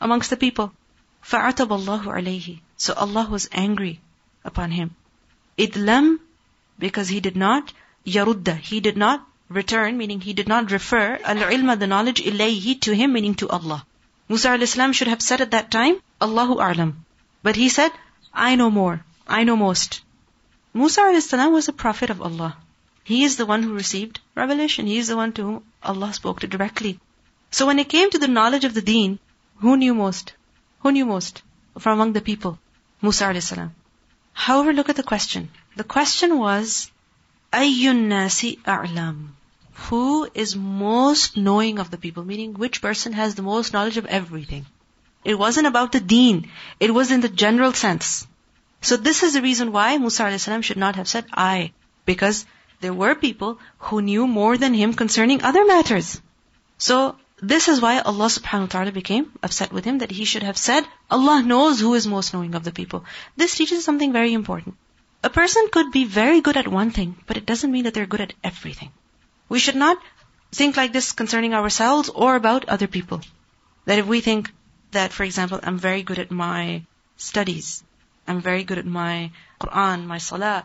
amongst 0.00 0.30
the 0.30 0.36
people 0.36 0.70
فعتب 1.22 1.72
الله 1.72 2.12
عليه 2.12 2.58
so 2.76 2.94
Allah 2.94 3.28
was 3.30 3.48
angry 3.52 4.00
upon 4.44 4.70
him 4.70 4.90
إذ 5.58 5.76
لم 5.76 6.18
because 6.78 7.08
he 7.08 7.20
did 7.20 7.36
not 7.36 7.72
يرد 8.06 8.60
he 8.62 8.80
did 8.80 8.96
not 8.96 9.26
return 9.48 9.96
meaning 9.96 10.20
he 10.20 10.32
did 10.32 10.48
not 10.48 10.70
refer 10.70 11.18
al-ilma 11.24 11.76
the 11.76 11.86
knowledge 11.86 12.22
ilayhi 12.22 12.80
to 12.80 12.94
him 12.94 13.12
meaning 13.12 13.34
to 13.34 13.48
Allah 13.48 13.84
Musa 14.31 14.51
al-Islam 14.51 14.93
should 14.93 15.09
have 15.09 15.21
said 15.21 15.41
at 15.41 15.51
that 15.51 15.71
time, 15.71 15.95
Allahu 16.25 16.55
A'lam. 16.65 16.91
But 17.43 17.57
he 17.57 17.67
said, 17.67 17.91
I 18.33 18.55
know 18.55 18.69
more. 18.71 19.03
I 19.27 19.43
know 19.43 19.57
most. 19.57 19.99
Musa 20.73 21.01
al-Islam 21.01 21.51
was 21.51 21.67
a 21.67 21.73
prophet 21.81 22.09
of 22.09 22.21
Allah. 22.21 22.55
He 23.03 23.25
is 23.25 23.35
the 23.35 23.45
one 23.45 23.61
who 23.63 23.73
received 23.73 24.21
revelation. 24.33 24.87
He 24.87 24.99
is 24.99 25.09
the 25.09 25.17
one 25.17 25.33
to 25.33 25.43
whom 25.47 25.63
Allah 25.83 26.13
spoke 26.13 26.39
to 26.39 26.47
directly. 26.47 26.93
So 27.57 27.65
when 27.65 27.83
it 27.83 27.89
came 27.89 28.09
to 28.11 28.19
the 28.19 28.33
knowledge 28.37 28.63
of 28.63 28.73
the 28.73 28.87
deen, 28.93 29.19
who 29.57 29.75
knew 29.75 29.93
most? 29.93 30.31
Who 30.79 30.93
knew 30.93 31.05
most 31.05 31.43
from 31.77 31.99
among 31.99 32.13
the 32.13 32.27
people? 32.31 32.57
Musa 33.01 33.25
al-Islam. 33.25 33.75
However, 34.31 34.71
look 34.71 34.87
at 34.87 35.01
the 35.01 35.09
question. 35.11 35.49
The 35.75 35.89
question 35.97 36.37
was, 36.37 36.89
Ayyun 37.51 38.07
nasi 38.15 38.57
a'lam 38.77 39.17
who 39.73 40.29
is 40.33 40.55
most 40.55 41.37
knowing 41.37 41.79
of 41.79 41.91
the 41.91 41.97
people, 41.97 42.23
meaning 42.23 42.53
which 42.53 42.81
person 42.81 43.13
has 43.13 43.35
the 43.35 43.41
most 43.41 43.73
knowledge 43.73 43.97
of 43.97 44.05
everything. 44.05 44.65
It 45.23 45.37
wasn't 45.37 45.67
about 45.67 45.91
the 45.91 45.99
deen, 45.99 46.49
it 46.79 46.93
was 46.93 47.11
in 47.11 47.21
the 47.21 47.29
general 47.29 47.73
sense. 47.73 48.27
So 48.81 48.97
this 48.97 49.21
is 49.23 49.33
the 49.33 49.41
reason 49.41 49.71
why 49.71 49.97
Musa 49.97 50.25
a.s. 50.25 50.65
should 50.65 50.77
not 50.77 50.95
have 50.95 51.07
said 51.07 51.25
I, 51.31 51.71
because 52.05 52.45
there 52.79 52.93
were 52.93 53.13
people 53.13 53.59
who 53.77 54.01
knew 54.01 54.27
more 54.27 54.57
than 54.57 54.73
him 54.73 54.93
concerning 54.93 55.43
other 55.43 55.65
matters. 55.65 56.19
So 56.79 57.15
this 57.41 57.67
is 57.67 57.81
why 57.81 57.99
Allah 57.99 58.25
subhanahu 58.25 58.61
wa 58.61 58.73
ta'ala 58.73 58.91
became 58.91 59.31
upset 59.43 59.71
with 59.71 59.85
him 59.85 59.99
that 59.99 60.11
he 60.11 60.25
should 60.25 60.43
have 60.43 60.57
said, 60.57 60.83
Allah 61.09 61.43
knows 61.43 61.79
who 61.79 61.93
is 61.93 62.07
most 62.07 62.33
knowing 62.33 62.55
of 62.55 62.63
the 62.63 62.71
people. 62.71 63.05
This 63.35 63.55
teaches 63.55 63.85
something 63.85 64.11
very 64.11 64.33
important. 64.33 64.75
A 65.23 65.29
person 65.29 65.67
could 65.71 65.91
be 65.91 66.05
very 66.05 66.41
good 66.41 66.57
at 66.57 66.67
one 66.67 66.89
thing, 66.89 67.15
but 67.27 67.37
it 67.37 67.45
doesn't 67.45 67.71
mean 67.71 67.83
that 67.83 67.93
they're 67.93 68.07
good 68.07 68.21
at 68.21 68.33
everything. 68.43 68.91
We 69.51 69.59
should 69.59 69.75
not 69.75 69.97
think 70.53 70.77
like 70.77 70.93
this 70.93 71.11
concerning 71.11 71.53
ourselves 71.53 72.07
or 72.07 72.37
about 72.37 72.69
other 72.69 72.87
people. 72.87 73.19
That 73.85 73.99
if 73.99 74.05
we 74.05 74.21
think 74.21 74.49
that, 74.91 75.11
for 75.11 75.25
example, 75.25 75.59
I'm 75.61 75.77
very 75.77 76.03
good 76.03 76.19
at 76.19 76.31
my 76.31 76.83
studies, 77.17 77.83
I'm 78.25 78.39
very 78.39 78.63
good 78.63 78.77
at 78.77 78.85
my 78.85 79.31
Quran, 79.59 80.05
my 80.05 80.19
Salah, 80.19 80.63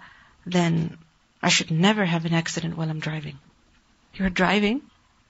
then 0.59 0.99
I 1.43 1.49
should 1.49 1.72
never 1.72 2.05
have 2.05 2.26
an 2.26 2.39
accident 2.43 2.76
while 2.76 2.89
I'm 2.89 3.01
driving. 3.01 3.41
You're 4.14 4.30
driving, 4.30 4.82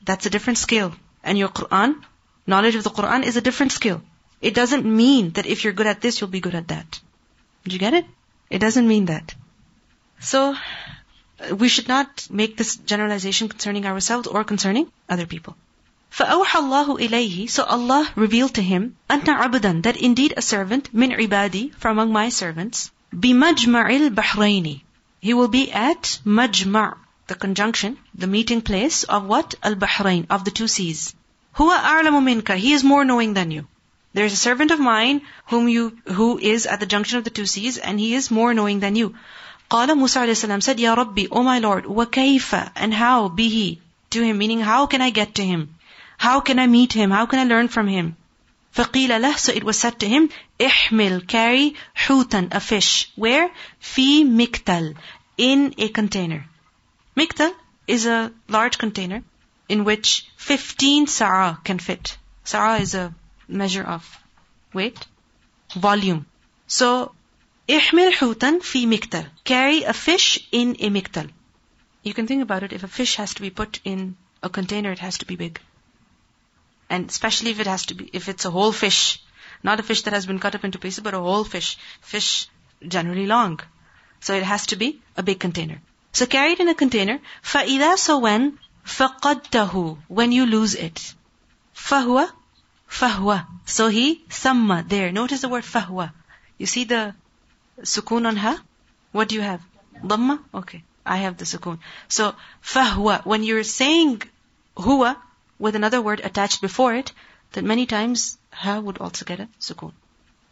that's 0.04 0.26
a 0.26 0.34
different 0.36 0.58
skill. 0.58 0.94
And 1.24 1.38
your 1.38 1.48
Quran, 1.48 2.04
knowledge 2.46 2.74
of 2.74 2.84
the 2.84 2.90
Quran 2.90 3.24
is 3.24 3.38
a 3.38 3.46
different 3.48 3.72
skill. 3.72 4.02
It 4.42 4.52
doesn't 4.52 4.84
mean 4.84 5.30
that 5.30 5.46
if 5.46 5.64
you're 5.64 5.78
good 5.80 5.92
at 5.94 6.02
this, 6.02 6.20
you'll 6.20 6.36
be 6.38 6.46
good 6.48 6.60
at 6.62 6.68
that. 6.68 7.00
Did 7.64 7.72
you 7.72 7.78
get 7.78 7.94
it? 7.94 8.04
It 8.50 8.58
doesn't 8.58 8.86
mean 8.86 9.06
that. 9.06 9.34
So, 10.20 10.54
we 11.57 11.67
should 11.67 11.87
not 11.87 12.27
make 12.29 12.57
this 12.57 12.75
generalization 12.75 13.49
concerning 13.49 13.85
ourselves 13.85 14.27
or 14.27 14.43
concerning 14.43 14.91
other 15.09 15.25
people. 15.25 15.55
فأوحى 16.11 16.59
الله 16.59 16.97
إليه 16.99 17.49
So 17.49 17.63
Allah 17.63 18.11
revealed 18.15 18.53
to 18.55 18.61
him 18.61 18.95
أن 19.09 19.23
عبدا 19.23 19.83
That 19.83 19.97
indeed 19.97 20.33
a 20.35 20.41
servant 20.41 20.93
من 20.93 21.11
عبادي 21.13 21.73
From 21.79 21.97
among 21.97 22.11
my 22.11 22.29
servants 22.29 22.91
بمجمع 23.13 23.89
البحرين 23.89 24.81
He 25.21 25.33
will 25.33 25.47
be 25.47 25.71
at 25.71 26.19
مجمع 26.25 26.95
The 27.27 27.35
conjunction, 27.35 27.97
the 28.13 28.27
meeting 28.27 28.61
place 28.61 29.03
of 29.03 29.25
what? 29.25 29.55
Al-Bahrain, 29.63 30.27
of 30.29 30.43
the 30.43 30.51
two 30.51 30.67
seas. 30.67 31.15
هو 31.55 31.71
أعلم 31.71 32.23
منك 32.23 32.57
He 32.57 32.73
is 32.73 32.83
more 32.83 33.05
knowing 33.05 33.33
than 33.33 33.51
you. 33.51 33.67
There 34.13 34.25
is 34.25 34.33
a 34.33 34.37
servant 34.37 34.71
of 34.71 34.79
mine 34.79 35.21
whom 35.47 35.69
you, 35.69 35.97
who 36.05 36.37
is 36.37 36.65
at 36.65 36.81
the 36.81 36.85
junction 36.85 37.17
of 37.17 37.23
the 37.23 37.29
two 37.29 37.45
seas 37.45 37.77
and 37.77 37.97
he 37.97 38.13
is 38.13 38.29
more 38.29 38.53
knowing 38.53 38.81
than 38.81 38.97
you. 38.97 39.15
قال 39.69 39.97
Musa 39.97 40.19
alayhi 40.19 40.61
said, 40.61 40.79
Ya 40.79 40.93
Rabbi, 40.93 41.27
O 41.31 41.43
my 41.43 41.59
Lord, 41.59 41.85
وَكَيْفَ 41.85 42.71
And 42.75 42.93
how 42.93 43.29
be 43.29 43.49
he 43.49 43.81
to 44.09 44.21
him? 44.21 44.37
Meaning, 44.37 44.59
how 44.59 44.85
can 44.85 45.01
I 45.01 45.09
get 45.09 45.35
to 45.35 45.45
him? 45.45 45.75
How 46.17 46.41
can 46.41 46.59
I 46.59 46.67
meet 46.67 46.93
him? 46.93 47.09
How 47.09 47.25
can 47.25 47.39
I 47.39 47.45
learn 47.45 47.67
from 47.67 47.87
him? 47.87 48.17
فَقِيلَ 48.75 49.07
لَهُ 49.07 49.37
So 49.37 49.53
it 49.53 49.63
was 49.63 49.79
said 49.79 49.99
to 50.01 50.07
him, 50.07 50.29
احمل, 50.59 51.25
carry, 51.27 51.75
حوتا, 51.95 52.53
a 52.53 52.59
fish. 52.59 53.11
Where? 53.15 53.49
في 53.81 54.25
مكتل, 54.25 54.95
in 55.37 55.73
a 55.77 55.87
container. 55.89 56.45
Miktal 57.17 57.53
is 57.87 58.05
a 58.05 58.31
large 58.47 58.77
container 58.77 59.23
in 59.67 59.83
which 59.83 60.27
15 60.37 61.07
sa'a 61.07 61.57
can 61.63 61.79
fit. 61.79 62.17
Sa'a 62.43 62.81
is 62.81 62.93
a 62.93 63.13
measure 63.47 63.83
of 63.83 64.19
weight, 64.73 64.99
volume. 65.75 66.25
So 66.67 67.13
احمل 67.69 68.13
حوتا 68.13 68.59
في 68.61 68.85
مكتل. 68.85 69.25
Carry 69.45 69.83
a 69.83 69.93
fish 69.93 70.39
in 70.51 70.75
a 70.79 70.89
miktal. 70.89 71.29
You 72.03 72.13
can 72.13 72.27
think 72.27 72.41
about 72.41 72.63
it, 72.63 72.73
if 72.73 72.83
a 72.83 72.87
fish 72.87 73.15
has 73.15 73.33
to 73.35 73.41
be 73.41 73.49
put 73.49 73.79
in 73.85 74.17
a 74.43 74.49
container, 74.49 74.91
it 74.91 74.99
has 74.99 75.19
to 75.19 75.25
be 75.25 75.35
big. 75.35 75.59
And 76.89 77.09
especially 77.09 77.51
if 77.51 77.59
it 77.59 77.67
has 77.67 77.85
to 77.85 77.93
be, 77.93 78.09
if 78.11 78.27
it's 78.27 78.45
a 78.45 78.51
whole 78.51 78.71
fish, 78.71 79.21
not 79.63 79.79
a 79.79 79.83
fish 79.83 80.01
that 80.01 80.13
has 80.13 80.25
been 80.25 80.39
cut 80.39 80.55
up 80.55 80.65
into 80.65 80.79
pieces, 80.79 81.03
but 81.03 81.13
a 81.13 81.19
whole 81.19 81.43
fish. 81.43 81.77
Fish 82.01 82.47
generally 82.85 83.27
long. 83.27 83.59
So 84.19 84.33
it 84.33 84.43
has 84.43 84.65
to 84.67 84.75
be 84.75 85.01
a 85.15 85.23
big 85.23 85.39
container. 85.39 85.81
So 86.11 86.25
carry 86.25 86.53
it 86.53 86.59
in 86.59 86.67
a 86.67 86.75
container. 86.75 87.19
فَإِذَا 87.43 87.97
So 87.97 88.19
when 88.19 88.59
فَقَدْتَهُ 88.85 89.97
When 90.07 90.31
you 90.31 90.45
lose 90.45 90.75
it. 90.75 91.13
فَهُوَ 91.75 92.29
فَهُوَ 92.89 93.45
So 93.65 93.87
he, 93.87 94.23
ثَمَّ 94.29 94.89
There. 94.89 95.11
Notice 95.11 95.41
the 95.41 95.49
word 95.49 95.63
فَهُوَ. 95.63 96.11
You 96.57 96.65
see 96.65 96.83
the 96.83 97.15
Sukun 97.81 98.27
on 98.27 98.37
ha? 98.37 98.61
What 99.11 99.29
do 99.29 99.35
you 99.35 99.41
have? 99.41 99.61
Dhamma? 100.03 100.39
Okay. 100.53 100.83
I 101.05 101.17
have 101.17 101.37
the 101.37 101.45
sukun. 101.45 101.79
So, 102.07 102.35
fahwa. 102.63 103.25
When 103.25 103.43
you're 103.43 103.63
saying 103.63 104.21
huwa 104.75 105.15
with 105.59 105.75
another 105.75 106.01
word 106.01 106.21
attached 106.23 106.61
before 106.61 106.93
it, 106.95 107.11
then 107.53 107.67
many 107.67 107.85
times 107.85 108.37
ha 108.51 108.79
would 108.79 108.99
also 108.99 109.25
get 109.25 109.39
a 109.39 109.47
sukun. 109.59 109.93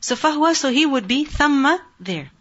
So 0.02 0.16
fahwa, 0.16 0.56
so 0.56 0.72
he 0.72 0.86
would 0.86 1.08
be 1.08 1.26
thamma 1.26 1.80
there. 2.00 2.32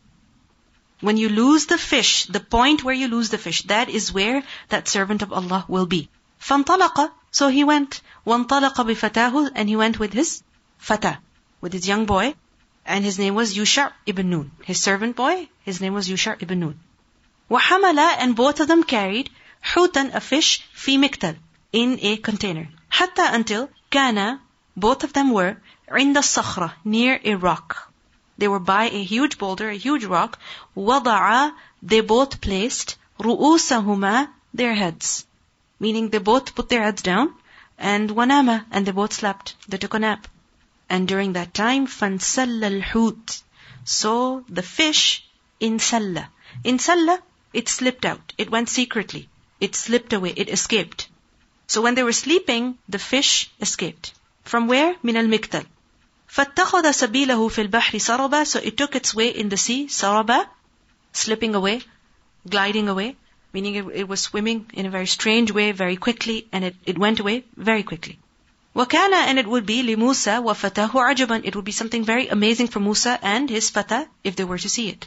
When 1.00 1.16
you 1.16 1.28
lose 1.28 1.66
the 1.66 1.78
fish, 1.78 2.26
the 2.26 2.40
point 2.40 2.82
where 2.82 2.94
you 2.94 3.08
lose 3.08 3.30
the 3.30 3.38
fish, 3.38 3.62
that 3.62 3.88
is 3.88 4.12
where 4.12 4.42
that 4.68 4.88
servant 4.88 5.22
of 5.22 5.32
Allah 5.32 5.64
will 5.68 5.86
be. 5.86 6.08
فانطلق, 6.40 7.10
so 7.30 7.48
he 7.48 7.64
went. 7.64 8.00
وانطلق 8.26 8.74
بفتاه, 8.74 9.50
and 9.54 9.68
he 9.68 9.76
went 9.76 9.98
with 9.98 10.12
his 10.12 10.42
fata, 10.78 11.18
with 11.60 11.72
his 11.72 11.86
young 11.86 12.06
boy. 12.06 12.34
And 12.84 13.04
his 13.04 13.18
name 13.18 13.34
was 13.34 13.56
Yusha 13.56 13.92
ibn 14.06 14.30
Nun. 14.30 14.50
His 14.64 14.80
servant 14.80 15.14
boy, 15.14 15.48
his 15.64 15.80
name 15.80 15.94
was 15.94 16.08
Yusha 16.08 16.36
ibn 16.42 16.60
Nun. 16.60 16.80
وحملا 17.50 18.16
and 18.18 18.34
both 18.34 18.60
of 18.60 18.68
them 18.68 18.82
carried 18.82 19.30
حوتا 19.62 20.14
a 20.14 20.20
fish 20.20 20.62
في 20.74 20.98
مكتل 20.98 21.36
in 21.72 21.98
a 22.00 22.16
container. 22.16 22.68
حتى 22.90 23.32
until 23.32 23.68
كان 23.90 24.40
both 24.76 25.04
of 25.04 25.12
them 25.12 25.30
were 25.30 25.56
عند 25.88 26.16
الصخرة 26.16 26.72
near 26.84 27.20
a 27.24 27.34
rock. 27.34 27.92
They 28.38 28.48
were 28.48 28.60
by 28.60 28.84
a 28.90 29.02
huge 29.02 29.36
boulder, 29.36 29.68
a 29.68 29.76
huge 29.76 30.04
rock. 30.04 30.38
وَضَعَا 30.76 31.52
They 31.82 32.00
both 32.00 32.40
placed 32.40 32.96
رُؤُوسَهُمَا 33.20 34.28
Their 34.54 34.74
heads. 34.74 35.26
Meaning 35.80 36.10
they 36.10 36.18
both 36.18 36.54
put 36.54 36.68
their 36.68 36.82
heads 36.82 37.02
down. 37.02 37.34
And 37.78 38.10
وَنَامَا 38.10 38.66
And 38.70 38.86
they 38.86 38.92
both 38.92 39.12
slept. 39.12 39.54
They 39.68 39.76
took 39.76 39.94
a 39.94 39.98
nap. 39.98 40.28
And 40.88 41.06
during 41.06 41.34
that 41.34 41.54
time, 41.54 41.86
فَانْسَلَّ 41.86 42.82
الْحُوتِ 42.82 43.42
So 43.84 44.44
the 44.48 44.62
fish 44.62 45.24
in 45.60 45.78
salla. 45.78 46.30
In 46.64 46.78
salla, 46.78 47.20
it 47.52 47.68
slipped 47.68 48.04
out. 48.04 48.32
It 48.38 48.50
went 48.50 48.68
secretly. 48.68 49.28
It 49.60 49.74
slipped 49.74 50.12
away. 50.12 50.32
It 50.36 50.48
escaped. 50.48 51.08
So 51.66 51.82
when 51.82 51.94
they 51.94 52.02
were 52.02 52.12
sleeping, 52.12 52.78
the 52.88 52.98
fish 52.98 53.50
escaped. 53.60 54.12
From 54.44 54.66
where? 54.66 54.96
من 55.04 55.16
المكتل. 55.16 55.66
فاتخذ 56.28 56.90
سبيله 56.90 57.48
في 57.48 57.62
البحر 57.62 57.98
سربا 57.98 58.44
So 58.44 58.58
it 58.58 58.76
took 58.76 58.96
its 58.96 59.14
way 59.14 59.28
in 59.28 59.48
the 59.48 59.56
sea, 59.56 59.86
saraba, 59.86 60.46
slipping 61.12 61.54
away, 61.54 61.80
gliding 62.48 62.88
away, 62.88 63.16
meaning 63.52 63.74
it, 63.74 63.86
it 63.94 64.08
was 64.08 64.20
swimming 64.20 64.70
in 64.74 64.86
a 64.86 64.90
very 64.90 65.06
strange 65.06 65.50
way, 65.50 65.72
very 65.72 65.96
quickly, 65.96 66.46
and 66.52 66.64
it, 66.64 66.76
it 66.84 66.98
went 66.98 67.20
away 67.20 67.44
very 67.56 67.82
quickly. 67.82 68.18
وكان 68.74 69.12
and 69.12 69.38
it 69.38 69.46
would 69.46 69.66
be 69.66 69.82
لموسى 69.82 70.38
وفتاه 70.38 70.90
عجبا 70.94 71.44
It 71.44 71.54
would 71.54 71.64
be 71.64 71.72
something 71.72 72.04
very 72.04 72.28
amazing 72.28 72.68
for 72.68 72.80
Musa 72.80 73.18
and 73.22 73.50
his 73.50 73.70
fata 73.70 74.08
if 74.24 74.36
they 74.36 74.44
were 74.44 74.58
to 74.58 74.68
see 74.68 74.88
it. 74.88 75.06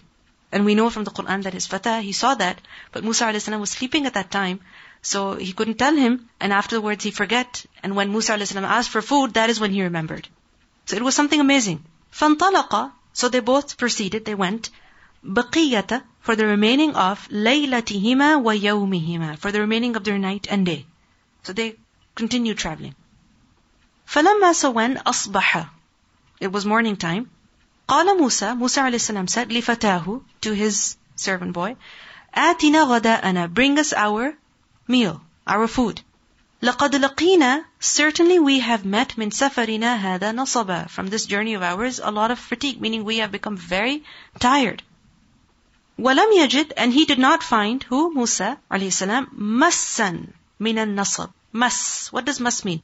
And 0.51 0.65
we 0.65 0.75
know 0.75 0.89
from 0.89 1.05
the 1.05 1.11
Quran 1.11 1.43
that 1.43 1.53
his 1.53 1.65
fata, 1.65 2.01
he 2.01 2.11
saw 2.11 2.35
that, 2.35 2.59
but 2.91 3.03
Musa 3.03 3.25
a.s. 3.25 3.47
was 3.47 3.69
sleeping 3.71 4.05
at 4.05 4.15
that 4.15 4.29
time, 4.29 4.59
so 5.01 5.35
he 5.35 5.53
couldn't 5.53 5.79
tell 5.79 5.95
him, 5.95 6.29
and 6.41 6.51
afterwards 6.51 7.03
he 7.03 7.11
forget, 7.11 7.65
and 7.81 7.95
when 7.95 8.11
Musa 8.11 8.33
a.s. 8.33 8.55
asked 8.55 8.89
for 8.89 9.01
food, 9.01 9.33
that 9.35 9.49
is 9.49 9.59
when 9.59 9.71
he 9.71 9.81
remembered. 9.81 10.27
So 10.85 10.97
it 10.97 11.03
was 11.03 11.15
something 11.15 11.39
amazing. 11.39 11.83
فانطلق 12.13 12.91
So 13.13 13.29
they 13.29 13.39
both 13.39 13.77
proceeded, 13.77 14.25
they 14.25 14.35
went. 14.35 14.69
بقية 15.23 16.03
For 16.21 16.35
the 16.35 16.45
remaining 16.45 16.95
of 16.95 17.27
ليلتهما 17.29 18.43
ويومهما 18.43 19.39
For 19.39 19.51
the 19.51 19.61
remaining 19.61 19.95
of 19.95 20.03
their 20.03 20.17
night 20.17 20.47
and 20.49 20.65
day. 20.65 20.85
So 21.43 21.53
they 21.53 21.77
continued 22.15 22.57
traveling. 22.57 22.95
فلما 24.05 24.53
so 24.53 24.71
when 24.71 24.97
أصبح 24.97 25.65
It 26.41 26.51
was 26.51 26.65
morning 26.65 26.97
time. 26.97 27.29
قال 27.87 28.17
موسى 28.17 28.55
Musa 28.57 28.81
alayhi 28.81 29.29
said 29.29 29.49
لفتاه 29.49 30.21
To 30.41 30.51
his 30.53 30.97
servant 31.15 31.53
boy 31.53 31.75
آتنا 32.35 32.83
غداءنا 32.83 33.53
Bring 33.53 33.79
us 33.79 33.93
our 33.93 34.33
meal, 34.87 35.21
our 35.47 35.67
food. 35.67 36.01
لقد 36.61 36.95
لقينا 36.95 37.63
certainly 37.79 38.39
we 38.39 38.59
have 38.59 38.85
met 38.85 39.17
من 39.17 39.31
سفرنا 39.31 39.95
هذا 39.95 40.31
نصبا 40.31 40.87
from 40.89 41.07
this 41.09 41.25
journey 41.25 41.53
of 41.53 41.63
ours 41.63 41.99
a 41.99 42.11
lot 42.11 42.31
of 42.31 42.37
fatigue 42.39 42.81
meaning 42.81 43.03
we 43.03 43.17
have 43.17 43.31
become 43.31 43.55
very 43.57 44.03
tired 44.39 44.81
ولم 45.99 46.31
يجد 46.37 46.73
and 46.77 46.93
he 46.93 47.05
did 47.05 47.19
not 47.19 47.41
find 47.43 47.83
who 47.83 48.13
Musa 48.13 48.57
عليه 48.71 48.87
السلام 48.87 49.27
مسا 49.33 50.27
من 50.59 50.77
النصب 50.77 51.29
مس 51.53 52.09
what 52.11 52.25
does 52.25 52.39
mas 52.39 52.63
mean 52.65 52.81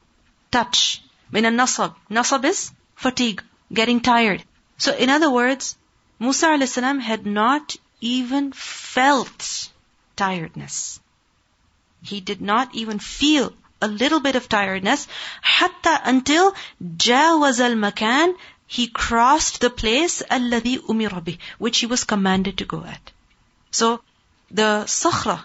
touch 0.50 1.01
min 1.35 1.45
al-nasab. 1.49 1.95
Nasab 2.17 2.45
is 2.51 2.59
fatigue, 2.95 3.43
getting 3.81 4.01
tired. 4.07 4.43
So 4.77 4.95
in 5.05 5.09
other 5.09 5.31
words, 5.39 5.75
Musa 6.19 6.49
a.s. 6.55 6.75
had 7.09 7.25
not 7.25 7.75
even 8.01 8.51
felt 8.51 9.47
tiredness. 10.15 10.99
He 12.11 12.19
did 12.29 12.41
not 12.41 12.75
even 12.75 12.99
feel 12.99 13.53
a 13.81 13.87
little 13.87 14.19
bit 14.25 14.35
of 14.39 14.47
tiredness, 14.47 15.07
hatta 15.41 15.93
until 16.11 16.53
jawaz 17.05 17.59
al-makan, 17.59 18.35
he 18.75 18.87
crossed 18.87 19.59
the 19.61 19.69
place 19.69 20.21
alladhi 20.37 20.77
umirabi, 20.93 21.37
which 21.57 21.79
he 21.79 21.89
was 21.93 22.05
commanded 22.13 22.57
to 22.59 22.65
go 22.75 22.83
at. 22.93 23.11
So 23.71 23.89
the 24.61 24.69
sakhra 24.99 25.39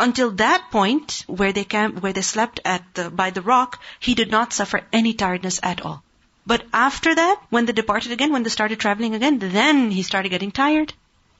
until 0.00 0.30
that 0.32 0.70
point 0.70 1.24
where 1.26 1.52
they 1.52 1.64
came, 1.64 1.96
where 1.96 2.12
they 2.12 2.22
slept 2.22 2.60
at 2.64 2.82
the, 2.94 3.10
by 3.10 3.30
the 3.30 3.42
rock, 3.42 3.82
he 3.98 4.14
did 4.14 4.30
not 4.30 4.52
suffer 4.52 4.82
any 4.92 5.14
tiredness 5.14 5.58
at 5.62 5.80
all. 5.80 6.02
But 6.46 6.64
after 6.72 7.14
that, 7.14 7.40
when 7.50 7.66
they 7.66 7.72
departed 7.72 8.12
again, 8.12 8.32
when 8.32 8.42
they 8.42 8.50
started 8.50 8.78
traveling 8.78 9.14
again, 9.14 9.38
then 9.38 9.90
he 9.90 10.02
started 10.02 10.28
getting 10.28 10.52
tired. 10.52 10.92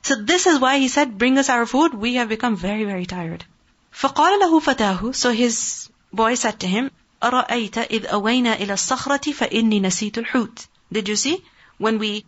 So 0.03 0.16
this 0.16 0.47
is 0.47 0.59
why 0.59 0.79
he 0.79 0.89
said, 0.89 1.18
bring 1.18 1.39
us 1.39 1.49
our 1.49 1.66
food. 1.66 1.95
We 1.95 2.14
have 2.14 2.29
become 2.29 2.57
very, 2.57 2.85
very 2.85 3.07
tired. 3.07 3.45
فقال 3.93 4.41
له 4.41 4.61
فتاه 4.61 5.14
So 5.14 5.33
his 5.33 5.89
boy 6.12 6.35
said 6.35 6.61
to 6.61 6.66
him, 6.66 6.91
أرأيت 7.22 7.79
إذ 7.79 8.07
أوينا 8.07 8.55
إلى 8.55 8.72
الصخرة 8.72 9.33
فإني 9.33 9.81
نسيت 9.81 10.18
الحوت. 10.18 10.66
Did 10.93 11.09
you 11.09 11.16
see? 11.16 11.43
When 11.79 11.99
we 11.99 12.24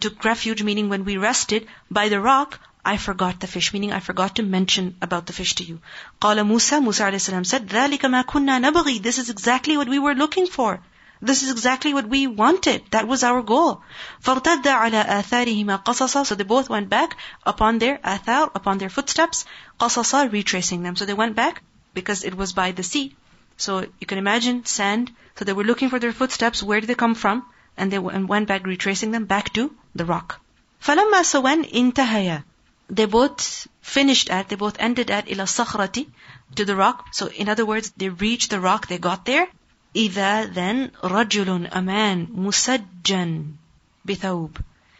took 0.00 0.24
refuge, 0.24 0.62
meaning 0.62 0.88
when 0.88 1.04
we 1.04 1.16
rested 1.16 1.66
by 1.90 2.08
the 2.08 2.20
rock, 2.20 2.60
I 2.84 2.96
forgot 2.96 3.38
the 3.40 3.46
fish, 3.46 3.74
meaning 3.74 3.92
I 3.92 4.00
forgot 4.00 4.36
to 4.36 4.42
mention 4.42 4.96
about 5.02 5.26
the 5.26 5.34
fish 5.34 5.54
to 5.56 5.64
you. 5.64 5.80
قال 6.20 6.42
موسى, 6.42 6.80
Musa 6.82 7.04
a.s. 7.04 7.48
said, 7.48 7.68
ذلك 7.68 8.06
ما 8.06 8.22
كنا 8.22 8.58
نبغي. 8.58 9.02
This 9.02 9.18
is 9.18 9.28
exactly 9.28 9.76
what 9.76 9.88
we 9.88 9.98
were 9.98 10.14
looking 10.14 10.46
for. 10.46 10.80
This 11.20 11.42
is 11.42 11.50
exactly 11.50 11.92
what 11.92 12.08
we 12.08 12.26
wanted. 12.26 12.82
That 12.92 13.06
was 13.06 13.24
our 13.24 13.42
goal. 13.42 13.82
فارتد 14.22 14.66
على 14.66 15.02
آثارهما 15.02 15.84
قصصا. 15.84 16.24
So 16.24 16.34
they 16.34 16.44
both 16.44 16.70
went 16.70 16.88
back 16.88 17.16
upon 17.44 17.78
their 17.78 17.98
athar, 17.98 18.50
upon 18.54 18.78
their 18.78 18.88
footsteps. 18.88 19.44
قصصا, 19.78 20.32
retracing 20.32 20.82
them. 20.82 20.96
So 20.96 21.04
they 21.04 21.14
went 21.14 21.34
back 21.34 21.62
because 21.92 22.24
it 22.24 22.34
was 22.34 22.54
by 22.54 22.72
the 22.72 22.82
sea. 22.82 23.14
So 23.58 23.80
you 24.00 24.06
can 24.06 24.18
imagine 24.18 24.64
sand. 24.64 25.10
So 25.36 25.44
they 25.44 25.52
were 25.52 25.64
looking 25.64 25.90
for 25.90 25.98
their 25.98 26.12
footsteps. 26.12 26.62
Where 26.62 26.80
did 26.80 26.88
they 26.88 26.94
come 26.94 27.14
from? 27.14 27.44
And 27.76 27.92
they 27.92 27.98
went 27.98 28.48
back, 28.48 28.64
retracing 28.64 29.10
them 29.10 29.26
back 29.26 29.52
to 29.54 29.74
the 29.94 30.06
rock. 30.06 30.40
فلما 30.80 31.24
so 31.24 31.40
when 31.40 31.64
انتهيا 31.64 32.44
they 32.92 33.04
both 33.04 33.68
finished 33.82 34.30
at, 34.30 34.48
they 34.48 34.56
both 34.56 34.76
ended 34.78 35.10
at 35.10 35.30
ila 35.30 35.44
sakhrati, 35.44 36.08
to 36.56 36.64
the 36.64 36.74
rock. 36.74 37.08
So 37.12 37.26
in 37.26 37.48
other 37.48 37.66
words, 37.66 37.92
they 37.96 38.08
reached 38.08 38.50
the 38.50 38.60
rock, 38.60 38.86
they 38.86 38.98
got 38.98 39.24
there. 39.24 39.46
إذا 39.94 40.54
then 40.54 40.90
رجل 41.02 41.68
a 41.72 41.82
man 41.82 42.26
مسجن 42.28 43.54
بثوب. 44.06 44.56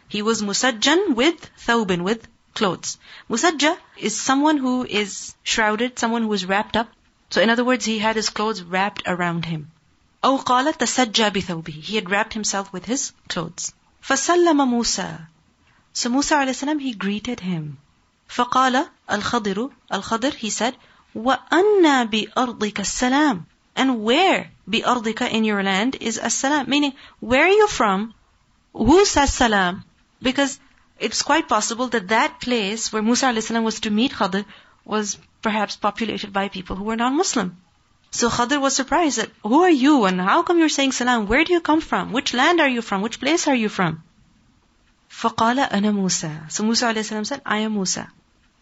He 0.09 0.23
was 0.23 0.43
musajjan 0.43 1.15
with 1.15 1.51
thawbin, 1.59 2.03
with 2.03 2.27
clothes. 2.55 2.99
Musajja 3.31 3.77
is 3.97 4.19
someone 4.19 4.59
who 4.59 4.85
is 4.85 5.35
shrouded, 5.43 5.99
someone 5.99 6.23
who 6.23 6.33
is 6.33 6.47
wrapped 6.47 6.77
up. 6.77 6.89
So 7.31 7.41
in 7.43 7.51
other 7.51 7.65
words, 7.65 7.85
he 7.85 7.99
had 7.99 8.17
his 8.17 8.31
clothes 8.31 8.63
wrapped 8.63 9.03
around 9.07 9.45
him. 9.45 9.71
أو 10.25 10.39
قال 10.45 10.73
تسجى 10.75 11.31
بثوبه. 11.31 11.83
He 11.83 11.95
had 11.95 12.11
wrapped 12.11 12.35
himself 12.35 12.73
with 12.73 12.85
his 12.85 13.13
clothes. 13.29 13.73
فسلم 14.03 14.57
موسى. 14.57 15.27
So 15.93 16.11
Musa 16.11 16.37
alayhi 16.37 16.81
he 16.81 16.93
greeted 16.95 17.41
him. 17.41 17.79
فقال 18.33 18.87
الخضر 19.11 19.71
الخضر 19.93 20.33
he 20.33 20.51
said 20.51 20.75
وأنا 21.15 22.05
بأرضك 22.05 22.81
السلام 22.81 23.45
and 23.77 24.03
where 24.05 24.51
بأرضك 24.67 25.23
in 25.33 25.45
your 25.45 25.63
land 25.63 25.97
is 26.01 26.19
السلام 26.19 26.69
meaning 26.69 26.93
where 27.21 27.45
are 27.45 27.57
you 27.63 27.69
from 27.69 28.15
who 28.73 29.05
says 29.05 29.33
salam 29.33 29.85
because 30.23 30.61
it's 30.99 31.23
quite 31.23 31.49
possible 31.49 31.89
that 31.89 32.09
that 32.09 32.41
place 32.41 32.93
where 32.93 33.03
Musa 33.03 33.27
a.s. 33.27 33.51
was 33.51 33.81
to 33.81 33.91
meet 33.91 34.13
Khadr 34.13 34.45
was 34.85 35.17
perhaps 35.43 35.77
populated 35.77 36.33
by 36.33 36.49
people 36.49 36.77
who 36.77 36.85
were 36.85 36.97
non-Muslim. 36.97 37.57
So 38.11 38.29
Khadr 38.29 38.61
was 38.61 38.75
surprised 38.75 39.19
that, 39.19 39.31
who 39.43 39.63
are 39.63 39.71
you 39.71 40.07
and 40.07 40.21
how 40.21 40.43
come 40.43 40.59
you're 40.59 40.69
saying 40.69 40.93
salam? 40.93 41.27
Where 41.27 41.45
do 41.45 41.53
you 41.53 41.61
come 41.61 41.81
from? 41.81 42.13
Which 42.13 42.35
land 42.35 42.61
are 42.61 42.69
you 42.69 42.83
from? 42.83 43.03
Which 43.03 43.21
place 43.21 43.47
are 43.47 43.55
you 43.55 43.69
from? 43.69 44.03
فقال 45.11 45.69
أنا 45.71 45.93
موسى. 45.93 46.51
So 46.51 46.65
Musa 46.65 46.87
a.s. 46.87 47.29
said, 47.29 47.43
I 47.47 47.59
am 47.59 47.75
Musa. 47.75 48.11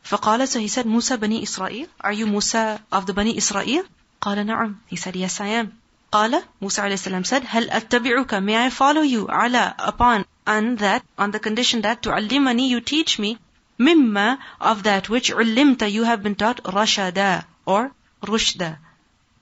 فقال, 0.05 0.49
so 0.49 0.59
he 0.61 0.68
said, 0.68 0.87
Musa 0.87 1.18
Bani 1.18 1.43
Israel. 1.43 1.87
Are 2.01 2.12
you 2.12 2.27
Musa 2.27 2.81
of 2.93 3.07
the 3.07 3.12
Bani 3.12 3.37
Israel? 3.37 3.85
قال 4.20 4.47
نعم. 4.47 4.74
He 4.87 4.97
said, 4.97 5.16
yes 5.16 5.41
I 5.41 5.49
am. 5.49 5.72
قال, 6.12 6.43
Musa 6.61 6.83
a.s. 6.83 7.29
said, 7.29 7.43
هل 7.43 7.70
أتبعك? 7.70 8.43
May 8.43 8.57
I 8.57 8.70
follow 8.70 9.03
you? 9.03 9.27
على, 9.27 9.74
upon 9.79 10.24
and 10.47 10.79
that 10.79 11.05
on 11.18 11.33
the 11.33 11.41
condition 11.41 11.83
that 11.83 12.03
تعلمني 12.03 12.68
you 12.68 12.81
teach 12.81 13.18
me 13.18 13.37
mimma 13.81 14.39
of 14.61 14.85
that 14.85 15.09
which 15.09 15.31
علمت 15.33 15.91
you 15.91 16.05
have 16.05 16.22
been 16.22 16.37
taught 16.37 16.62
rashada 16.62 17.45
or 17.66 17.93
rushda 18.22 18.79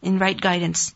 in 0.03 0.19
right 0.19 0.41
guidance. 0.41 0.95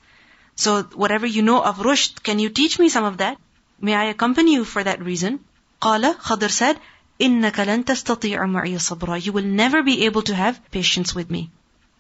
So 0.57 0.83
whatever 0.83 1.27
you 1.27 1.43
know 1.43 1.63
of 1.63 1.77
rushd, 1.77 2.23
can 2.23 2.39
you 2.39 2.49
teach 2.49 2.79
me 2.79 2.89
some 2.89 3.05
of 3.05 3.19
that? 3.19 3.39
May 3.81 3.95
I 3.95 4.05
accompany 4.05 4.55
you 4.55 4.65
for 4.65 4.83
that 4.83 5.03
reason? 5.03 5.41
قال 5.81 6.15
Khadr 6.17 6.51
said, 6.51 6.81
إنك 7.21 7.61
لن 7.61 7.85
تستطيع 7.85 8.47
معي 8.47 8.79
صبرا. 8.79 9.19
You 9.19 9.33
will 9.33 9.45
never 9.45 9.83
be 9.83 10.05
able 10.07 10.23
to 10.23 10.35
have 10.35 10.61
patience 10.71 11.15
with 11.15 11.31
me. 11.31 11.51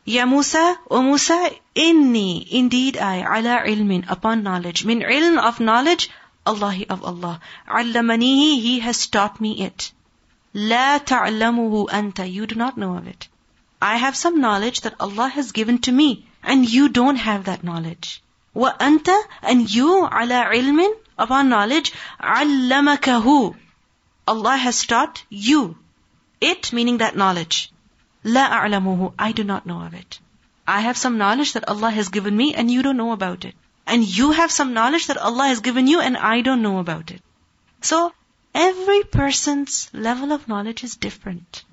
Ya 0.04 0.24
Musa, 0.24 0.78
O 0.90 1.02
Musa, 1.02 1.50
inni, 1.74 2.46
indeed 2.50 2.96
I, 2.96 3.18
ala 3.20 3.62
ilmin, 3.66 4.04
upon 4.08 4.42
knowledge. 4.42 4.84
Min 4.84 5.00
ilm 5.00 5.38
of 5.38 5.60
knowledge, 5.60 6.08
Allahi 6.46 6.88
of 6.88 7.04
Allah. 7.04 7.40
Allamanihi, 7.68 8.60
He 8.62 8.78
has 8.78 9.06
taught 9.08 9.38
me 9.40 9.62
it. 9.64 9.92
La 10.54 10.98
ta'lamuhu 10.98 11.88
anta, 11.88 12.30
you 12.30 12.46
do 12.46 12.54
not 12.54 12.78
know 12.78 12.96
of 12.96 13.06
it. 13.06 13.28
I 13.82 13.96
have 13.96 14.16
some 14.16 14.40
knowledge 14.40 14.80
that 14.80 14.94
Allah 14.98 15.28
has 15.28 15.52
given 15.52 15.78
to 15.80 15.92
me, 15.92 16.26
and 16.42 16.66
you 16.66 16.88
don't 16.88 17.16
have 17.16 17.44
that 17.44 17.62
knowledge. 17.62 18.22
Wa 18.54 18.72
anta, 18.80 19.20
and 19.42 19.72
you 19.72 20.04
ala 20.06 20.46
ilmin, 20.60 20.94
upon 21.18 21.50
knowledge, 21.50 21.92
allamakahu. 22.18 23.54
Allah 24.27 24.55
has 24.55 24.85
taught 24.85 25.23
you. 25.29 25.77
It 26.39 26.71
meaning 26.73 26.97
that 26.99 27.15
knowledge. 27.15 27.71
La 28.23 28.47
a'lamuhu. 28.61 29.13
I 29.19 29.31
do 29.31 29.43
not 29.43 29.65
know 29.65 29.81
of 29.81 29.93
it. 29.93 30.19
I 30.67 30.81
have 30.81 30.97
some 30.97 31.17
knowledge 31.17 31.53
that 31.53 31.67
Allah 31.67 31.91
has 31.91 32.09
given 32.09 32.35
me 32.35 32.53
and 32.55 32.71
you 32.71 32.81
don't 32.81 32.97
know 32.97 33.11
about 33.11 33.45
it. 33.45 33.55
And 33.85 34.03
you 34.17 34.31
have 34.31 34.51
some 34.51 34.73
knowledge 34.73 35.07
that 35.07 35.17
Allah 35.17 35.47
has 35.47 35.59
given 35.59 35.87
you 35.87 35.99
and 35.99 36.15
I 36.17 36.41
don't 36.41 36.61
know 36.61 36.79
about 36.79 37.11
it. 37.11 37.21
So, 37.81 38.13
every 38.55 39.03
person's 39.03 39.89
level 39.93 40.31
of 40.31 40.47
knowledge 40.47 40.83
is 40.85 40.95
different. 40.95 41.65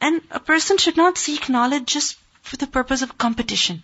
And 0.00 0.22
a 0.30 0.40
person 0.40 0.78
should 0.78 0.96
not 0.96 1.18
seek 1.18 1.48
knowledge 1.48 1.86
just 1.86 2.16
for 2.42 2.56
the 2.56 2.66
purpose 2.66 3.02
of 3.02 3.18
competition. 3.18 3.82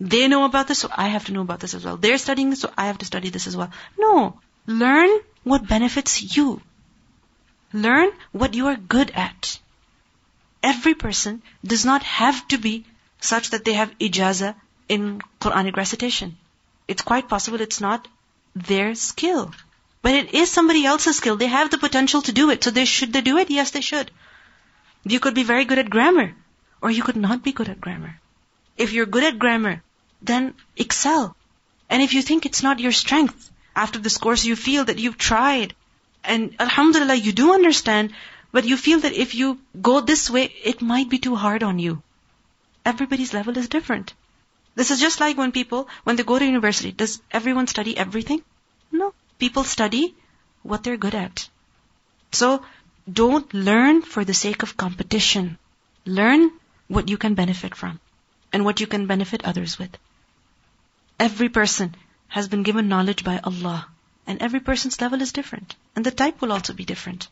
They 0.00 0.26
know 0.28 0.44
about 0.44 0.68
this, 0.68 0.80
so 0.80 0.88
I 0.94 1.08
have 1.08 1.26
to 1.26 1.32
know 1.32 1.42
about 1.42 1.60
this 1.60 1.74
as 1.74 1.84
well. 1.84 1.96
They're 1.96 2.18
studying 2.18 2.50
this, 2.50 2.60
so 2.60 2.72
I 2.76 2.86
have 2.86 2.98
to 2.98 3.06
study 3.06 3.30
this 3.30 3.46
as 3.46 3.56
well. 3.56 3.70
No. 3.98 4.40
Learn 4.66 5.10
what 5.42 5.68
benefits 5.68 6.36
you. 6.36 6.60
Learn 7.74 8.10
what 8.30 8.54
you 8.54 8.68
are 8.68 8.76
good 8.76 9.10
at. 9.10 9.58
Every 10.62 10.94
person 10.94 11.42
does 11.64 11.84
not 11.84 12.04
have 12.04 12.46
to 12.48 12.56
be 12.56 12.84
such 13.20 13.50
that 13.50 13.64
they 13.64 13.72
have 13.72 13.98
ijaza 13.98 14.54
in 14.88 15.20
Quranic 15.40 15.76
recitation. 15.76 16.36
It's 16.86 17.02
quite 17.02 17.28
possible 17.28 17.60
it's 17.60 17.80
not 17.80 18.06
their 18.54 18.94
skill. 18.94 19.52
But 20.02 20.14
it 20.14 20.34
is 20.34 20.50
somebody 20.50 20.86
else's 20.86 21.16
skill. 21.16 21.36
They 21.36 21.48
have 21.48 21.70
the 21.70 21.78
potential 21.78 22.22
to 22.22 22.32
do 22.32 22.50
it. 22.50 22.62
So 22.62 22.70
they 22.70 22.84
should 22.84 23.12
they 23.12 23.22
do 23.22 23.38
it? 23.38 23.50
Yes, 23.50 23.72
they 23.72 23.80
should. 23.80 24.10
You 25.04 25.18
could 25.18 25.34
be 25.34 25.42
very 25.42 25.64
good 25.64 25.78
at 25.78 25.90
grammar, 25.90 26.34
or 26.80 26.90
you 26.90 27.02
could 27.02 27.16
not 27.16 27.42
be 27.42 27.52
good 27.52 27.68
at 27.68 27.80
grammar. 27.80 28.20
If 28.76 28.92
you're 28.92 29.14
good 29.14 29.24
at 29.24 29.38
grammar, 29.38 29.82
then 30.22 30.54
excel. 30.76 31.36
And 31.90 32.02
if 32.02 32.14
you 32.14 32.22
think 32.22 32.46
it's 32.46 32.62
not 32.62 32.80
your 32.80 32.92
strength, 32.92 33.50
after 33.74 33.98
this 33.98 34.18
course 34.18 34.44
you 34.44 34.56
feel 34.56 34.84
that 34.84 34.98
you've 34.98 35.18
tried, 35.18 35.74
and 36.24 36.54
alhamdulillah 36.58 37.14
you 37.14 37.32
do 37.32 37.52
understand, 37.54 38.12
but 38.52 38.64
you 38.64 38.76
feel 38.76 39.00
that 39.00 39.12
if 39.12 39.34
you 39.34 39.58
go 39.80 40.00
this 40.00 40.30
way, 40.30 40.44
it 40.64 40.80
might 40.80 41.08
be 41.08 41.18
too 41.18 41.36
hard 41.36 41.62
on 41.62 41.78
you. 41.78 42.02
Everybody's 42.84 43.34
level 43.34 43.58
is 43.58 43.68
different. 43.68 44.14
This 44.74 44.90
is 44.90 45.00
just 45.00 45.20
like 45.20 45.36
when 45.36 45.52
people, 45.52 45.88
when 46.04 46.16
they 46.16 46.22
go 46.22 46.38
to 46.38 46.44
university, 46.44 46.92
does 46.92 47.20
everyone 47.30 47.66
study 47.66 47.96
everything? 47.96 48.42
No. 48.90 49.12
People 49.38 49.64
study 49.64 50.14
what 50.62 50.82
they're 50.82 50.96
good 50.96 51.14
at. 51.14 51.48
So, 52.32 52.64
don't 53.12 53.52
learn 53.54 54.02
for 54.02 54.24
the 54.24 54.34
sake 54.34 54.62
of 54.62 54.76
competition. 54.76 55.58
Learn 56.04 56.50
what 56.88 57.08
you 57.08 57.16
can 57.16 57.34
benefit 57.34 57.74
from 57.74 58.00
and 58.52 58.64
what 58.64 58.80
you 58.80 58.86
can 58.86 59.06
benefit 59.06 59.44
others 59.44 59.78
with. 59.78 59.96
Every 61.18 61.48
person 61.48 61.94
has 62.28 62.48
been 62.48 62.62
given 62.62 62.88
knowledge 62.88 63.24
by 63.24 63.38
Allah 63.38 63.88
and 64.27 64.41
every 64.41 64.59
person's 64.59 65.01
level 65.01 65.21
is 65.21 65.31
different 65.31 65.75
and 65.95 66.05
the 66.05 66.11
type 66.11 66.41
will 66.41 66.51
also 66.51 66.73
be 66.73 66.85
different. 66.85 67.27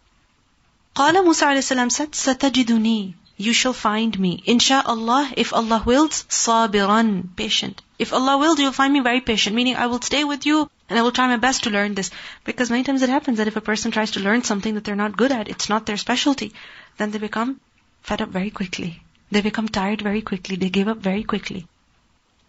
قال 0.95 1.23
Musa 1.23 1.61
salam 1.61 1.89
said, 1.89 2.11
ستجدني 2.11 3.13
you 3.37 3.53
shall 3.53 3.73
find 3.73 4.17
me. 4.19 4.43
Insha'Allah, 4.47 5.31
if 5.37 5.53
Allah 5.53 5.83
wills, 5.85 6.23
sabiran, 6.23 7.35
patient. 7.35 7.83
If 7.99 8.11
Allah 8.11 8.39
wills, 8.39 8.59
you'll 8.59 8.71
find 8.71 8.91
me 8.91 8.99
very 8.99 9.21
patient, 9.21 9.55
meaning 9.55 9.75
I 9.75 9.85
will 9.85 10.01
stay 10.01 10.23
with 10.23 10.47
you 10.47 10.69
and 10.89 10.97
I 10.97 11.03
will 11.03 11.11
try 11.11 11.27
my 11.27 11.37
best 11.37 11.63
to 11.63 11.69
learn 11.69 11.93
this. 11.93 12.09
Because 12.45 12.71
many 12.71 12.83
times 12.83 13.03
it 13.03 13.09
happens 13.09 13.37
that 13.37 13.47
if 13.47 13.55
a 13.55 13.61
person 13.61 13.91
tries 13.91 14.11
to 14.11 14.19
learn 14.19 14.43
something 14.43 14.73
that 14.73 14.83
they're 14.83 14.95
not 14.95 15.15
good 15.15 15.31
at, 15.31 15.49
it's 15.49 15.69
not 15.69 15.85
their 15.85 15.97
specialty, 15.97 16.51
then 16.97 17.11
they 17.11 17.19
become 17.19 17.59
fed 18.01 18.23
up 18.23 18.29
very 18.29 18.49
quickly. 18.49 19.03
They 19.29 19.41
become 19.41 19.67
tired 19.67 20.01
very 20.01 20.23
quickly. 20.23 20.55
They 20.55 20.69
give 20.69 20.87
up 20.87 20.97
very 20.97 21.23
quickly. 21.23 21.67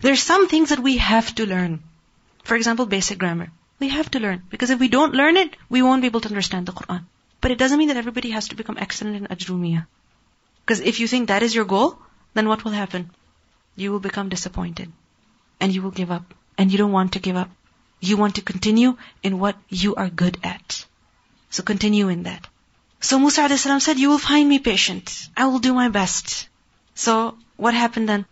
There's 0.01 0.23
some 0.23 0.49
things 0.49 0.71
that 0.71 0.79
we 0.79 0.97
have 0.97 1.35
to 1.35 1.45
learn. 1.45 1.83
For 2.45 2.57
example, 2.57 2.87
basic 2.87 3.19
grammar. 3.19 3.51
We 3.79 3.89
have 3.91 4.11
to 4.13 4.21
learn. 4.21 4.43
Because 4.51 4.71
if 4.71 4.81
we 4.81 4.89
don't 4.89 5.15
learn 5.15 5.37
it, 5.37 5.57
we 5.69 5.83
won't 5.83 6.03
be 6.03 6.09
able 6.09 6.21
to 6.21 6.29
understand 6.29 6.67
the 6.67 6.73
Quran. 6.73 7.05
But 7.41 7.53
it 7.53 7.59
doesn't 7.59 7.79
mean 7.79 7.89
that 7.89 7.97
everybody 7.97 8.31
has 8.31 8.49
to 8.49 8.57
become 8.57 8.79
excellent 8.79 9.17
in 9.17 9.27
Ajrumiyah. 9.27 9.87
Because 10.65 10.81
if 10.81 11.01
you 11.01 11.09
think 11.09 11.29
that 11.29 11.43
is 11.43 11.55
your 11.55 11.65
goal, 11.65 11.99
then 12.35 12.49
what 12.49 12.65
will 12.65 12.73
happen? 12.73 13.11
You 13.77 13.93
will 13.93 14.01
become 14.01 14.29
disappointed. 14.29 14.93
And 15.61 15.75
you 15.75 15.83
will 15.83 15.93
give 15.93 16.11
up. 16.11 16.35
And 16.57 16.73
you 16.73 16.79
don't 16.79 16.93
want 16.93 17.13
to 17.13 17.21
give 17.21 17.37
up. 17.37 17.51
You 18.01 18.17
want 18.17 18.37
to 18.37 18.43
continue 18.43 18.97
in 19.23 19.39
what 19.39 19.57
you 19.69 19.95
are 19.95 20.09
good 20.09 20.39
at. 20.43 20.85
So 21.51 21.63
continue 21.63 22.09
in 22.09 22.25
that. 22.25 22.47
So 23.01 23.19
Musa 23.19 23.43
a.s. 23.43 23.85
said, 23.85 23.99
you 23.99 24.09
will 24.09 24.19
find 24.19 24.49
me 24.49 24.59
patient. 24.59 25.29
I 25.37 25.47
will 25.47 25.61
do 25.61 25.73
my 25.73 25.89
best. 25.89 26.49
So 26.95 27.39
what 27.57 27.75
happened 27.75 28.09
then? 28.09 28.27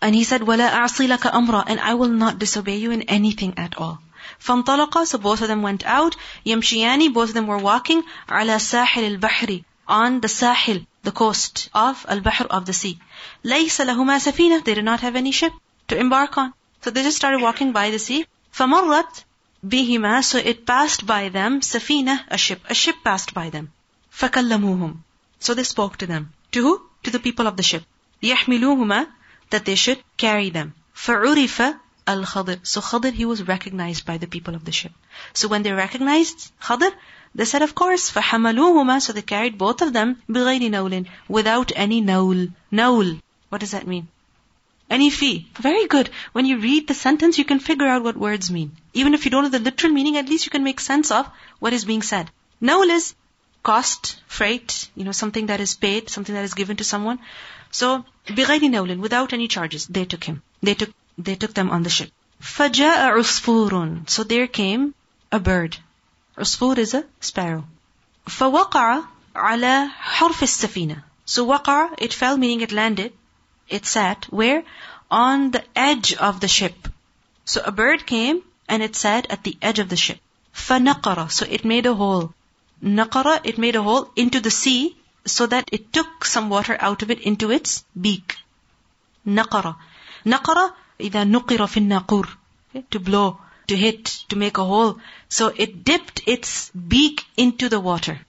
And 0.00 0.14
he 0.14 0.24
said, 0.24 0.40
وَلَا 0.40 0.70
أَعْصِي 0.70 1.06
لَكَ 1.08 1.30
أَمْرًا 1.30 1.64
And 1.66 1.80
I 1.80 1.94
will 1.94 2.08
not 2.08 2.38
disobey 2.38 2.76
you 2.76 2.90
in 2.90 3.02
anything 3.02 3.54
at 3.58 3.76
all. 3.76 4.00
فانطلقا 4.40 5.04
So 5.06 5.18
both 5.18 5.42
of 5.42 5.48
them 5.48 5.62
went 5.62 5.84
out. 5.84 6.16
يمشياني 6.46 7.12
Both 7.12 7.28
of 7.28 7.34
them 7.34 7.46
were 7.46 7.58
walking. 7.58 8.02
على 8.28 8.58
ساحل 8.58 9.18
البحر 9.18 9.64
On 9.88 10.20
the 10.20 10.28
sahil, 10.28 10.84
the 11.04 11.12
coast 11.12 11.68
of 11.72 12.04
al-bahr 12.08 12.46
of 12.50 12.66
the 12.66 12.72
sea. 12.72 12.98
لَيْسَ 13.44 13.80
لَهُمَا 13.84 14.18
سَفِينَةٌ 14.18 14.64
They 14.64 14.74
did 14.74 14.84
not 14.84 15.00
have 15.00 15.14
any 15.14 15.30
ship 15.30 15.52
to 15.88 15.96
embark 15.96 16.36
on. 16.38 16.52
So 16.82 16.90
they 16.90 17.04
just 17.04 17.16
started 17.16 17.40
walking 17.40 17.70
by 17.72 17.90
the 17.90 17.98
sea. 18.00 18.26
فَمَرَّتْ 18.52 19.24
بِهِمَا 19.64 20.24
So 20.24 20.38
it 20.38 20.66
passed 20.66 21.06
by 21.06 21.28
them, 21.28 21.60
سَفِينَةٌ 21.60 22.24
A 22.28 22.36
ship. 22.36 22.62
A 22.68 22.74
ship 22.74 22.96
passed 23.04 23.32
by 23.32 23.50
them. 23.50 23.72
فَكَلَّمُوهُمْ 24.12 24.96
So 25.38 25.54
they 25.54 25.62
spoke 25.62 25.96
to 25.98 26.06
them. 26.06 26.32
To 26.52 26.62
who? 26.62 26.82
To 27.04 27.10
the 27.10 27.20
people 27.20 27.46
of 27.46 27.56
the 27.56 27.62
ship. 27.62 27.84
يَحْمِلُوهُمَا 28.22 29.06
That 29.50 29.64
they 29.64 29.76
should 29.76 30.02
carry 30.16 30.50
them. 30.50 30.74
فَعُرِفَ 30.96 31.78
al-Khadir. 32.06 32.58
So 32.62 32.80
Khadir, 32.80 33.12
he 33.12 33.24
was 33.24 33.46
recognized 33.46 34.06
by 34.06 34.18
the 34.18 34.26
people 34.26 34.54
of 34.54 34.64
the 34.64 34.72
ship. 34.72 34.92
So 35.34 35.48
when 35.48 35.62
they 35.62 35.72
recognized 35.72 36.52
Khadir, 36.60 36.92
they 37.34 37.44
said, 37.44 37.62
of 37.62 37.74
course, 37.74 38.10
فَحَمَلُوهُمَا 38.10 39.02
So 39.02 39.12
they 39.12 39.22
carried 39.22 39.58
both 39.58 39.82
of 39.82 39.92
them 39.92 40.22
بِغَيْرِ 40.28 40.70
نَوْلٍ 40.70 41.06
Without 41.28 41.72
any 41.74 42.02
naul. 42.02 42.52
Naul. 42.72 43.20
What 43.50 43.60
does 43.60 43.72
that 43.72 43.86
mean? 43.86 44.08
Any 44.88 45.10
fee. 45.10 45.48
Very 45.60 45.86
good. 45.86 46.10
When 46.32 46.46
you 46.46 46.58
read 46.58 46.86
the 46.86 46.94
sentence, 46.94 47.38
you 47.38 47.44
can 47.44 47.58
figure 47.58 47.88
out 47.88 48.04
what 48.04 48.16
words 48.16 48.50
mean. 48.50 48.76
Even 48.94 49.14
if 49.14 49.24
you 49.24 49.30
don't 49.30 49.42
know 49.42 49.48
the 49.50 49.58
literal 49.58 49.92
meaning, 49.92 50.16
at 50.16 50.28
least 50.28 50.46
you 50.46 50.50
can 50.50 50.64
make 50.64 50.80
sense 50.80 51.10
of 51.10 51.28
what 51.58 51.72
is 51.72 51.84
being 51.84 52.02
said. 52.02 52.30
Naul 52.62 52.88
is 52.88 53.14
cost, 53.62 54.20
freight, 54.28 54.88
you 54.94 55.04
know, 55.04 55.12
something 55.12 55.46
that 55.46 55.60
is 55.60 55.74
paid, 55.74 56.08
something 56.08 56.34
that 56.36 56.44
is 56.44 56.54
given 56.54 56.76
to 56.76 56.84
someone. 56.84 57.18
So, 57.70 58.04
بِغَيْرِ 58.28 58.60
نَوْلٍ 58.60 59.00
Without 59.00 59.32
any 59.32 59.48
charges, 59.48 59.86
they 59.86 60.04
took 60.04 60.22
him. 60.22 60.42
They 60.62 60.74
took, 60.74 60.90
they 61.20 61.34
took 61.34 61.54
them 61.54 61.70
on 61.70 61.82
the 61.82 61.90
ship. 61.90 62.10
فَجَاءَ 62.42 63.16
عُصْفُورٌ 63.16 64.08
So 64.10 64.22
there 64.24 64.46
came 64.46 64.94
a 65.32 65.38
bird. 65.38 65.76
عصفور 66.38 66.78
is 66.78 66.94
a 66.94 67.04
sparrow. 67.20 67.64
فوقع 68.26 69.02
على 69.34 69.88
حرف 69.88 70.42
السفينة. 70.42 71.02
So 71.24 71.44
وقع, 71.44 71.94
it 71.98 72.12
fell 72.12 72.36
meaning 72.36 72.60
it 72.60 72.72
landed. 72.72 73.12
It 73.68 73.86
sat 73.86 74.26
where? 74.26 74.64
On 75.10 75.50
the 75.50 75.64
edge 75.74 76.14
of 76.14 76.40
the 76.40 76.48
ship. 76.48 76.88
So 77.44 77.62
a 77.64 77.72
bird 77.72 78.06
came 78.06 78.42
and 78.68 78.82
it 78.82 78.94
sat 78.94 79.26
at 79.30 79.42
the 79.42 79.56
edge 79.62 79.78
of 79.78 79.88
the 79.88 79.96
ship. 79.96 80.20
فنقر, 80.54 81.30
so 81.30 81.46
it 81.48 81.64
made 81.64 81.86
a 81.86 81.94
hole. 81.94 82.34
نقر, 82.82 83.40
it 83.44 83.58
made 83.58 83.76
a 83.76 83.82
hole 83.82 84.10
into 84.16 84.40
the 84.40 84.50
sea 84.50 84.96
so 85.24 85.46
that 85.46 85.68
it 85.72 85.92
took 85.92 86.24
some 86.24 86.48
water 86.48 86.76
out 86.78 87.02
of 87.02 87.10
it 87.10 87.20
into 87.20 87.50
its 87.50 87.84
beak. 87.98 88.36
نقر. 89.26 89.74
نقر 90.26 90.72
إذا 91.00 91.24
نقر 91.24 91.66
في 91.66 91.76
الناقور. 91.76 92.28
To 92.90 92.98
blow 92.98 93.38
to 93.68 93.76
hit, 93.76 94.04
to 94.28 94.36
make 94.36 94.58
a 94.58 94.64
hole. 94.64 94.98
So 95.28 95.52
it 95.56 95.84
dipped 95.84 96.22
its 96.26 96.70
beak 96.70 97.24
into 97.36 97.68
the 97.68 97.80
water. 97.80 98.20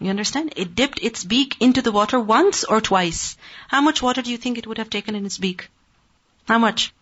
You 0.00 0.10
understand? 0.10 0.54
It 0.56 0.74
dipped 0.74 0.98
its 1.02 1.24
beak 1.24 1.56
into 1.60 1.82
the 1.82 1.92
water 1.92 2.18
once 2.18 2.64
or 2.64 2.80
twice. 2.80 3.36
How 3.68 3.80
much 3.80 4.02
water 4.02 4.22
do 4.22 4.30
you 4.30 4.38
think 4.38 4.58
it 4.58 4.66
would 4.66 4.78
have 4.78 4.90
taken 4.90 5.14
in 5.14 5.26
its 5.26 5.38
beak? 5.38 5.68
How 6.46 6.58
much? 6.58 6.92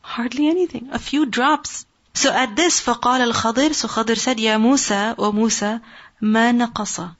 Hardly 0.00 0.48
anything. 0.48 0.88
A 0.92 0.98
few 0.98 1.26
drops. 1.26 1.86
So 2.14 2.32
at 2.32 2.56
this, 2.56 2.80
فَقَالَ 2.80 3.32
الْخَضِرُ 3.32 3.74
So 3.74 3.88
Khadir 3.88 4.16
said, 4.16 4.40
Ya 4.40 4.58
Musa, 4.58 5.14
O 5.18 5.32
Musa, 5.32 5.82
مَا 6.22 6.54
نَقَصَ 6.56 7.14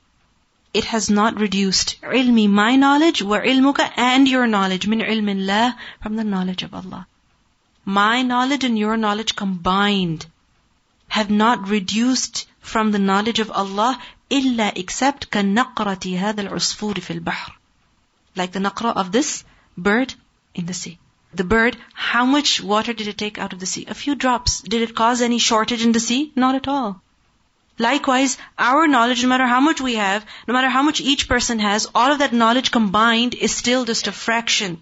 It 0.75 0.85
has 0.87 1.09
not 1.09 1.39
reduced. 1.39 2.01
ilmi, 2.03 2.49
my 2.49 2.77
knowledge, 2.77 3.23
wa 3.23 3.39
ilmuka, 3.39 3.93
and 3.97 4.29
your 4.29 4.47
knowledge, 4.47 4.87
min 4.87 5.01
ilmin 5.01 5.49
Allah, 5.49 5.77
from 6.03 6.17
the 6.17 6.25
knowledge 6.25 6.63
of 6.65 6.75
Allah 6.75 7.07
my 7.85 8.21
knowledge 8.23 8.63
and 8.63 8.79
your 8.79 8.97
knowledge 8.97 9.35
combined 9.35 10.27
have 11.09 11.31
not 11.31 11.69
reduced 11.69 12.47
from 12.61 12.93
the 12.93 12.99
knowledge 12.99 13.39
of 13.39 13.51
Allah 13.51 13.99
illa 14.29 14.71
except 14.77 15.31
كَنَّقْرَةِ 15.31 16.19
هَذَا 16.19 16.49
الْعُصْفُورِ 16.49 16.95
فِي 16.95 17.21
الْبَحْرِ 17.21 17.53
Like 18.37 18.53
the 18.53 18.61
naqra 18.61 18.95
of 18.95 19.13
this 19.13 19.45
bird 19.79 20.15
in 20.55 20.67
the 20.67 20.75
sea. 20.75 20.99
The 21.33 21.45
bird, 21.45 21.79
how 21.95 22.25
much 22.25 22.61
water 22.61 22.93
did 22.93 23.09
it 23.09 23.19
take 23.19 23.39
out 23.39 23.53
of 23.53 23.61
the 23.61 23.67
sea? 23.67 23.87
A 23.89 23.95
few 23.95 24.15
drops. 24.15 24.61
Did 24.61 24.83
it 24.83 24.95
cause 24.95 25.21
any 25.21 25.39
shortage 25.39 25.83
in 25.83 25.93
the 25.93 26.01
sea? 26.01 26.33
Not 26.37 26.55
at 26.55 26.69
all. 26.69 27.01
Likewise, 27.78 28.38
our 28.58 28.88
knowledge, 28.88 29.22
no 29.24 29.30
matter 29.30 29.46
how 29.46 29.60
much 29.60 29.82
we 29.82 29.96
have, 29.96 30.26
no 30.48 30.54
matter 30.54 30.70
how 30.70 30.82
much 30.82 31.02
each 31.02 31.28
person 31.28 31.60
has, 31.60 31.88
all 31.94 32.12
of 32.12 32.20
that 32.20 32.34
knowledge 32.34 32.72
combined 32.72 33.34
is 33.34 33.56
still 33.56 33.86
just 33.86 34.08
a 34.08 34.12
fraction 34.12 34.82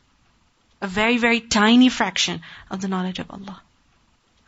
a 0.83 0.87
very, 0.87 1.17
very 1.17 1.39
tiny 1.39 1.87
fraction 1.87 2.41
of 2.69 2.81
the 2.81 2.89
knowledge 2.89 3.19
of 3.19 3.31
Allah. 3.31 3.61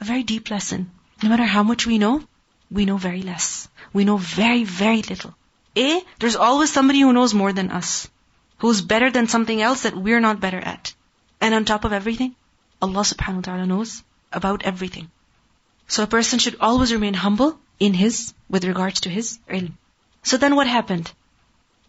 A 0.02 0.04
very 0.04 0.24
deep 0.24 0.50
lesson. 0.52 0.92
No 1.24 1.30
matter 1.30 1.46
how 1.46 1.64
much 1.64 1.88
we 1.88 1.98
know, 1.98 2.22
we 2.70 2.86
know 2.86 2.98
very 2.98 3.22
less. 3.22 3.70
We 3.94 4.04
know 4.04 4.18
very, 4.18 4.66
very 4.66 5.02
little. 5.02 5.34
A, 5.78 6.04
there's 6.20 6.36
always 6.36 6.74
somebody 6.74 7.00
who 7.00 7.14
knows 7.14 7.34
more 7.34 7.54
than 7.54 7.72
us, 7.72 8.10
who's 8.58 8.82
better 8.82 9.10
than 9.12 9.30
something 9.30 9.62
else 9.62 9.84
that 9.84 9.96
we're 9.96 10.20
not 10.20 10.42
better 10.42 10.60
at. 10.60 10.94
And 11.40 11.54
on 11.54 11.64
top 11.64 11.86
of 11.86 11.94
everything, 11.94 12.36
Allah 12.82 13.08
subhanahu 13.12 13.36
wa 13.36 13.48
ta'ala 13.48 13.66
knows 13.66 14.04
about 14.34 14.64
everything. 14.64 15.10
So 15.88 16.04
a 16.04 16.14
person 16.16 16.40
should 16.40 16.58
always 16.60 16.92
remain 16.92 17.14
humble 17.14 17.58
in 17.79 17.95
his, 17.95 18.35
with 18.49 18.65
regards 18.65 19.01
to 19.01 19.11
his 19.11 19.39
ilm. 19.49 19.73
So 20.23 20.37
then 20.37 20.57
what 20.57 20.67
happened? 20.67 21.11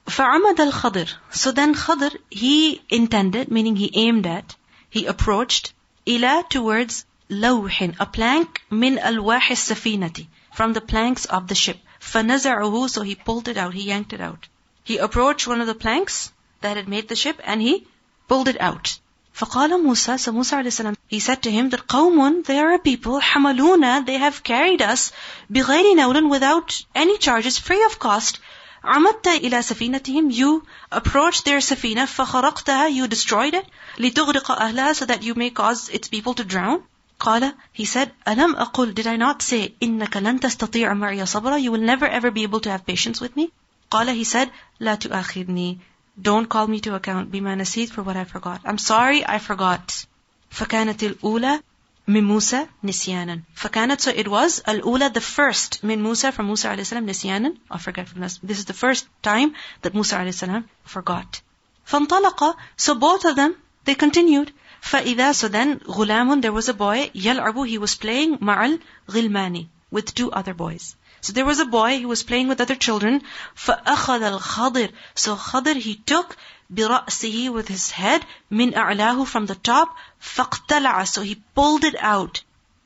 فَعَمَدَ 0.08 0.72
الْخَضِرُ 0.72 1.14
So 1.32 1.52
then 1.52 1.76
Khadr, 1.76 2.16
he 2.30 2.82
intended, 2.89 3.52
meaning 3.52 3.76
he 3.76 3.91
aimed 3.93 4.26
at, 4.26 4.56
he 4.89 5.06
approached, 5.06 5.74
ila 6.08 6.43
towards 6.49 7.06
lawhin, 7.30 7.95
a 7.99 8.06
plank, 8.06 8.62
min 8.70 8.97
alwah 8.97 9.39
safinati, 9.39 10.28
from 10.54 10.74
the 10.74 10.82
planks 10.82 11.26
of 11.26 11.47
the 11.47 11.56
ship. 11.56 11.78
فَنَزَعُهُ 11.99 12.89
So 12.89 13.02
he 13.02 13.16
pulled 13.16 13.47
it 13.47 13.58
out, 13.58 13.74
he 13.74 13.84
yanked 13.84 14.14
it 14.14 14.22
out. 14.22 14.47
He 14.84 14.97
approached 14.97 15.47
one 15.47 15.62
of 15.62 15.68
the 15.68 15.76
planks 15.76 16.32
that 16.62 16.78
had 16.78 16.88
made 16.88 17.08
the 17.08 17.16
ship 17.16 17.39
and 17.43 17.62
he 17.62 17.88
pulled 18.28 18.47
it 18.47 18.60
out. 18.60 18.99
فقال 19.36 19.84
موسى 19.84 20.18
so 20.18 20.32
Musa 20.32 20.56
السلام, 20.56 20.95
he 21.10 21.20
said 21.20 21.43
to 21.43 21.52
him 21.52 21.70
that 21.70 21.88
قوم 21.88 22.43
they 22.43 22.60
are 22.60 22.74
a 22.74 22.80
people 22.80 23.20
حملونا 23.20 24.06
they 24.06 24.18
have 24.18 24.41
carried 24.43 24.82
us 24.82 25.12
بغير 25.49 25.95
نول 25.95 26.30
without 26.30 26.86
any 26.95 27.18
charges 27.18 27.58
free 27.58 27.84
of 27.84 27.99
cost 27.99 28.39
عمدت 28.84 29.28
إلى 29.28 29.62
سفينتهم 29.62 30.32
you 30.32 30.64
approached 30.91 31.45
their 31.45 31.60
سفينة 31.60 32.06
فخرقتها 32.06 32.89
you 32.89 33.08
destroyed 33.08 33.54
it 33.54 33.66
لتغرق 33.99 34.52
أهلها 34.52 34.93
so 34.93 35.06
that 35.06 35.24
you 35.24 35.34
may 35.36 35.49
cause 35.49 35.89
its 35.89 36.08
people 36.08 36.34
to 36.34 36.43
drown 36.43 36.82
قال 37.20 37.54
he 37.74 37.86
said 37.86 38.12
ألم 38.28 38.56
أقل 38.56 38.93
did 38.93 39.08
I 39.08 39.18
not 39.18 39.41
say 39.41 39.74
إنك 39.84 40.18
لن 40.18 40.39
تستطيع 40.39 40.93
معي 40.93 41.26
صبرا 41.26 41.58
you 41.58 41.72
will 41.72 41.86
never 41.86 42.08
ever 42.08 42.32
be 42.32 42.43
able 42.43 42.60
to 42.60 42.70
have 42.70 42.86
patience 42.86 43.20
with 43.20 43.36
me 43.36 43.49
قال 43.91 44.16
he 44.16 44.24
said 44.24 44.49
لا 44.80 44.95
تؤاخذني 44.95 45.78
don't 46.22 46.49
call 46.49 46.68
me 46.68 46.80
to 46.80 46.95
account 46.95 47.32
بما 47.32 47.56
نسيت 47.56 47.89
for 47.89 48.04
what 48.04 48.16
I 48.16 48.24
forgot. 48.24 48.62
I'm 48.66 48.78
sorry, 48.78 49.26
I 49.26 49.39
forgot. 49.39 50.06
فكانت 50.52 51.04
الأولى 51.04 51.62
من 52.08 52.24
موسى 52.24 52.68
نسيانا. 52.84 53.41
فكانت 53.56 54.02
so 54.02 54.12
it 54.12 54.28
was 54.28 54.60
الأولى 54.60 55.14
the 55.14 55.22
first 55.22 55.84
من 55.84 56.04
موسى 56.04 56.32
from 56.32 56.47
Musa 56.47 56.66
عليه 56.66 56.82
السلام 56.82 57.06
نسيانا 57.06 57.54
of 57.72 57.82
forgetfulness. 57.82 58.39
This 58.43 58.60
is 58.60 58.66
the 58.66 58.74
first 58.74 59.06
time 59.24 59.56
that 59.82 59.93
Musa 59.93 60.16
عليه 60.18 60.30
السلام 60.30 60.64
forgot. 60.86 61.41
فانطلق 61.86 62.56
so 62.78 62.95
both 62.95 63.26
of 63.26 63.36
them 63.36 63.56
they 63.86 63.95
continued. 63.95 64.52
فإذا 64.82 65.34
so 65.34 65.47
then 65.47 65.80
غلام 65.80 66.41
there 66.41 66.52
was 66.52 66.70
a 66.70 66.74
boy 66.74 67.12
يلعب 67.16 67.68
he 67.68 67.78
was 67.78 67.95
playing 67.95 68.38
مع 68.39 68.78
الغلمان 69.10 69.68
with 69.91 70.14
two 70.14 70.32
other 70.32 70.54
boys. 70.54 70.95
So 71.22 71.34
there 71.34 71.45
was 71.45 71.60
a 71.60 71.66
boy 71.66 71.99
who 71.99 72.08
was 72.08 72.24
playing 72.24 72.47
with 72.47 72.62
other 72.62 72.76
children. 72.76 73.22
فَأَخَذَ 73.56 74.39
الْخَضِرُ 74.39 74.91
So 75.14 75.36
Khadir, 75.36 75.76
he 75.76 75.95
took 75.95 76.36
بِرَأْسِهِ 76.74 77.54
with 77.54 77.68
his 77.68 77.91
head, 77.91 78.26
min 78.49 78.72
أَعْلَاهُ 78.72 79.28
from 79.28 79.45
the 79.45 79.56
top, 79.56 79.95
فَاقْتَلَعَ 80.20 81.08
So 81.08 81.22
he 81.22 81.36
pulled 81.54 81.84
it 81.84 81.95
out. 81.99 82.41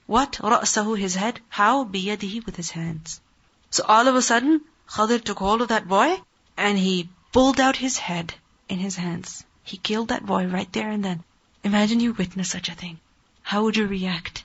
What? 0.06 0.34
رَأْسَهُ 0.34 0.98
his 1.00 1.16
head. 1.16 1.40
How? 1.48 1.86
بِيَدِهِ 1.86 2.46
with 2.46 2.58
his 2.58 2.72
hands. 2.72 3.22
So 3.70 3.86
all 3.88 4.08
of 4.08 4.16
a 4.16 4.22
sudden, 4.22 4.62
Khadir 4.90 5.24
took 5.24 5.40
hold 5.40 5.62
of 5.62 5.70
that 5.70 5.88
boy, 5.88 6.22
and 6.58 6.78
he 6.78 7.10
pulled 7.32 7.60
out 7.60 7.78
his 7.78 7.98
head 7.98 8.34
in 8.68 8.80
his 8.80 8.96
hands. 8.96 9.46
He 9.64 9.78
killed 9.78 10.10
that 10.10 10.26
boy 10.26 10.46
right 10.46 10.72
there 10.74 10.90
and 10.90 11.04
then. 11.04 11.24
Imagine 11.64 12.00
you 12.00 12.14
witness 12.14 12.50
such 12.52 12.70
a 12.70 12.76
thing. 12.76 13.00
How 13.42 13.64
would 13.64 13.78
you 13.78 13.88
react? 13.88 14.44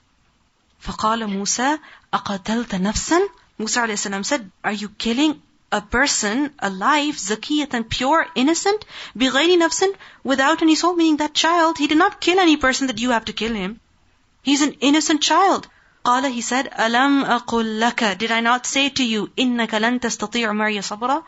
فقال 0.81 1.27
موسى 1.27 1.77
أقتلت 2.13 2.75
نفسا 2.75 3.19
Musa 3.57 3.83
a.s. 3.85 4.27
said, 4.27 4.51
Are 4.63 4.71
you 4.71 4.89
killing 4.89 5.41
a 5.71 5.81
person, 5.81 6.53
a 6.59 6.69
life, 6.69 7.17
zakiyatan, 7.17 7.87
pure, 7.89 8.27
innocent, 8.35 8.83
بِغَيْرِ 9.17 9.57
nafsin, 9.57 9.95
without 10.23 10.61
any 10.61 10.75
soul, 10.75 10.95
meaning 10.95 11.17
that 11.17 11.33
child, 11.33 11.77
he 11.77 11.87
did 11.87 11.97
not 11.97 12.19
kill 12.19 12.39
any 12.39 12.57
person 12.57 12.87
that 12.87 12.99
you 12.99 13.11
have 13.11 13.25
to 13.25 13.33
kill 13.33 13.53
him. 13.53 13.79
He's 14.43 14.61
an 14.61 14.73
innocent 14.81 15.21
child. 15.21 15.67
قال, 16.03 16.29
he 16.31 16.41
said, 16.41 16.71
أَلَمْ 16.71 17.23
أَقُلْ 17.25 17.79
لَكَ 17.79 18.17
Did 18.17 18.31
I 18.31 18.41
not 18.41 18.65
say 18.65 18.89
to 18.89 19.03
you, 19.03 19.27
إِنَّكَ 19.37 19.69
لَن 19.69 19.99
تَسْتَطِيعُ 19.99 20.51
مَعِيَ 20.51 20.79
صَبْرًا 20.81 21.23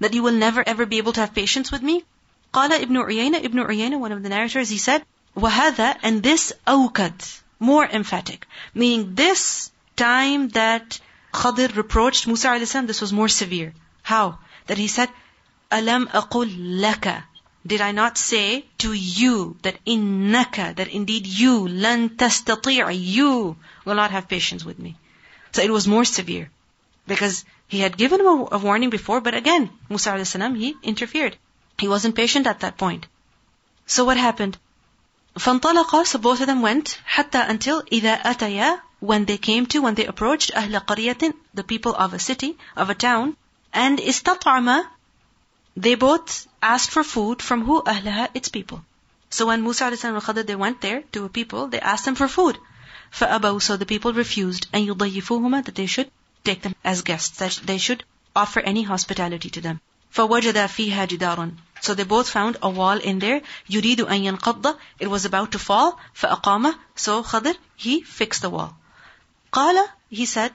That 0.00 0.14
you 0.14 0.22
will 0.22 0.32
never 0.32 0.62
ever 0.66 0.84
be 0.84 0.98
able 0.98 1.12
to 1.12 1.20
have 1.20 1.32
patience 1.32 1.70
with 1.70 1.82
me? 1.82 2.04
قال 2.52 2.72
Ibn 2.72 2.96
Uyayna, 2.96 3.44
Ibn 3.44 3.58
Uyayna, 3.60 3.98
one 3.98 4.12
of 4.12 4.22
the 4.22 4.28
narrators, 4.28 4.68
he 4.68 4.78
said, 4.78 5.04
وَهَذَا 5.36 5.98
And 6.02 6.22
this 6.22 6.52
أوكد, 6.66 7.40
more 7.60 7.86
emphatic. 7.86 8.46
Meaning 8.74 9.14
this 9.14 9.70
time 9.94 10.48
that 10.50 11.00
Khadir 11.32 11.74
reproached 11.76 12.26
Musa 12.26 12.50
a.s. 12.50 12.72
This 12.72 13.00
was 13.00 13.12
more 13.12 13.28
severe. 13.28 13.72
How? 14.02 14.38
That 14.66 14.78
he 14.78 14.88
said, 14.88 15.10
Alam 15.70 16.08
aqul 16.08 16.48
laka. 16.82 17.24
Did 17.66 17.80
I 17.80 17.92
not 17.92 18.16
say 18.16 18.64
to 18.78 18.92
you 18.92 19.56
that 19.62 19.84
innaka, 19.84 20.76
that 20.76 20.88
indeed 20.88 21.26
you, 21.26 21.66
lan 21.66 22.10
tastati' 22.10 22.96
you 22.98 23.56
will 23.84 23.96
not 23.96 24.12
have 24.12 24.28
patience 24.28 24.64
with 24.64 24.78
me. 24.78 24.96
So 25.52 25.62
it 25.62 25.70
was 25.70 25.88
more 25.88 26.04
severe. 26.04 26.50
Because 27.06 27.44
he 27.66 27.80
had 27.80 27.96
given 27.96 28.20
him 28.20 28.26
a, 28.26 28.48
a 28.52 28.58
warning 28.58 28.90
before, 28.90 29.20
but 29.20 29.34
again, 29.34 29.70
Musa 29.88 30.14
a.s. 30.14 30.32
he 30.32 30.76
interfered. 30.82 31.36
He 31.78 31.88
wasn't 31.88 32.14
patient 32.14 32.46
at 32.46 32.60
that 32.60 32.78
point. 32.78 33.06
So 33.86 34.04
what 34.04 34.16
happened? 34.16 34.56
فانطلقا, 35.36 36.06
so 36.06 36.18
both 36.18 36.40
of 36.40 36.46
them 36.46 36.62
went, 36.62 36.98
حتى 37.06 37.48
until 37.48 37.82
إذا 37.92 38.14
أتيا 38.22 38.80
when 39.00 39.24
they 39.24 39.38
came 39.38 39.66
to, 39.66 39.82
when 39.82 39.94
they 39.94 40.06
approached 40.06 40.52
أهل 40.52 40.86
قرية, 40.86 41.34
the 41.54 41.62
people 41.64 41.94
of 41.94 42.14
a 42.14 42.18
city, 42.18 42.56
of 42.76 42.90
a 42.90 42.94
town, 42.94 43.36
and 43.72 43.98
استطعما, 43.98 44.84
they 45.76 45.94
both 45.94 46.48
asked 46.62 46.90
for 46.90 47.04
food 47.04 47.42
from 47.42 47.64
who? 47.64 47.82
أهلها, 47.82 48.28
its 48.34 48.48
people. 48.48 48.82
So 49.28 49.46
when 49.46 49.62
Musa 49.62 49.84
and 49.84 49.96
Khadir, 49.98 50.46
they 50.46 50.56
went 50.56 50.80
there 50.80 51.02
to 51.12 51.24
a 51.24 51.28
people, 51.28 51.68
they 51.68 51.80
asked 51.80 52.06
them 52.06 52.14
for 52.14 52.28
food. 52.28 52.58
فأبوا, 53.12 53.60
so 53.60 53.76
the 53.76 53.86
people 53.86 54.12
refused, 54.12 54.66
and 54.72 54.88
يضيفوهما, 54.88 55.64
that 55.64 55.74
they 55.74 55.86
should 55.86 56.10
take 56.44 56.62
them 56.62 56.74
as 56.84 57.02
guests, 57.02 57.38
that 57.38 57.60
they 57.64 57.78
should 57.78 58.04
offer 58.34 58.60
any 58.60 58.82
hospitality 58.82 59.50
to 59.50 59.60
them. 59.60 59.80
فوجد 60.12 60.66
فيها 60.66 61.04
جدار 61.06 61.52
So 61.82 61.92
they 61.94 62.04
both 62.04 62.30
found 62.30 62.56
a 62.62 62.70
wall 62.70 62.98
in 62.98 63.18
there. 63.18 63.42
يريد 63.70 64.00
أن 64.00 64.24
ينقض 64.24 64.76
It 64.98 65.08
was 65.08 65.24
about 65.26 65.52
to 65.52 65.58
fall. 65.58 65.98
فأقام 66.14 66.74
So 66.94 67.22
Khadir, 67.22 67.56
he 67.76 68.02
fixed 68.02 68.40
the 68.42 68.48
wall. 68.50 68.74
قال 69.52 69.88
he 70.10 70.24
said 70.26 70.52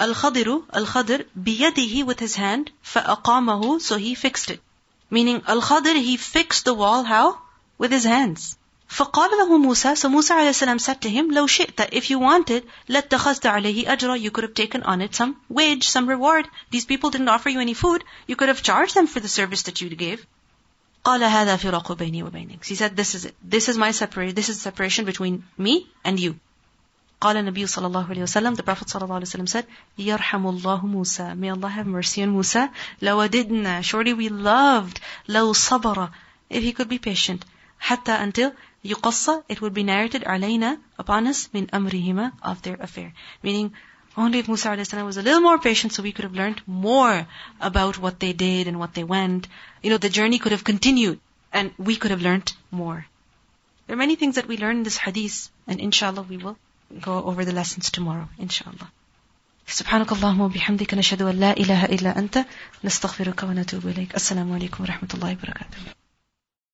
الخضر 0.00 0.62
الخضر 0.76 1.26
بيده 1.36 2.04
with 2.04 2.18
his 2.20 2.34
hand 2.34 2.70
فأقامه 2.82 3.80
so 3.80 3.96
he 3.96 4.14
fixed 4.14 4.50
it 4.50 4.60
meaning 5.10 5.40
الخضر 5.48 5.94
he 5.94 6.16
fixed 6.16 6.64
the 6.64 6.74
wall 6.74 7.04
how 7.04 7.38
with 7.78 7.92
his 7.92 8.04
hands 8.04 8.56
فقال 8.88 9.30
له 9.30 9.58
موسى 9.58 9.96
so 9.96 10.08
Musa 10.08 10.34
عليه 10.34 10.78
said 10.78 11.00
to 11.00 11.08
him 11.08 11.30
لو 11.30 11.46
شئت 11.46 11.80
if 11.92 12.10
you 12.10 12.18
wanted 12.18 12.64
لاتخذت 12.88 13.46
عليه 13.46 13.92
أجرا 13.92 14.16
you 14.16 14.30
could 14.30 14.44
have 14.44 14.54
taken 14.54 14.82
on 14.82 15.00
it 15.00 15.14
some 15.14 15.36
wage 15.48 15.88
some 15.88 16.08
reward 16.08 16.48
these 16.70 16.84
people 16.84 17.10
didn't 17.10 17.28
offer 17.28 17.48
you 17.48 17.60
any 17.60 17.74
food 17.74 18.02
you 18.26 18.36
could 18.36 18.48
have 18.48 18.62
charged 18.62 18.94
them 18.94 19.06
for 19.06 19.20
the 19.20 19.28
service 19.28 19.62
that 19.62 19.80
you 19.80 19.88
gave 19.90 20.26
قال 21.04 21.22
هذا 21.22 21.56
فراق 21.56 21.92
بيني 21.92 22.22
وبينك 22.22 22.64
he 22.64 22.74
said 22.74 22.96
this 22.96 23.14
is 23.14 23.24
it 23.24 23.34
this 23.42 23.68
is 23.68 23.78
my 23.78 23.92
separation 23.92 24.34
this 24.34 24.48
is 24.48 24.60
separation 24.60 25.04
between 25.04 25.44
me 25.56 25.86
and 26.04 26.18
you 26.18 26.36
قال 27.20 27.36
النبي 27.36 27.66
صلى 27.66 27.86
الله 27.86 28.06
عليه 28.10 28.22
وسلم 28.22 28.56
the 28.56 28.62
Prophet 28.62 28.88
صلى 28.88 29.02
الله 29.02 29.14
عليه 29.14 29.26
وسلم 29.26 29.46
said 29.46 29.64
يرحم 29.98 30.46
الله 30.46 30.86
موسى 30.86 31.34
may 31.34 31.50
Allah 31.50 31.68
have 31.68 31.86
mercy 31.86 32.22
on 32.22 32.30
Musa 32.30 32.70
لوددنا 33.02 33.82
surely 33.82 34.12
we 34.12 34.28
loved 34.28 35.00
لو 35.28 35.52
صبر 35.52 36.10
if 36.50 36.62
he 36.62 36.72
could 36.72 36.88
be 36.88 36.98
patient 36.98 37.40
حتى 37.80 38.18
until 38.18 38.52
يقص 38.84 39.42
it 39.48 39.60
would 39.60 39.72
be 39.72 39.82
narrated 39.82 40.24
علينا 40.24 40.78
upon 41.00 41.26
us 41.26 41.48
من 41.54 41.66
أمرهما 41.74 42.32
of 42.42 42.62
their 42.62 42.76
affair 42.76 43.12
meaning 43.42 43.72
only 44.18 44.38
if 44.38 44.46
Musa 44.46 44.68
السلام, 44.68 45.04
was 45.04 45.16
a 45.16 45.22
little 45.22 45.40
more 45.40 45.58
patient 45.58 45.92
so 45.92 46.02
we 46.02 46.12
could 46.12 46.24
have 46.24 46.34
learned 46.34 46.60
more 46.66 47.26
about 47.60 47.98
what 47.98 48.20
they 48.20 48.32
did 48.32 48.66
and 48.66 48.78
what 48.78 48.94
they 48.94 49.04
went. 49.04 49.46
You 49.82 49.90
know, 49.90 49.98
the 49.98 50.08
journey 50.08 50.38
could 50.38 50.52
have 50.52 50.64
continued 50.64 51.20
and 51.52 51.70
we 51.76 51.96
could 51.96 52.10
have 52.10 52.22
learned 52.22 52.50
more. 52.70 53.04
There 53.86 53.94
are 53.94 53.98
many 53.98 54.16
things 54.16 54.36
that 54.36 54.48
we 54.48 54.56
learn 54.56 54.78
in 54.78 54.82
this 54.84 54.96
hadith 54.96 55.50
and 55.66 55.80
inshallah 55.80 56.22
we 56.22 56.38
will 56.38 56.56
go 57.00 57.22
over 57.24 57.44
the 57.44 57.52
lessons 57.52 57.90
tomorrow, 57.90 58.28
inshallah. 58.38 58.88
سبحانك 59.68 60.12
اللهم 60.12 60.40
وبحمدك 60.40 60.94
نشهد 60.94 61.22
أن 61.22 61.40
لا 61.40 61.52
إله 61.56 61.84
إلا 61.84 62.18
أنت 62.18 62.44
نستغفرك 62.84 63.42
ونتوب 63.42 63.86
إليك 63.86 64.14
السلام 64.14 64.52
عليكم 64.52 64.84
ورحمة 64.84 65.08
الله 65.14 65.32
وبركاته 65.32 65.78